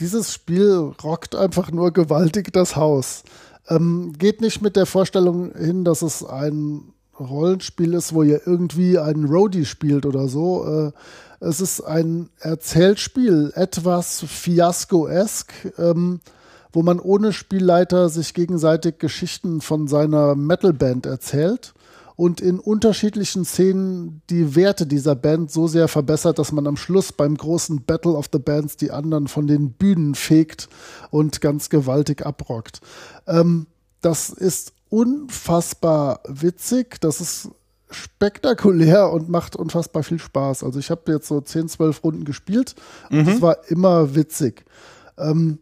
dieses 0.00 0.32
Spiel 0.32 0.92
rockt 1.02 1.34
einfach 1.34 1.70
nur 1.70 1.92
gewaltig 1.92 2.52
das 2.52 2.76
Haus. 2.76 3.24
Ähm, 3.68 4.12
geht 4.18 4.40
nicht 4.40 4.62
mit 4.62 4.76
der 4.76 4.86
Vorstellung 4.86 5.52
hin, 5.54 5.84
dass 5.84 6.02
es 6.02 6.24
ein 6.24 6.92
Rollenspiel 7.18 7.94
ist, 7.94 8.14
wo 8.14 8.22
ihr 8.22 8.46
irgendwie 8.46 8.98
einen 8.98 9.26
Roadie 9.26 9.64
spielt 9.64 10.06
oder 10.06 10.28
so. 10.28 10.64
Äh, 10.64 10.92
es 11.40 11.60
ist 11.60 11.80
ein 11.80 12.30
Erzählspiel, 12.40 13.52
etwas 13.54 14.24
Fiasco-esk, 14.26 15.52
ähm, 15.78 16.20
wo 16.72 16.82
man 16.82 17.00
ohne 17.00 17.32
Spielleiter 17.32 18.08
sich 18.08 18.34
gegenseitig 18.34 18.98
Geschichten 18.98 19.60
von 19.60 19.88
seiner 19.88 20.34
Metalband 20.34 21.06
erzählt 21.06 21.74
und 22.18 22.40
in 22.40 22.58
unterschiedlichen 22.58 23.44
Szenen 23.44 24.22
die 24.28 24.56
Werte 24.56 24.88
dieser 24.88 25.14
Band 25.14 25.52
so 25.52 25.68
sehr 25.68 25.86
verbessert, 25.86 26.40
dass 26.40 26.50
man 26.50 26.66
am 26.66 26.76
Schluss 26.76 27.12
beim 27.12 27.36
großen 27.36 27.84
Battle 27.84 28.14
of 28.14 28.28
the 28.32 28.40
Bands 28.40 28.76
die 28.76 28.90
anderen 28.90 29.28
von 29.28 29.46
den 29.46 29.70
Bühnen 29.70 30.16
fegt 30.16 30.68
und 31.10 31.40
ganz 31.40 31.70
gewaltig 31.70 32.26
abrockt. 32.26 32.80
Ähm, 33.28 33.68
das 34.00 34.30
ist 34.30 34.72
unfassbar 34.88 36.18
witzig, 36.26 37.00
das 37.00 37.20
ist 37.20 37.50
spektakulär 37.88 39.12
und 39.12 39.28
macht 39.28 39.54
unfassbar 39.54 40.02
viel 40.02 40.18
Spaß. 40.18 40.64
Also 40.64 40.80
ich 40.80 40.90
habe 40.90 41.12
jetzt 41.12 41.28
so 41.28 41.40
10, 41.40 41.68
12 41.68 42.02
Runden 42.02 42.24
gespielt 42.24 42.74
und 43.10 43.28
es 43.28 43.36
mhm. 43.36 43.42
war 43.42 43.58
immer 43.68 44.16
witzig. 44.16 44.64
Ähm, 45.18 45.60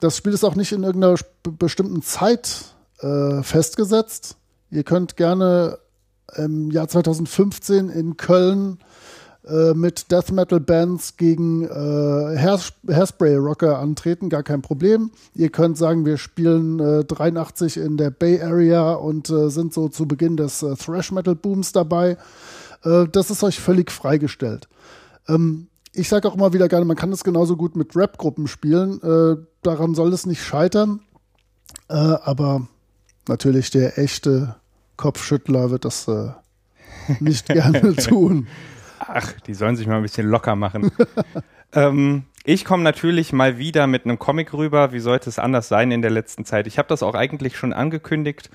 das 0.00 0.18
Spiel 0.18 0.34
ist 0.34 0.44
auch 0.44 0.54
nicht 0.54 0.72
in 0.72 0.82
irgendeiner 0.82 1.16
bestimmten 1.58 2.02
Zeit 2.02 2.74
äh, 3.00 3.42
festgesetzt. 3.42 4.36
Ihr 4.70 4.84
könnt 4.84 5.16
gerne 5.16 5.78
im 6.36 6.70
Jahr 6.70 6.88
2015 6.88 7.88
in 7.88 8.16
Köln 8.16 8.78
äh, 9.46 9.74
mit 9.74 10.10
Death 10.10 10.32
Metal 10.32 10.60
Bands 10.60 11.18
gegen 11.18 11.64
äh, 11.64 11.68
Hair 11.68 12.60
Hairspray 12.88 13.36
Rocker 13.36 13.78
antreten, 13.78 14.30
gar 14.30 14.42
kein 14.42 14.62
Problem. 14.62 15.10
Ihr 15.34 15.50
könnt 15.50 15.76
sagen, 15.76 16.06
wir 16.06 16.16
spielen 16.16 16.80
äh, 16.80 17.04
83 17.04 17.76
in 17.76 17.98
der 17.98 18.10
Bay 18.10 18.40
Area 18.40 18.94
und 18.94 19.28
äh, 19.28 19.50
sind 19.50 19.74
so 19.74 19.88
zu 19.88 20.08
Beginn 20.08 20.38
des 20.38 20.62
äh, 20.62 20.74
Thrash 20.76 21.12
Metal 21.12 21.34
Booms 21.34 21.72
dabei. 21.72 22.16
Das 23.12 23.30
ist 23.30 23.42
euch 23.42 23.60
völlig 23.60 23.90
freigestellt. 23.90 24.68
Ähm, 25.26 25.68
ich 25.94 26.10
sage 26.10 26.28
auch 26.28 26.34
immer 26.34 26.52
wieder 26.52 26.68
gerne, 26.68 26.84
man 26.84 26.98
kann 26.98 27.10
das 27.10 27.24
genauso 27.24 27.56
gut 27.56 27.76
mit 27.76 27.96
Rap-Gruppen 27.96 28.46
spielen. 28.46 29.00
daran 29.62 29.94
soll 29.94 30.12
es 30.12 30.26
nicht 30.26 30.42
scheitern. 30.42 31.00
aber 31.88 32.68
natürlich 33.26 33.70
der 33.70 33.98
echte 33.98 34.56
Kopfschüttler 34.96 35.70
wird 35.70 35.84
das 35.84 36.08
äh, 36.08 36.30
nicht 37.20 37.46
gerne 37.46 37.94
tun. 37.96 38.46
Ach, 38.98 39.32
die 39.46 39.54
sollen 39.54 39.76
sich 39.76 39.86
mal 39.86 39.96
ein 39.96 40.02
bisschen 40.02 40.28
locker 40.28 40.56
machen. 40.56 40.90
ähm, 41.72 42.24
ich 42.44 42.64
komme 42.64 42.82
natürlich 42.82 43.32
mal 43.32 43.58
wieder 43.58 43.86
mit 43.86 44.04
einem 44.04 44.18
Comic 44.18 44.52
rüber. 44.52 44.92
Wie 44.92 45.00
sollte 45.00 45.28
es 45.28 45.38
anders 45.38 45.68
sein 45.68 45.90
in 45.90 46.02
der 46.02 46.10
letzten 46.10 46.44
Zeit? 46.44 46.66
Ich 46.66 46.78
habe 46.78 46.88
das 46.88 47.02
auch 47.02 47.14
eigentlich 47.14 47.56
schon 47.56 47.72
angekündigt. 47.72 48.50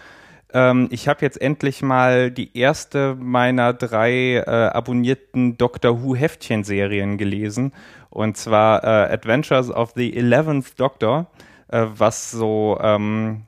Ähm, 0.52 0.88
ich 0.92 1.08
habe 1.08 1.22
jetzt 1.22 1.42
endlich 1.42 1.82
mal 1.82 2.32
die 2.32 2.58
erste 2.58 3.16
meiner 3.16 3.74
drei 3.74 4.36
äh, 4.36 4.44
abonnierten 4.46 5.58
Doctor 5.58 6.04
Who 6.04 6.16
Heftchen-Serien 6.16 7.18
gelesen. 7.18 7.74
Und 8.10 8.38
zwar 8.38 8.84
äh, 8.84 9.14
Adventures 9.14 9.70
of 9.70 9.94
the 9.96 10.16
Eleventh 10.16 10.80
Doctor, 10.80 11.28
äh, 11.68 11.86
was 11.96 12.32
so, 12.32 12.80
ähm, 12.82 13.44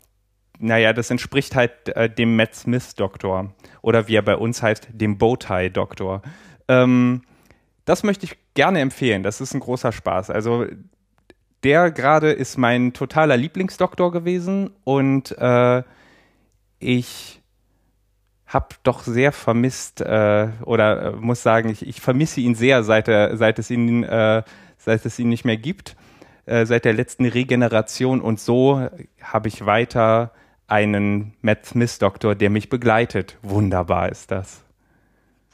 naja, 0.62 0.94
das 0.94 1.10
entspricht 1.10 1.56
halt 1.56 1.90
äh, 1.90 2.10
dem 2.10 2.36
Matt 2.36 2.56
Smith 2.56 2.96
Doktor. 2.96 3.54
Oder 3.82 4.08
wie 4.08 4.16
er 4.16 4.22
bei 4.22 4.36
uns 4.36 4.62
heißt, 4.62 4.90
dem 4.92 5.18
Bowtie 5.18 5.70
Doktor. 5.70 6.22
Ähm, 6.68 7.24
das 7.86 8.04
möchte 8.04 8.26
ich 8.26 8.38
gerne 8.54 8.80
empfehlen. 8.80 9.24
Das 9.24 9.42
ist 9.42 9.54
ein 9.54 9.60
großer 9.60 9.92
Spaß. 9.92 10.30
Also 10.30 10.66
der 11.64 11.92
gerade 11.92 12.32
ist 12.32 12.58
mein 12.58 12.94
totaler 12.94 13.38
Lieblingsdoktor 13.38 14.12
gewesen 14.12 14.72
und 14.84 15.38
äh, 15.38 15.84
ich 16.80 17.42
habe 18.48 18.68
doch 18.84 19.04
sehr 19.04 19.32
vermisst 19.32 20.02
äh, 20.02 20.50
oder 20.66 21.02
äh, 21.02 21.12
muss 21.12 21.44
sagen, 21.44 21.70
ich, 21.70 21.88
ich, 21.88 22.02
vermisse 22.02 22.42
ihn 22.42 22.56
sehr, 22.56 22.84
seit, 22.84 23.08
er, 23.08 23.38
seit, 23.38 23.60
es 23.60 23.70
ihn, 23.70 24.04
äh, 24.04 24.44
seit 24.78 25.06
es 25.06 25.20
ihn 25.20 25.30
nicht 25.30 25.46
mehr 25.46 25.58
gibt, 25.58 25.96
äh, 26.46 26.66
seit 26.66 26.84
der 26.84 26.94
letzten 26.94 27.26
Regeneration. 27.26 28.20
Und 28.20 28.40
so 28.40 28.90
habe 29.22 29.48
ich 29.48 29.66
weiter 29.66 30.32
einen 30.72 31.34
Matt 31.42 31.66
Smith-Doktor, 31.66 32.36
der 32.36 32.50
mich 32.50 32.70
begleitet. 32.70 33.38
Wunderbar 33.42 34.10
ist 34.10 34.32
das. 34.32 34.64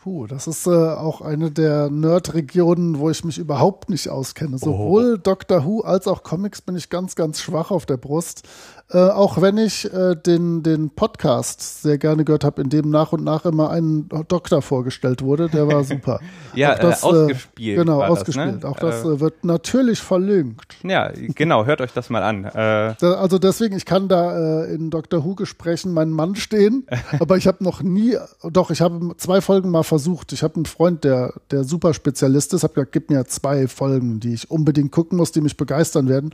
Puh, 0.08 0.26
das 0.26 0.48
ist 0.48 0.66
äh, 0.68 0.70
auch 0.70 1.20
eine 1.20 1.52
der 1.52 1.90
Nerd-Regionen, 1.90 2.98
wo 2.98 3.10
ich 3.10 3.26
mich 3.26 3.38
überhaupt 3.38 3.90
nicht 3.90 4.08
auskenne. 4.08 4.58
Sowohl 4.58 5.16
oh. 5.16 5.22
Doctor 5.22 5.66
Who 5.66 5.82
als 5.82 6.08
auch 6.08 6.24
Comics 6.24 6.62
bin 6.62 6.78
ich 6.78 6.90
ganz, 6.90 7.16
ganz 7.16 7.42
schwach 7.42 7.72
auf 7.72 7.86
der 7.86 7.98
Brust. 7.98 8.48
Äh, 8.90 9.00
auch 9.00 9.42
wenn 9.42 9.58
ich 9.58 9.92
äh, 9.94 10.16
den, 10.16 10.64
den 10.64 10.92
Podcast 10.92 11.82
sehr 11.82 11.98
gerne 11.98 12.24
gehört 12.24 12.46
habe, 12.46 12.62
in 12.62 12.70
dem 12.70 12.90
nach 12.90 13.12
und 13.12 13.22
nach 13.22 13.44
immer 13.44 13.70
ein 13.70 14.08
Doktor 14.30 14.62
vorgestellt 14.62 15.22
wurde, 15.22 15.50
der 15.50 15.68
war 15.68 15.84
super. 15.84 16.22
ja, 16.56 16.72
äh, 16.72 16.82
das, 16.82 17.04
äh, 17.04 17.08
ausgespielt. 17.08 17.80
genau, 17.80 18.02
ausgespielt. 18.02 18.56
Das, 18.56 18.64
ne? 18.64 18.70
Auch 18.70 18.80
das 18.80 19.04
äh, 19.04 19.20
wird 19.20 19.44
natürlich 19.44 20.00
verlinkt. 20.00 20.78
Ja, 20.84 21.12
genau, 21.14 21.66
hört 21.66 21.82
euch 21.82 21.92
das 21.92 22.10
mal 22.10 22.24
an. 22.24 22.46
also 22.46 23.40
deswegen, 23.40 23.76
ich 23.76 23.84
kann 23.84 24.08
da 24.08 24.64
in 24.64 24.90
Doctor 24.90 25.26
Who-Gesprächen 25.26 25.92
meinen 25.92 26.14
Mann 26.14 26.36
stehen, 26.36 26.88
aber 27.20 27.36
ich 27.36 27.46
habe 27.46 27.62
noch 27.66 27.82
nie, 27.84 28.16
doch, 28.50 28.72
ich 28.72 28.80
habe 28.80 29.18
zwei 29.18 29.42
Folgen 29.42 29.70
mal 29.70 29.84
versucht. 29.84 29.97
Ich 30.32 30.44
habe 30.44 30.56
einen 30.56 30.66
Freund, 30.66 31.04
der, 31.04 31.34
der 31.52 31.64
super 31.64 31.94
Spezialist 31.94 32.54
ist, 32.54 32.64
habe 32.64 32.74
gesagt, 32.74 32.92
gib 32.92 33.10
mir 33.10 33.26
zwei 33.26 33.68
Folgen, 33.68 34.20
die 34.20 34.34
ich 34.34 34.52
unbedingt 34.52 34.92
gucken 34.92 35.18
muss, 35.18 35.32
die 35.32 35.42
mich 35.42 35.58
begeistern 35.58 36.08
werden. 36.08 36.34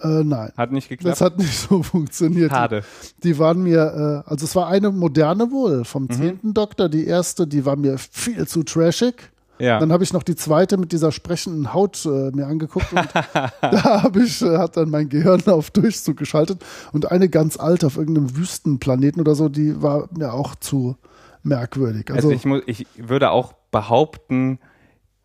Äh, 0.00 0.24
nein. 0.24 0.52
Hat 0.56 0.72
nicht 0.72 0.88
geklappt. 0.88 1.12
Das 1.12 1.20
hat 1.20 1.38
nicht 1.38 1.58
so 1.68 1.82
funktioniert. 1.82 2.50
Schade. 2.50 2.82
Die, 3.18 3.28
die 3.28 3.38
waren 3.38 3.62
mir, 3.62 4.24
äh, 4.26 4.30
also 4.30 4.44
es 4.44 4.54
war 4.54 4.68
eine 4.68 4.90
moderne 4.90 5.50
wohl 5.50 5.84
vom 5.84 6.04
mhm. 6.04 6.10
zehnten 6.10 6.48
mhm. 6.48 6.54
Doktor. 6.54 6.88
Die 6.88 7.06
erste, 7.06 7.46
die 7.46 7.64
war 7.64 7.76
mir 7.76 7.98
viel 7.98 8.46
zu 8.46 8.62
trashig. 8.62 9.30
Ja. 9.58 9.78
Dann 9.78 9.92
habe 9.92 10.02
ich 10.02 10.12
noch 10.12 10.24
die 10.24 10.34
zweite 10.34 10.76
mit 10.76 10.90
dieser 10.90 11.12
sprechenden 11.12 11.72
Haut 11.72 12.04
äh, 12.06 12.32
mir 12.32 12.46
angeguckt 12.46 12.92
und 12.92 13.08
da 13.60 14.02
habe 14.02 14.24
ich, 14.24 14.42
äh, 14.42 14.58
hat 14.58 14.76
dann 14.76 14.90
mein 14.90 15.08
Gehirn 15.08 15.42
auf 15.46 15.70
Durchzug 15.70 16.16
geschaltet. 16.16 16.64
Und 16.92 17.10
eine 17.10 17.28
ganz 17.28 17.56
alte 17.56 17.86
auf 17.86 17.96
irgendeinem 17.96 18.36
Wüstenplaneten 18.36 19.20
oder 19.20 19.34
so, 19.36 19.48
die 19.48 19.80
war 19.80 20.08
mir 20.16 20.32
auch 20.32 20.56
zu 20.56 20.96
merkwürdig. 21.44 22.10
Also, 22.10 22.28
also 22.28 22.30
ich, 22.30 22.44
muss, 22.44 22.62
ich 22.66 22.86
würde 22.96 23.30
auch 23.30 23.52
behaupten, 23.70 24.58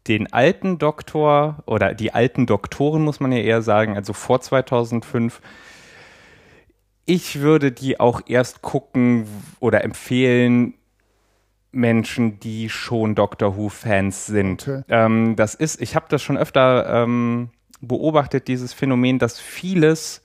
den 0.08 0.32
alten 0.34 0.78
Doktor 0.78 1.64
oder 1.66 1.94
die 1.94 2.14
alten 2.14 2.46
Doktoren, 2.46 3.04
muss 3.04 3.20
man 3.20 3.32
ja 3.32 3.40
eher 3.40 3.62
sagen, 3.62 3.96
also 3.96 4.14
vor 4.14 4.42
2005, 4.42 5.42
ich 7.06 7.42
würde 7.42 7.72
die 7.72 8.00
auch 8.00 8.22
erst 8.28 8.62
gucken 8.62 9.26
oder 9.60 9.84
empfehlen, 9.84 10.76
Menschen, 11.72 12.40
die 12.40 12.70
schon 12.70 13.14
Doctor 13.14 13.56
Who-Fans 13.56 14.26
sind. 14.26 14.68
Okay. 14.68 14.84
Ähm, 14.90 15.36
das 15.36 15.54
ist, 15.54 15.82
ich 15.82 15.96
habe 15.96 16.08
das 16.10 16.22
schon 16.22 16.38
öfter 16.38 17.04
ähm, 17.04 17.50
beobachtet, 17.82 18.48
dieses 18.48 18.74
Phänomen, 18.74 19.20
dass 19.20 19.40
vieles, 19.40 20.24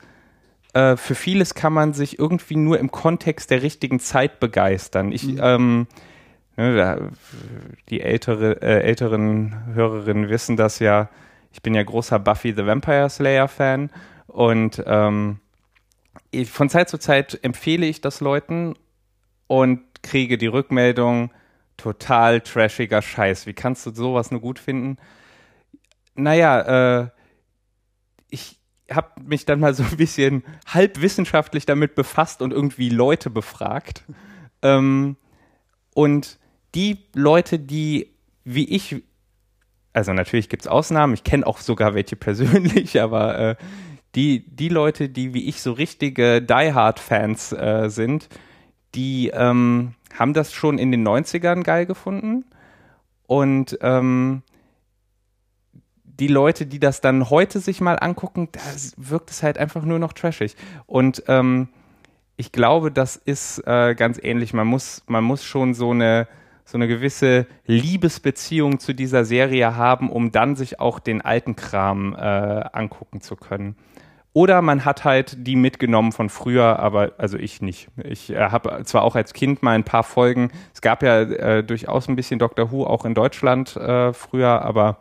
äh, 0.75 0.97
für 0.97 1.15
vieles 1.15 1.55
kann 1.55 1.73
man 1.73 1.93
sich 1.93 2.19
irgendwie 2.19 2.57
nur 2.57 2.79
im 2.79 2.91
Kontext 2.91 3.51
der 3.51 3.63
richtigen 3.63 4.01
Zeit 4.01 4.41
begeistern. 4.41 5.13
Ich, 5.13 5.25
mhm. 5.25 5.41
ähm, 5.43 5.87
Ne, 6.57 7.11
die 7.89 8.01
ältere, 8.01 8.63
äh, 8.63 8.83
älteren 8.83 9.75
Hörerinnen 9.75 10.29
wissen 10.29 10.57
das 10.57 10.79
ja. 10.79 11.09
Ich 11.53 11.63
bin 11.63 11.75
ja 11.75 11.83
großer 11.83 12.19
Buffy 12.21 12.53
the 12.53 12.65
Vampire 12.65 13.11
Slayer 13.11 13.49
Fan 13.49 13.91
und 14.29 14.83
ähm, 14.87 15.41
ich, 16.31 16.51
von 16.51 16.69
Zeit 16.69 16.89
zu 16.89 16.99
Zeit 16.99 17.39
empfehle 17.43 17.87
ich 17.87 18.01
das 18.01 18.21
Leuten 18.21 18.75
und 19.49 19.81
kriege 20.03 20.39
die 20.39 20.47
Rückmeldung, 20.47 21.33
total 21.77 22.41
trashiger 22.41 23.03
Scheiß. 23.03 23.47
Wie 23.47 23.53
kannst 23.53 23.85
du 23.87 23.91
sowas 23.91 24.31
nur 24.31 24.41
gut 24.41 24.61
finden? 24.61 24.97
Naja, 26.15 27.03
äh, 27.03 27.09
habe 28.95 29.21
mich 29.23 29.45
dann 29.47 29.61
mal 29.61 29.75
so 29.75 29.83
ein 29.83 29.97
bisschen 29.97 30.45
halbwissenschaftlich 30.67 31.67
damit 31.67 31.95
befasst 31.95 32.43
und 32.43 32.53
irgendwie 32.53 32.89
Leute 32.89 33.31
befragt. 33.31 34.05
Ähm, 34.63 35.17
und 35.95 36.39
die 36.75 36.99
Leute, 37.15 37.59
die 37.59 38.11
wie 38.45 38.69
ich, 38.69 39.03
also 39.93 40.13
natürlich 40.13 40.49
gibt 40.49 40.65
es 40.65 40.69
Ausnahmen, 40.69 41.15
ich 41.15 41.25
kenne 41.25 41.47
auch 41.47 41.59
sogar 41.59 41.95
welche 41.95 42.17
persönlich, 42.17 43.01
aber 43.01 43.39
äh, 43.39 43.57
die, 44.15 44.45
die 44.47 44.69
Leute, 44.69 45.09
die 45.09 45.35
wie 45.35 45.49
ich 45.49 45.61
so 45.61 45.73
richtige 45.73 46.41
Die 46.41 46.73
Hard-Fans 46.73 47.53
äh, 47.53 47.89
sind, 47.89 48.29
die 48.95 49.31
ähm, 49.35 49.95
haben 50.17 50.35
das 50.35 50.53
schon 50.53 50.79
in 50.79 50.93
den 50.93 51.07
90ern 51.07 51.63
geil 51.63 51.87
gefunden. 51.87 52.45
Und 53.27 53.79
ähm, 53.81 54.43
die 56.21 56.29
Leute, 56.29 56.67
die 56.67 56.79
das 56.79 57.01
dann 57.01 57.31
heute 57.31 57.61
sich 57.61 57.81
mal 57.81 57.97
angucken, 57.97 58.49
da 58.53 58.61
wirkt 58.97 59.31
es 59.31 59.43
halt 59.43 59.59
einfach 59.59 59.85
nur 59.85 59.99
noch 59.99 60.13
trashig. 60.13 60.57
Und 60.87 61.25
ähm, 61.29 61.69
ich 62.37 62.53
glaube, 62.53 62.91
das 62.91 63.17
ist 63.17 63.59
äh, 63.67 63.95
ganz 63.95 64.19
ähnlich. 64.23 64.55
Man 64.55 64.67
muss, 64.67 65.03
man 65.07 65.25
muss 65.25 65.45
schon 65.45 65.75
so 65.75 65.91
eine 65.91 66.29
so 66.65 66.79
eine 66.79 66.89
gewisse 66.89 67.47
Liebesbeziehung 67.67 68.81
zu 68.81 68.95
dieser 68.95 69.25
Serie 69.25 69.77
haben, 69.77 70.11
um 70.11 70.33
dann 70.33 70.57
sich 70.57 70.81
auch 70.81 70.99
den 70.99 71.21
alten 71.21 71.57
Kram 71.57 72.15
äh, 72.15 72.19
angucken 72.19 73.21
zu 73.21 73.37
können. 73.37 73.77
Oder 74.33 74.63
man 74.63 74.85
hat 74.85 75.05
halt 75.05 75.47
die 75.47 75.55
mitgenommen 75.55 76.11
von 76.11 76.29
früher, 76.29 76.81
aber 76.81 77.13
also 77.19 77.39
ich 77.39 77.63
nicht. 77.63 77.89
Ich 78.03 78.31
äh, 78.31 78.49
habe 78.51 78.83
zwar 78.85 79.03
auch 79.03 79.15
als 79.15 79.33
Kind 79.33 79.63
mal 79.63 79.73
ein 79.73 79.85
paar 79.85 80.03
Folgen, 80.03 80.51
es 80.73 80.81
gab 80.81 81.03
ja 81.03 81.21
äh, 81.21 81.63
durchaus 81.63 82.09
ein 82.09 82.17
bisschen 82.17 82.39
Doctor 82.41 82.73
Who 82.73 82.85
auch 82.85 83.05
in 83.05 83.15
Deutschland 83.15 83.77
äh, 83.77 84.13
früher, 84.13 84.63
aber 84.63 84.99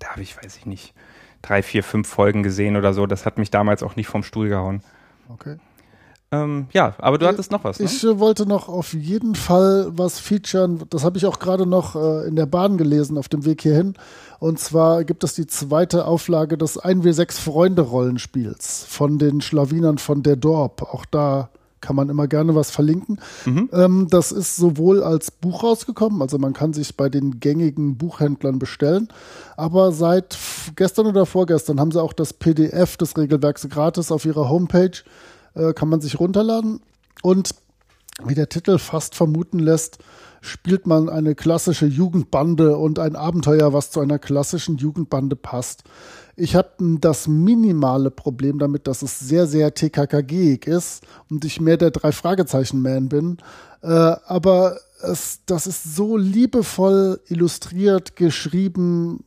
da 0.00 0.08
habe 0.08 0.22
ich, 0.22 0.36
weiß 0.36 0.56
ich 0.56 0.66
nicht, 0.66 0.94
drei, 1.42 1.62
vier, 1.62 1.84
fünf 1.84 2.08
Folgen 2.08 2.42
gesehen 2.42 2.76
oder 2.76 2.92
so. 2.92 3.06
Das 3.06 3.24
hat 3.24 3.38
mich 3.38 3.50
damals 3.50 3.82
auch 3.82 3.94
nicht 3.94 4.08
vom 4.08 4.24
Stuhl 4.24 4.48
gehauen. 4.48 4.82
Okay. 5.28 5.56
Ähm, 6.32 6.68
ja, 6.72 6.94
aber 6.98 7.18
du 7.18 7.26
hattest 7.26 7.50
noch 7.50 7.64
was. 7.64 7.80
Ne? 7.80 7.86
Ich 7.86 8.04
äh, 8.04 8.18
wollte 8.20 8.46
noch 8.46 8.68
auf 8.68 8.92
jeden 8.92 9.34
Fall 9.34 9.88
was 9.90 10.20
featuren. 10.20 10.82
Das 10.90 11.04
habe 11.04 11.18
ich 11.18 11.26
auch 11.26 11.40
gerade 11.40 11.66
noch 11.66 11.96
äh, 11.96 12.28
in 12.28 12.36
der 12.36 12.46
Bahn 12.46 12.78
gelesen 12.78 13.18
auf 13.18 13.28
dem 13.28 13.44
Weg 13.44 13.62
hierhin. 13.62 13.94
Und 14.38 14.60
zwar 14.60 15.04
gibt 15.04 15.24
es 15.24 15.34
die 15.34 15.48
zweite 15.48 16.04
Auflage 16.04 16.56
des 16.56 16.80
1W6 16.80 17.40
Freunde-Rollenspiels 17.40 18.86
von 18.88 19.18
den 19.18 19.40
Schlawinern 19.40 19.98
von 19.98 20.22
der 20.22 20.36
Dorp. 20.36 20.82
Auch 20.82 21.04
da 21.04 21.50
kann 21.80 21.96
man 21.96 22.08
immer 22.08 22.28
gerne 22.28 22.54
was 22.54 22.70
verlinken. 22.70 23.20
Mhm. 23.46 23.70
Ähm, 23.72 24.06
das 24.10 24.32
ist 24.32 24.56
sowohl 24.56 25.02
als 25.02 25.30
Buch 25.30 25.62
rausgekommen, 25.62 26.22
also 26.22 26.38
man 26.38 26.52
kann 26.52 26.72
sich 26.72 26.96
bei 26.96 27.08
den 27.08 27.40
gängigen 27.40 27.96
Buchhändlern 27.96 28.58
bestellen, 28.58 29.08
aber 29.56 29.92
seit 29.92 30.38
gestern 30.76 31.06
oder 31.06 31.26
vorgestern 31.26 31.80
haben 31.80 31.92
sie 31.92 32.02
auch 32.02 32.12
das 32.12 32.32
PDF 32.32 32.96
des 32.96 33.16
Regelwerks 33.16 33.68
gratis 33.68 34.12
auf 34.12 34.24
ihrer 34.24 34.48
Homepage 34.48 35.02
äh, 35.54 35.72
kann 35.72 35.88
man 35.88 36.00
sich 36.00 36.18
runterladen. 36.20 36.80
Und 37.22 37.50
wie 38.24 38.34
der 38.34 38.48
Titel 38.48 38.78
fast 38.78 39.14
vermuten 39.14 39.58
lässt, 39.58 39.98
spielt 40.40 40.86
man 40.86 41.08
eine 41.08 41.34
klassische 41.34 41.86
Jugendbande 41.86 42.76
und 42.76 42.98
ein 42.98 43.16
Abenteuer, 43.16 43.72
was 43.72 43.90
zu 43.90 44.00
einer 44.00 44.18
klassischen 44.18 44.76
Jugendbande 44.78 45.36
passt. 45.36 45.84
Ich 46.40 46.56
habe 46.56 46.70
das 47.00 47.28
minimale 47.28 48.10
Problem 48.10 48.58
damit, 48.58 48.86
dass 48.86 49.02
es 49.02 49.18
sehr, 49.18 49.46
sehr 49.46 49.74
TKKG-ig 49.74 50.66
ist 50.66 51.04
und 51.28 51.44
ich 51.44 51.60
mehr 51.60 51.76
der 51.76 51.90
drei 51.90 52.12
Fragezeichen-Man 52.12 53.10
bin. 53.10 53.36
Äh, 53.82 53.88
aber 53.88 54.78
es, 55.02 55.40
das 55.44 55.66
ist 55.66 55.94
so 55.94 56.16
liebevoll 56.16 57.20
illustriert, 57.28 58.16
geschrieben, 58.16 59.22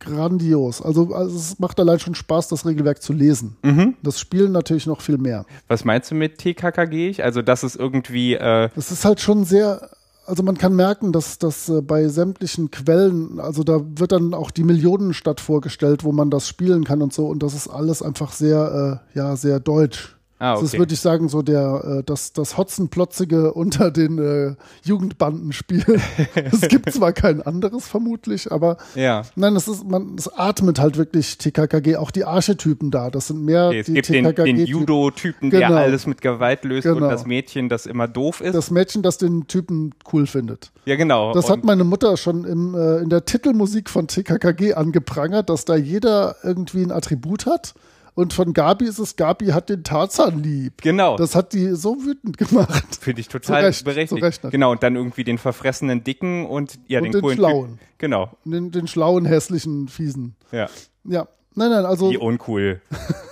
grandios. 0.00 0.80
Also, 0.80 1.14
also, 1.14 1.36
es 1.36 1.58
macht 1.58 1.78
allein 1.80 1.98
schon 1.98 2.14
Spaß, 2.14 2.48
das 2.48 2.64
Regelwerk 2.64 3.02
zu 3.02 3.12
lesen. 3.12 3.56
Mhm. 3.62 3.96
Das 4.02 4.18
Spielen 4.18 4.52
natürlich 4.52 4.86
noch 4.86 5.02
viel 5.02 5.18
mehr. 5.18 5.44
Was 5.68 5.84
meinst 5.84 6.10
du 6.10 6.14
mit 6.14 6.38
TKKG? 6.38 7.22
Also 7.22 7.42
das 7.42 7.62
ist 7.62 7.76
irgendwie. 7.76 8.34
Äh 8.34 8.70
das 8.74 8.90
ist 8.90 9.04
halt 9.04 9.20
schon 9.20 9.44
sehr. 9.44 9.90
Also 10.26 10.42
man 10.42 10.56
kann 10.56 10.74
merken, 10.74 11.12
dass 11.12 11.38
das 11.38 11.68
äh, 11.68 11.82
bei 11.82 12.08
sämtlichen 12.08 12.70
Quellen, 12.70 13.40
also 13.40 13.62
da 13.62 13.80
wird 13.84 14.12
dann 14.12 14.32
auch 14.32 14.50
die 14.50 14.64
Millionenstadt 14.64 15.40
vorgestellt, 15.40 16.02
wo 16.02 16.12
man 16.12 16.30
das 16.30 16.48
spielen 16.48 16.84
kann 16.84 17.02
und 17.02 17.12
so. 17.12 17.26
Und 17.26 17.42
das 17.42 17.54
ist 17.54 17.68
alles 17.68 18.02
einfach 18.02 18.32
sehr, 18.32 19.02
äh, 19.14 19.18
ja, 19.18 19.36
sehr 19.36 19.60
deutsch. 19.60 20.13
Ah, 20.38 20.54
okay. 20.54 20.62
Das 20.62 20.72
ist, 20.72 20.78
würde 20.78 20.94
ich 20.94 21.00
sagen, 21.00 21.28
so 21.28 21.42
der, 21.42 22.00
äh, 22.00 22.02
das, 22.04 22.32
das 22.32 22.58
Hotzenplotzige 22.58 23.52
unter 23.54 23.90
den 23.90 24.18
äh, 24.18 24.56
Jugendbandenspielen. 24.84 26.02
es 26.34 26.62
gibt 26.62 26.92
zwar 26.92 27.12
kein 27.12 27.40
anderes 27.40 27.86
vermutlich, 27.86 28.50
aber 28.50 28.76
ja. 28.94 29.22
nein, 29.36 29.54
es 29.54 29.68
ist, 29.68 29.88
man, 29.88 30.16
es 30.18 30.28
atmet 30.28 30.80
halt 30.80 30.96
wirklich 30.96 31.38
TKKG, 31.38 31.96
auch 31.96 32.10
die 32.10 32.24
Archetypen 32.24 32.90
da. 32.90 33.10
Das 33.10 33.28
sind 33.28 33.44
mehr 33.44 33.68
okay, 33.68 33.80
es 33.80 33.86
die 33.86 33.92
gibt 33.94 34.06
TKKG 34.08 34.44
den, 34.44 34.56
den 34.56 34.66
Judo-Typen, 34.66 35.50
genau. 35.50 35.68
der 35.68 35.76
alles 35.76 36.06
mit 36.06 36.20
Gewalt 36.20 36.64
löst 36.64 36.84
genau. 36.84 36.96
und 36.96 37.02
das 37.10 37.26
Mädchen, 37.26 37.68
das 37.68 37.86
immer 37.86 38.08
doof 38.08 38.40
ist. 38.40 38.54
Das 38.54 38.70
Mädchen, 38.70 39.02
das 39.02 39.18
den 39.18 39.46
Typen 39.46 39.94
cool 40.12 40.26
findet. 40.26 40.72
Ja, 40.84 40.96
genau. 40.96 41.32
Das 41.32 41.46
und 41.46 41.52
hat 41.52 41.64
meine 41.64 41.84
Mutter 41.84 42.16
schon 42.16 42.44
im, 42.44 42.74
äh, 42.74 42.98
in 42.98 43.08
der 43.08 43.24
Titelmusik 43.24 43.88
von 43.88 44.08
TKKG 44.08 44.74
angeprangert, 44.74 45.48
dass 45.48 45.64
da 45.64 45.76
jeder 45.76 46.36
irgendwie 46.42 46.82
ein 46.82 46.90
Attribut 46.90 47.46
hat 47.46 47.74
und 48.14 48.32
von 48.32 48.52
Gabi 48.52 48.86
ist 48.86 48.98
es, 48.98 49.16
Gabi 49.16 49.46
hat 49.48 49.68
den 49.68 49.82
Tarzan 49.82 50.42
lieb. 50.42 50.82
Genau. 50.82 51.16
Das 51.16 51.34
hat 51.34 51.52
die 51.52 51.74
so 51.74 51.96
wütend 52.04 52.38
gemacht. 52.38 52.96
Finde 53.00 53.20
ich 53.20 53.28
total 53.28 53.64
Recht, 53.64 53.84
berechtigt. 53.84 54.50
Genau, 54.50 54.70
und 54.70 54.82
dann 54.82 54.94
irgendwie 54.94 55.24
den 55.24 55.38
verfressenen 55.38 56.04
Dicken 56.04 56.46
und 56.46 56.78
ja, 56.86 57.00
und 57.00 57.06
den, 57.06 57.12
den 57.12 57.20
coolen 57.20 57.36
Schlauen. 57.36 57.70
Typ. 57.70 57.78
Genau. 57.98 58.30
Den, 58.44 58.70
den 58.70 58.86
schlauen, 58.86 59.24
hässlichen, 59.24 59.88
fiesen. 59.88 60.36
Ja. 60.52 60.68
Ja. 61.04 61.26
Nein, 61.56 61.70
nein, 61.70 61.84
also. 61.84 62.10
Wie 62.10 62.18
uncool. 62.18 62.80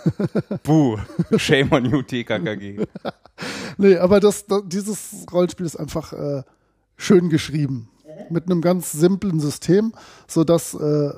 Buh. 0.63 0.99
Shame 1.37 1.73
on 1.73 1.85
you, 1.85 2.03
TKKG. 2.03 2.85
nee, 3.79 3.97
aber 3.97 4.21
das, 4.21 4.47
das, 4.47 4.63
dieses 4.67 5.27
Rollenspiel 5.33 5.67
ist 5.67 5.77
einfach 5.77 6.13
äh, 6.13 6.43
schön 6.97 7.29
geschrieben. 7.29 7.89
Mit 8.31 8.47
einem 8.47 8.61
ganz 8.61 8.93
simplen 8.93 9.41
System, 9.41 9.93
sodass 10.29 10.75
äh, 10.75 11.11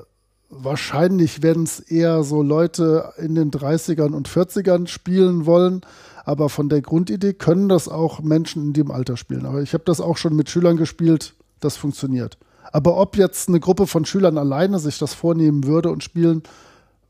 wahrscheinlich 0.49 1.43
werden 1.43 1.63
es 1.63 1.79
eher 1.79 2.23
so 2.23 2.41
Leute 2.41 3.13
in 3.17 3.35
den 3.35 3.51
30ern 3.51 4.13
und 4.13 4.29
40ern 4.29 4.87
spielen 4.87 5.45
wollen. 5.45 5.81
Aber 6.23 6.49
von 6.49 6.69
der 6.69 6.81
Grundidee 6.81 7.33
können 7.33 7.69
das 7.69 7.87
auch 7.87 8.19
Menschen 8.19 8.63
in 8.63 8.73
dem 8.73 8.91
Alter 8.91 9.15
spielen. 9.15 9.45
Aber 9.45 9.61
ich 9.61 9.73
habe 9.73 9.83
das 9.85 10.01
auch 10.01 10.17
schon 10.17 10.35
mit 10.35 10.49
Schülern 10.49 10.77
gespielt, 10.77 11.35
das 11.59 11.77
funktioniert. 11.77 12.37
Aber 12.71 12.97
ob 12.97 13.15
jetzt 13.15 13.47
eine 13.47 13.59
Gruppe 13.59 13.85
von 13.85 14.05
Schülern 14.05 14.37
alleine 14.37 14.79
sich 14.79 14.97
das 14.97 15.13
vornehmen 15.13 15.65
würde 15.65 15.91
und 15.91 16.03
spielen, 16.03 16.41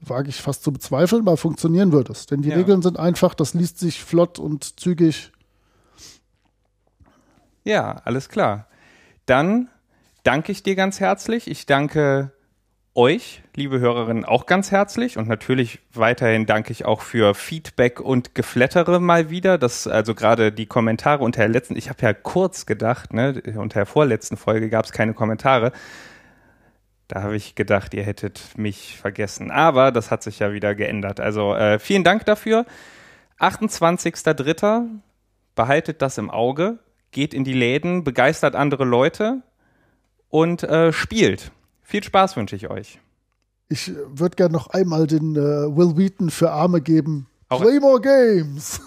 wage 0.02 0.30
ich 0.30 0.42
fast 0.42 0.64
zu 0.64 0.72
bezweifeln, 0.72 1.22
aber 1.22 1.38
funktionieren 1.38 1.92
würde 1.92 2.12
es. 2.12 2.26
Denn 2.26 2.42
die 2.42 2.50
ja. 2.50 2.58
Regeln 2.58 2.82
sind 2.82 3.00
einfach, 3.00 3.34
das 3.34 3.54
liest 3.54 3.80
sich 3.80 4.04
flott 4.04 4.38
und 4.38 4.80
zügig. 4.80 5.32
Ja, 7.64 8.02
alles 8.04 8.30
klar. 8.30 8.68
Dann 9.26 9.70
danke 10.24 10.52
ich 10.52 10.62
dir 10.62 10.76
ganz 10.76 11.00
herzlich. 11.00 11.50
Ich 11.50 11.66
danke 11.66 12.32
euch, 12.96 13.42
liebe 13.56 13.80
Hörerinnen, 13.80 14.24
auch 14.24 14.46
ganz 14.46 14.72
herzlich 14.72 15.18
und 15.18 15.28
natürlich 15.28 15.80
weiterhin 15.94 16.46
danke 16.46 16.72
ich 16.72 16.86
auch 16.86 17.02
für 17.02 17.36
Feedback 17.36 18.00
und 18.00 18.36
Geflattere 18.36 19.02
mal 19.02 19.30
wieder. 19.30 19.58
Das 19.58 19.86
also 19.86 20.16
gerade 20.16 20.54
die 20.54 20.66
Kommentare 20.66 21.24
unter 21.24 21.42
der 21.42 21.50
letzten, 21.50 21.76
ich 21.76 21.90
habe 21.90 22.02
ja 22.02 22.14
kurz 22.14 22.66
gedacht, 22.66 23.14
ne, 23.14 23.42
unter 23.58 23.80
der 23.80 23.86
vorletzten 23.86 24.38
Folge 24.38 24.70
gab 24.70 24.86
es 24.86 24.94
keine 24.94 25.14
Kommentare. 25.14 25.74
Da 27.10 27.22
habe 27.22 27.36
ich 27.36 27.54
gedacht, 27.54 27.94
ihr 27.94 28.04
hättet 28.04 28.58
mich 28.58 28.98
vergessen. 28.98 29.52
Aber 29.52 29.92
das 29.92 30.10
hat 30.10 30.24
sich 30.24 30.40
ja 30.40 30.54
wieder 30.54 30.74
geändert. 30.74 31.20
Also 31.20 31.54
äh, 31.54 31.80
vielen 31.80 32.04
Dank 32.04 32.26
dafür. 32.26 32.66
28.03. 33.40 34.86
Behaltet 35.54 36.02
das 36.02 36.18
im 36.18 36.30
Auge, 36.30 36.80
geht 37.12 37.34
in 37.34 37.44
die 37.44 37.54
Läden, 37.54 38.04
begeistert 38.04 38.56
andere 38.56 38.86
Leute 38.86 39.42
und 40.30 40.64
äh, 40.64 40.92
spielt. 40.92 41.52
Viel 41.86 42.04
Spaß 42.04 42.36
wünsche 42.36 42.56
ich 42.56 42.68
euch. 42.68 43.00
Ich 43.70 43.92
würde 44.08 44.36
gerne 44.36 44.54
noch 44.54 44.68
einmal 44.68 45.06
den 45.06 45.36
äh, 45.36 45.40
Will 45.40 45.96
Wheaton 45.96 46.32
für 46.32 46.52
Arme 46.52 46.82
geben. 46.82 47.28
Auch 47.48 47.62
Play 47.62 47.80
more 47.80 48.02
games. 48.02 48.82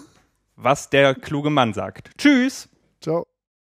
Was 0.57 0.89
der 0.89 1.15
kluge 1.15 1.49
Mann 1.49 1.73
sagt. 1.73 2.11
Tschüss. 2.17 2.67
Ciao. 3.01 3.25